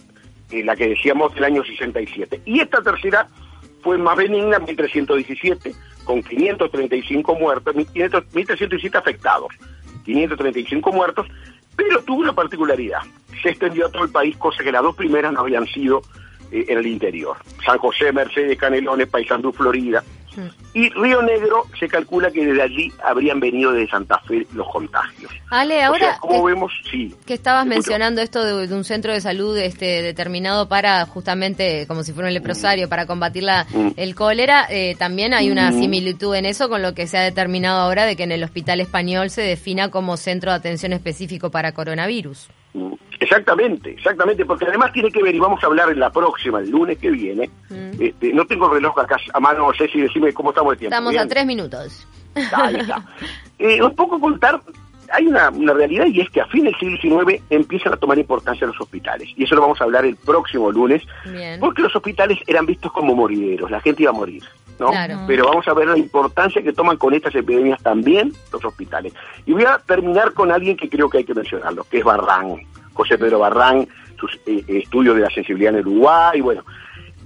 eh, 0.52 0.64
la 0.64 0.76
que 0.78 0.88
decíamos 0.90 1.34
del 1.36 1.44
año 1.44 1.64
67. 1.66 2.42
Y 2.46 2.62
esta 2.62 2.82
tercera 2.82 3.28
fue 3.82 3.98
más 3.98 4.16
benigna, 4.16 4.60
1.317, 4.60 5.74
con 6.06 6.24
535 6.24 7.36
muertos, 7.36 7.76
1.500 7.76 8.26
1.317 8.34 8.96
afectados, 8.96 9.50
535 10.06 10.92
muertos, 10.92 11.28
pero 11.76 12.02
tuvo 12.04 12.22
una 12.22 12.34
particularidad. 12.34 13.00
Se 13.42 13.50
extendió 13.50 13.88
a 13.88 13.92
todo 13.92 14.04
el 14.04 14.12
país, 14.12 14.38
cosa 14.38 14.64
que 14.64 14.72
las 14.72 14.82
dos 14.82 14.96
primeras 14.96 15.34
no 15.34 15.42
habían 15.42 15.66
sido 15.68 16.02
eh, 16.52 16.66
en 16.70 16.78
el 16.78 16.88
interior. 16.88 17.38
San 17.66 17.78
José, 17.80 18.14
Mercedes, 18.14 18.58
Canelones, 18.58 19.10
Paysandú, 19.10 19.52
Florida. 19.52 20.04
Y 20.74 20.90
Río 20.90 21.22
Negro 21.22 21.66
se 21.80 21.88
calcula 21.88 22.30
que 22.32 22.46
desde 22.46 22.62
allí 22.62 22.92
habrían 23.04 23.40
venido 23.40 23.72
de 23.72 23.88
Santa 23.88 24.20
Fe 24.28 24.46
los 24.54 24.68
contagios. 24.70 25.32
Ale, 25.50 25.76
o 25.76 25.78
sea, 25.78 25.88
ahora 25.88 26.18
como 26.20 26.46
que, 26.46 26.54
vemos, 26.54 26.72
sí. 26.92 27.14
que 27.26 27.34
estabas 27.34 27.64
Escucho. 27.66 27.76
mencionando 27.76 28.22
esto 28.22 28.44
de, 28.44 28.68
de 28.68 28.74
un 28.76 28.84
centro 28.84 29.14
de 29.14 29.22
salud 29.22 29.58
este, 29.58 30.02
determinado 30.02 30.68
para 30.68 31.06
justamente, 31.06 31.86
como 31.88 32.04
si 32.04 32.12
fuera 32.14 32.28
un 32.28 32.34
leprosario, 32.34 32.90
para 32.90 33.06
combatir 33.06 33.44
la, 33.44 33.66
Mm. 33.74 33.90
el 33.96 34.16
cólera, 34.16 34.68
eh, 34.70 34.96
también 34.98 35.34
hay 35.34 35.50
una 35.52 35.72
Mm. 35.72 35.80
similitud 35.80 36.36
en 36.36 36.46
eso 36.46 36.70
con 36.70 36.82
lo 36.82 36.94
que 36.94 37.08
se 37.08 37.18
ha 37.18 37.22
determinado 37.22 37.80
ahora 37.82 38.06
de 38.06 38.16
que 38.16 38.24
en 38.24 38.32
el 38.32 38.44
hospital 38.44 38.80
español 38.82 39.30
se 39.30 39.42
defina 39.42 39.90
como 39.90 40.18
centro 40.18 40.52
de 40.52 40.58
atención 40.58 40.94
específico 40.94 41.50
para 41.52 41.72
coronavirus. 41.74 42.48
Exactamente, 43.20 43.92
exactamente, 43.92 44.46
porque 44.46 44.66
además 44.66 44.92
tiene 44.92 45.10
que 45.12 45.24
ver, 45.24 45.34
y 45.34 45.40
vamos 45.40 45.64
a 45.64 45.68
hablar 45.68 45.90
en 45.90 46.00
la 46.00 46.10
próxima, 46.12 46.60
el 46.60 46.70
lunes 46.70 46.98
que 46.98 47.10
viene, 47.10 47.50
Mm. 47.70 47.92
este, 48.02 48.34
no 48.34 48.46
tengo 48.46 48.70
reloj 48.70 49.00
acá 49.00 49.18
a 49.34 49.40
mano, 49.40 49.72
Ceci, 49.78 50.02
decime 50.02 50.34
cómo 50.34 50.50
estamos 50.50 50.74
de 50.74 50.78
tiempo. 50.78 50.94
Estamos 50.94 51.12
¿bien? 51.14 51.24
a 51.24 51.28
tres 51.28 51.46
minutos. 51.46 52.08
Ahí 52.54 52.76
está. 52.76 53.04
Eh, 53.58 53.82
un 53.82 53.96
poco 53.96 54.20
contar, 54.20 54.60
hay 55.12 55.28
una, 55.28 55.50
una 55.50 55.74
realidad 55.74 56.06
y 56.08 56.22
es 56.22 56.30
que 56.30 56.42
a 56.42 56.46
fin 56.48 56.66
del 56.66 56.76
siglo 56.78 56.98
XIX 57.26 57.42
empiezan 57.50 57.94
a 57.94 57.98
tomar 57.98 58.18
importancia 58.18 58.68
los 58.68 58.80
hospitales, 58.80 59.30
y 59.36 59.44
eso 59.44 59.56
lo 59.56 59.62
vamos 59.62 59.80
a 59.82 59.84
hablar 59.84 60.06
el 60.06 60.16
próximo 60.16 60.72
lunes, 60.72 61.04
Bien. 61.26 61.60
porque 61.60 61.82
los 61.82 61.96
hospitales 61.96 62.40
eran 62.48 62.66
vistos 62.66 62.92
como 62.92 63.16
morideros, 63.16 63.70
la 63.72 63.82
gente 63.82 64.04
iba 64.04 64.12
a 64.12 64.16
morir. 64.16 64.44
¿no? 64.80 64.90
Claro. 64.90 65.22
Pero 65.26 65.46
vamos 65.48 65.68
a 65.70 65.74
ver 65.74 65.88
la 65.88 65.98
importancia 65.98 66.62
que 66.62 66.74
toman 66.74 66.98
con 66.98 67.14
estas 67.14 67.34
epidemias 67.34 67.82
también 67.82 68.34
los 68.52 68.66
hospitales. 68.66 69.14
Y 69.46 69.54
voy 69.54 69.64
a 69.64 69.78
terminar 69.78 70.34
con 70.34 70.52
alguien 70.52 70.76
que 70.76 70.90
creo 70.90 71.10
que 71.10 71.20
hay 71.20 71.24
que 71.24 71.34
mencionarlo, 71.34 71.86
que 71.90 72.00
es 72.00 72.04
Barrán, 72.04 72.58
José 72.94 73.18
Pedro 73.18 73.40
Barrán, 73.40 73.88
sus 74.20 74.38
eh, 74.46 74.64
estudios 74.68 75.16
de 75.16 75.22
la 75.22 75.30
sensibilidad 75.30 75.76
en 75.76 75.88
Uruguay, 75.88 76.42
bueno. 76.42 76.64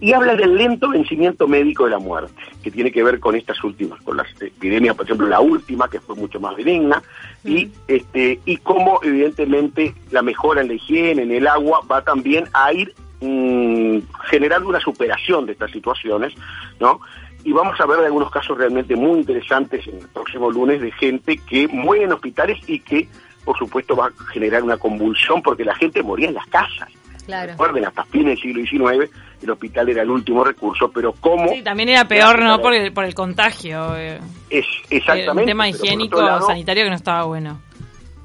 Y 0.01 0.13
habla 0.13 0.35
del 0.35 0.55
lento 0.55 0.89
vencimiento 0.89 1.45
médico 1.47 1.83
de 1.83 1.91
la 1.91 1.99
muerte, 1.99 2.41
que 2.63 2.71
tiene 2.71 2.91
que 2.91 3.03
ver 3.03 3.19
con 3.19 3.35
estas 3.35 3.61
últimas, 3.63 4.01
con 4.01 4.15
las 4.15 4.27
epidemias, 4.41 4.95
por 4.95 5.05
ejemplo, 5.05 5.27
la 5.27 5.41
última, 5.41 5.89
que 5.89 5.99
fue 5.99 6.15
mucho 6.15 6.39
más 6.39 6.55
benigna, 6.55 7.03
y 7.43 7.69
este 7.87 8.39
y 8.45 8.57
cómo 8.57 8.99
evidentemente 9.03 9.93
la 10.11 10.21
mejora 10.21 10.61
en 10.61 10.69
la 10.69 10.75
higiene, 10.75 11.23
en 11.23 11.31
el 11.31 11.47
agua, 11.47 11.81
va 11.89 12.01
también 12.01 12.45
a 12.53 12.71
ir 12.71 12.93
mm, 13.19 13.97
generando 14.29 14.69
una 14.69 14.79
superación 14.79 15.45
de 15.45 15.51
estas 15.51 15.71
situaciones, 15.71 16.33
¿no? 16.79 17.01
Y 17.43 17.51
vamos 17.51 17.79
a 17.81 17.85
ver 17.85 17.99
de 17.99 18.05
algunos 18.05 18.31
casos 18.31 18.57
realmente 18.57 18.95
muy 18.95 19.19
interesantes 19.19 19.85
en 19.87 19.99
el 19.99 20.07
próximo 20.07 20.49
lunes 20.49 20.81
de 20.81 20.91
gente 20.91 21.37
que 21.37 21.67
muere 21.67 22.05
en 22.05 22.13
hospitales 22.13 22.57
y 22.67 22.79
que, 22.79 23.07
por 23.43 23.57
supuesto, 23.57 23.97
va 23.97 24.07
a 24.07 24.31
generar 24.31 24.63
una 24.63 24.77
convulsión 24.77 25.41
porque 25.41 25.65
la 25.65 25.75
gente 25.75 26.03
moría 26.03 26.29
en 26.29 26.35
las 26.35 26.47
casas. 26.47 26.89
Claro. 27.25 27.51
Recuerden, 27.51 27.85
hasta 27.85 28.03
fines 28.05 28.41
del 28.41 28.69
siglo 28.69 28.89
XIX 28.97 29.11
el 29.41 29.49
hospital 29.49 29.89
era 29.89 30.01
el 30.03 30.09
último 30.09 30.43
recurso, 30.43 30.91
pero 30.93 31.13
cómo 31.19 31.49
Sí, 31.53 31.61
también 31.61 31.89
era 31.89 32.05
peor, 32.07 32.41
¿no? 32.41 32.59
Por 32.61 32.73
el, 32.73 32.91
por 32.93 33.05
el 33.05 33.13
contagio. 33.15 33.95
eh. 33.97 34.19
es 34.49 34.65
exactamente 34.89 35.41
un 35.41 35.45
tema 35.47 35.69
higiénico, 35.69 36.21
lado, 36.21 36.45
sanitario 36.47 36.83
que 36.85 36.89
no 36.89 36.95
estaba 36.95 37.23
bueno. 37.25 37.59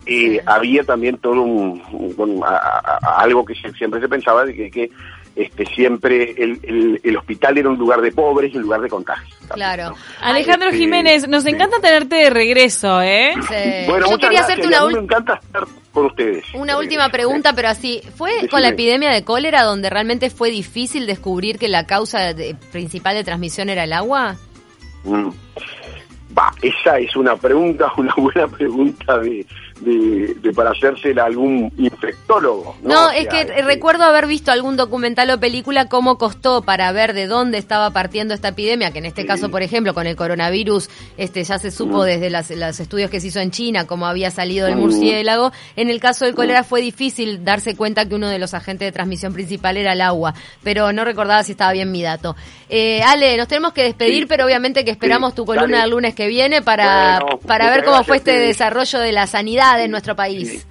eh, 0.06 0.40
había 0.44 0.82
también 0.84 1.16
todo 1.18 1.40
un, 1.42 1.82
un- 2.18 2.42
a- 2.44 2.48
a- 2.48 2.98
a- 3.02 3.20
algo 3.22 3.44
que 3.44 3.54
siempre 3.54 4.00
se 4.00 4.08
pensaba 4.08 4.44
de 4.44 4.54
que, 4.54 4.70
que, 4.70 4.90
este 5.36 5.64
siempre 5.66 6.30
el, 6.32 6.60
el- 6.62 7.00
el 7.02 7.16
hospital 7.16 7.58
era 7.58 7.68
un 7.68 7.76
lugar 7.78 8.00
de 8.00 8.12
pobres 8.12 8.52
y 8.52 8.56
un 8.58 8.62
lugar 8.64 8.80
de 8.82 8.88
contagio. 8.88 9.34
también, 9.48 9.54
Claro. 9.56 9.90
¿no? 9.90 9.96
Alejandro 10.20 10.68
Este, 10.68 10.78
Jiménez, 10.78 11.26
nos 11.28 11.42
sí. 11.44 11.50
encanta 11.50 11.78
tenerte 11.80 12.16
de 12.16 12.30
regreso, 12.30 13.00
¿eh? 13.02 13.32
Sí. 13.34 13.88
Bueno, 13.88 14.06
Yo 14.06 14.12
muchas 14.12 14.28
quería 14.30 14.38
gracias, 14.40 14.44
hacerte 14.44 14.66
una 14.68 14.78
a 14.78 14.80
mí 14.86 14.86
ul- 14.92 14.96
me 14.96 15.02
encanta 15.04 15.40
estar 15.42 15.64
con 15.94 16.06
ustedes. 16.06 16.44
Una 16.54 16.76
última 16.76 17.08
pregunta, 17.08 17.52
pero 17.54 17.68
así, 17.68 18.02
¿fue 18.16 18.30
Decime. 18.32 18.48
con 18.50 18.60
la 18.62 18.68
epidemia 18.68 19.10
de 19.10 19.24
cólera 19.24 19.62
donde 19.62 19.88
realmente 19.88 20.28
fue 20.28 20.50
difícil 20.50 21.06
descubrir 21.06 21.58
que 21.58 21.68
la 21.68 21.86
causa 21.86 22.34
de- 22.34 22.54
principal 22.72 23.14
de 23.14 23.24
transmisión 23.24 23.70
era 23.70 23.84
el 23.84 23.92
agua? 23.94 24.36
Mm. 25.04 25.28
Va, 26.36 26.52
esa 26.62 26.98
es 26.98 27.14
una 27.16 27.36
pregunta, 27.36 27.90
una 27.96 28.12
buena 28.16 28.48
pregunta 28.48 29.18
de, 29.20 29.46
de, 29.80 30.34
de 30.40 30.52
para 30.52 30.70
hacérsela 30.70 31.24
algún 31.24 31.72
infectólogo. 31.76 32.76
No, 32.82 32.94
No, 32.94 33.06
O 33.08 33.10
es 33.10 33.26
que 33.28 33.40
este, 33.42 33.62
recuerdo 33.62 34.04
haber 34.04 34.26
visto 34.26 34.52
algún 34.52 34.76
documental 34.76 35.30
o 35.30 35.40
película 35.40 35.86
cómo 35.88 36.16
costó 36.16 36.62
para 36.62 36.90
ver 36.92 37.12
de 37.12 37.26
dónde 37.26 37.58
estaba 37.58 37.90
partiendo 37.90 38.34
esta 38.34 38.48
epidemia, 38.48 38.92
que 38.92 38.98
en 38.98 39.06
este 39.06 39.22
Sí. 39.22 39.28
caso, 39.28 39.50
por 39.50 39.62
ejemplo, 39.62 39.92
con 39.94 40.06
el 40.06 40.16
coronavirus, 40.16 40.88
este 41.16 41.42
ya 41.44 41.58
se 41.58 41.70
supo 41.70 41.98
Mm. 41.98 42.04
desde 42.06 42.30
las- 42.30 42.50
los 42.50 42.78
estudios 42.80 43.10
que 43.10 43.20
se 43.20 43.28
hizo 43.28 43.40
en 43.40 43.50
China 43.50 43.86
cómo 43.86 44.06
había 44.06 44.30
salido 44.30 44.66
el 44.68 44.76
Mm. 44.76 44.80
murciélago. 44.80 45.52
En 45.76 45.90
el 45.90 46.00
caso 46.00 46.24
del 46.24 46.34
cólera 46.34 46.62
fue 46.64 46.80
difícil 46.80 47.44
darse 47.44 47.76
cuenta 47.76 48.06
que 48.08 48.14
uno 48.14 48.28
de 48.28 48.38
los 48.38 48.54
agentes 48.54 48.86
de 48.86 48.92
transmisión 48.92 49.32
principal 49.32 49.76
era 49.76 49.92
el 49.92 50.00
agua, 50.00 50.34
pero 50.62 50.92
no 50.92 51.04
recordaba 51.04 51.42
si 51.42 51.52
estaba 51.52 51.72
bien 51.72 51.90
mi 51.90 52.02
dato. 52.02 52.36
Eh, 52.68 53.02
Ale, 53.02 53.36
nos 53.36 53.48
tenemos 53.48 53.72
que 53.72 53.82
despedir, 53.82 54.22
Sí. 54.22 54.26
pero 54.26 54.44
obviamente 54.46 54.84
que 54.84 54.90
esperamos 54.90 55.32
Sí, 55.32 55.36
tu 55.36 55.44
columna 55.46 55.84
el 55.84 55.90
lunes 55.90 56.14
que 56.14 56.26
viene 56.28 56.62
para, 56.62 57.20
Bueno, 57.20 57.38
para 57.40 57.70
ver 57.70 57.84
cómo 57.84 58.02
fue 58.04 58.16
este 58.18 58.38
desarrollo 58.38 58.98
de 59.00 59.12
la 59.12 59.26
sanidad 59.26 59.63
en 59.80 59.90
nuestro 59.90 60.14
país. 60.14 60.66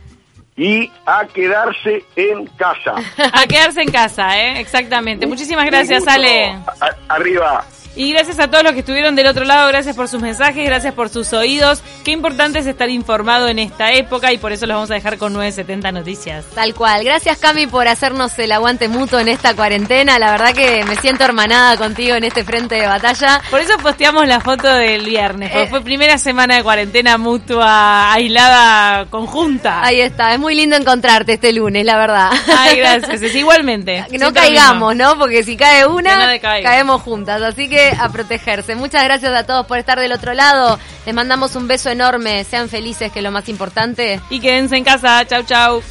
Y 0.56 0.92
a 1.06 1.26
quedarse 1.26 2.06
en 2.16 2.46
casa. 2.46 2.94
A 3.34 3.48
quedarse 3.48 3.82
en 3.82 3.92
casa, 3.92 4.38
¿eh? 4.40 4.60
Exactamente. 4.60 5.26
Muchísimas 5.26 5.66
gracias. 5.66 6.08
Ale. 6.08 6.50
A- 6.80 6.96
arriba. 7.10 7.66
Y 7.96 8.12
gracias 8.12 8.40
a 8.40 8.48
todos 8.50 8.64
los 8.64 8.74
que 8.74 8.80
estuvieron 8.80 9.16
del 9.16 9.28
otro 9.28 9.46
lado, 9.46 9.68
gracias 9.68 9.96
por 9.96 10.08
sus 10.08 10.20
mensajes, 10.20 10.66
gracias 10.66 10.96
por 10.96 11.10
sus 11.10 11.32
oídos. 11.32 11.84
Qué 12.04 12.10
importante 12.10 12.58
es 12.58 12.66
estar 12.66 12.90
informado 12.90 13.48
en 13.48 13.60
esta 13.60 13.92
época 13.94 14.34
y 14.34 14.40
por 14.40 14.52
eso 14.52 14.66
los 14.66 14.74
vamos 14.76 14.90
a 14.90 14.96
dejar 14.96 15.20
con 15.20 15.32
970 15.34 15.92
Noticias. 15.92 16.44
Tal 16.56 16.74
cual. 16.74 17.04
Gracias, 17.04 17.38
Cami, 17.38 17.68
por 17.68 17.88
hacernos 17.88 18.38
el 18.40 18.52
aguante 18.52 18.88
mutuo 18.88 19.20
en 19.20 19.28
esta 19.28 19.56
cuarentena. 19.56 20.18
La 20.18 20.32
verdad 20.32 20.54
que 20.56 20.84
me 20.86 20.96
siento 20.96 21.24
hermanada 21.24 21.78
contigo 21.78 22.16
en 22.16 22.24
este 22.24 22.44
frente 22.44 22.76
de 22.76 22.88
batalla. 22.88 23.40
Por 23.52 23.60
eso 23.60 23.78
posteamos 23.78 24.28
la 24.28 24.40
foto 24.40 24.68
del 24.74 25.06
viernes, 25.06 25.52
porque 25.52 25.68
Eh. 25.68 25.70
fue 25.70 25.82
primera 25.82 26.18
semana 26.18 26.56
de 26.56 26.64
cuarentena 26.64 27.20
mutua, 27.20 28.12
aislada, 28.12 29.06
conjunta. 29.12 29.84
Ahí 29.86 30.02
está. 30.02 30.34
Es 30.34 30.40
muy 30.40 30.56
lindo 30.56 30.76
encontrarte 30.76 31.34
este 31.34 31.54
lunes, 31.54 31.86
la 31.86 31.98
verdad. 31.98 32.32
Ay, 32.58 32.76
gracias. 32.80 33.22
Es 33.22 33.36
igualmente. 33.36 34.00
No 34.02 34.08
Siento 34.10 34.34
caigamos. 34.34 34.96
¿no? 34.96 35.18
Porque 35.20 35.44
si 35.44 35.56
cae 35.56 35.86
una, 35.86 36.34
no 36.34 36.42
caemos 36.42 37.02
juntas. 37.04 37.40
Así 37.44 37.70
que 37.70 37.83
a 37.92 38.10
protegerse. 38.10 38.76
Muchas 38.76 39.04
gracias 39.04 39.34
a 39.34 39.46
todos 39.46 39.66
por 39.66 39.78
estar 39.78 40.00
del 40.00 40.12
otro 40.12 40.34
lado. 40.34 40.80
Les 41.06 41.14
mandamos 41.14 41.56
un 41.56 41.68
beso 41.68 41.90
enorme. 41.90 42.44
Sean 42.44 42.70
felices, 42.70 43.12
que 43.12 43.20
es 43.20 43.24
lo 43.24 43.32
más 43.32 43.50
importante. 43.50 44.20
Y 44.30 44.40
quédense 44.40 44.78
en 44.78 44.84
casa. 44.84 45.26
Chau, 45.26 45.44
chau. 45.44 45.84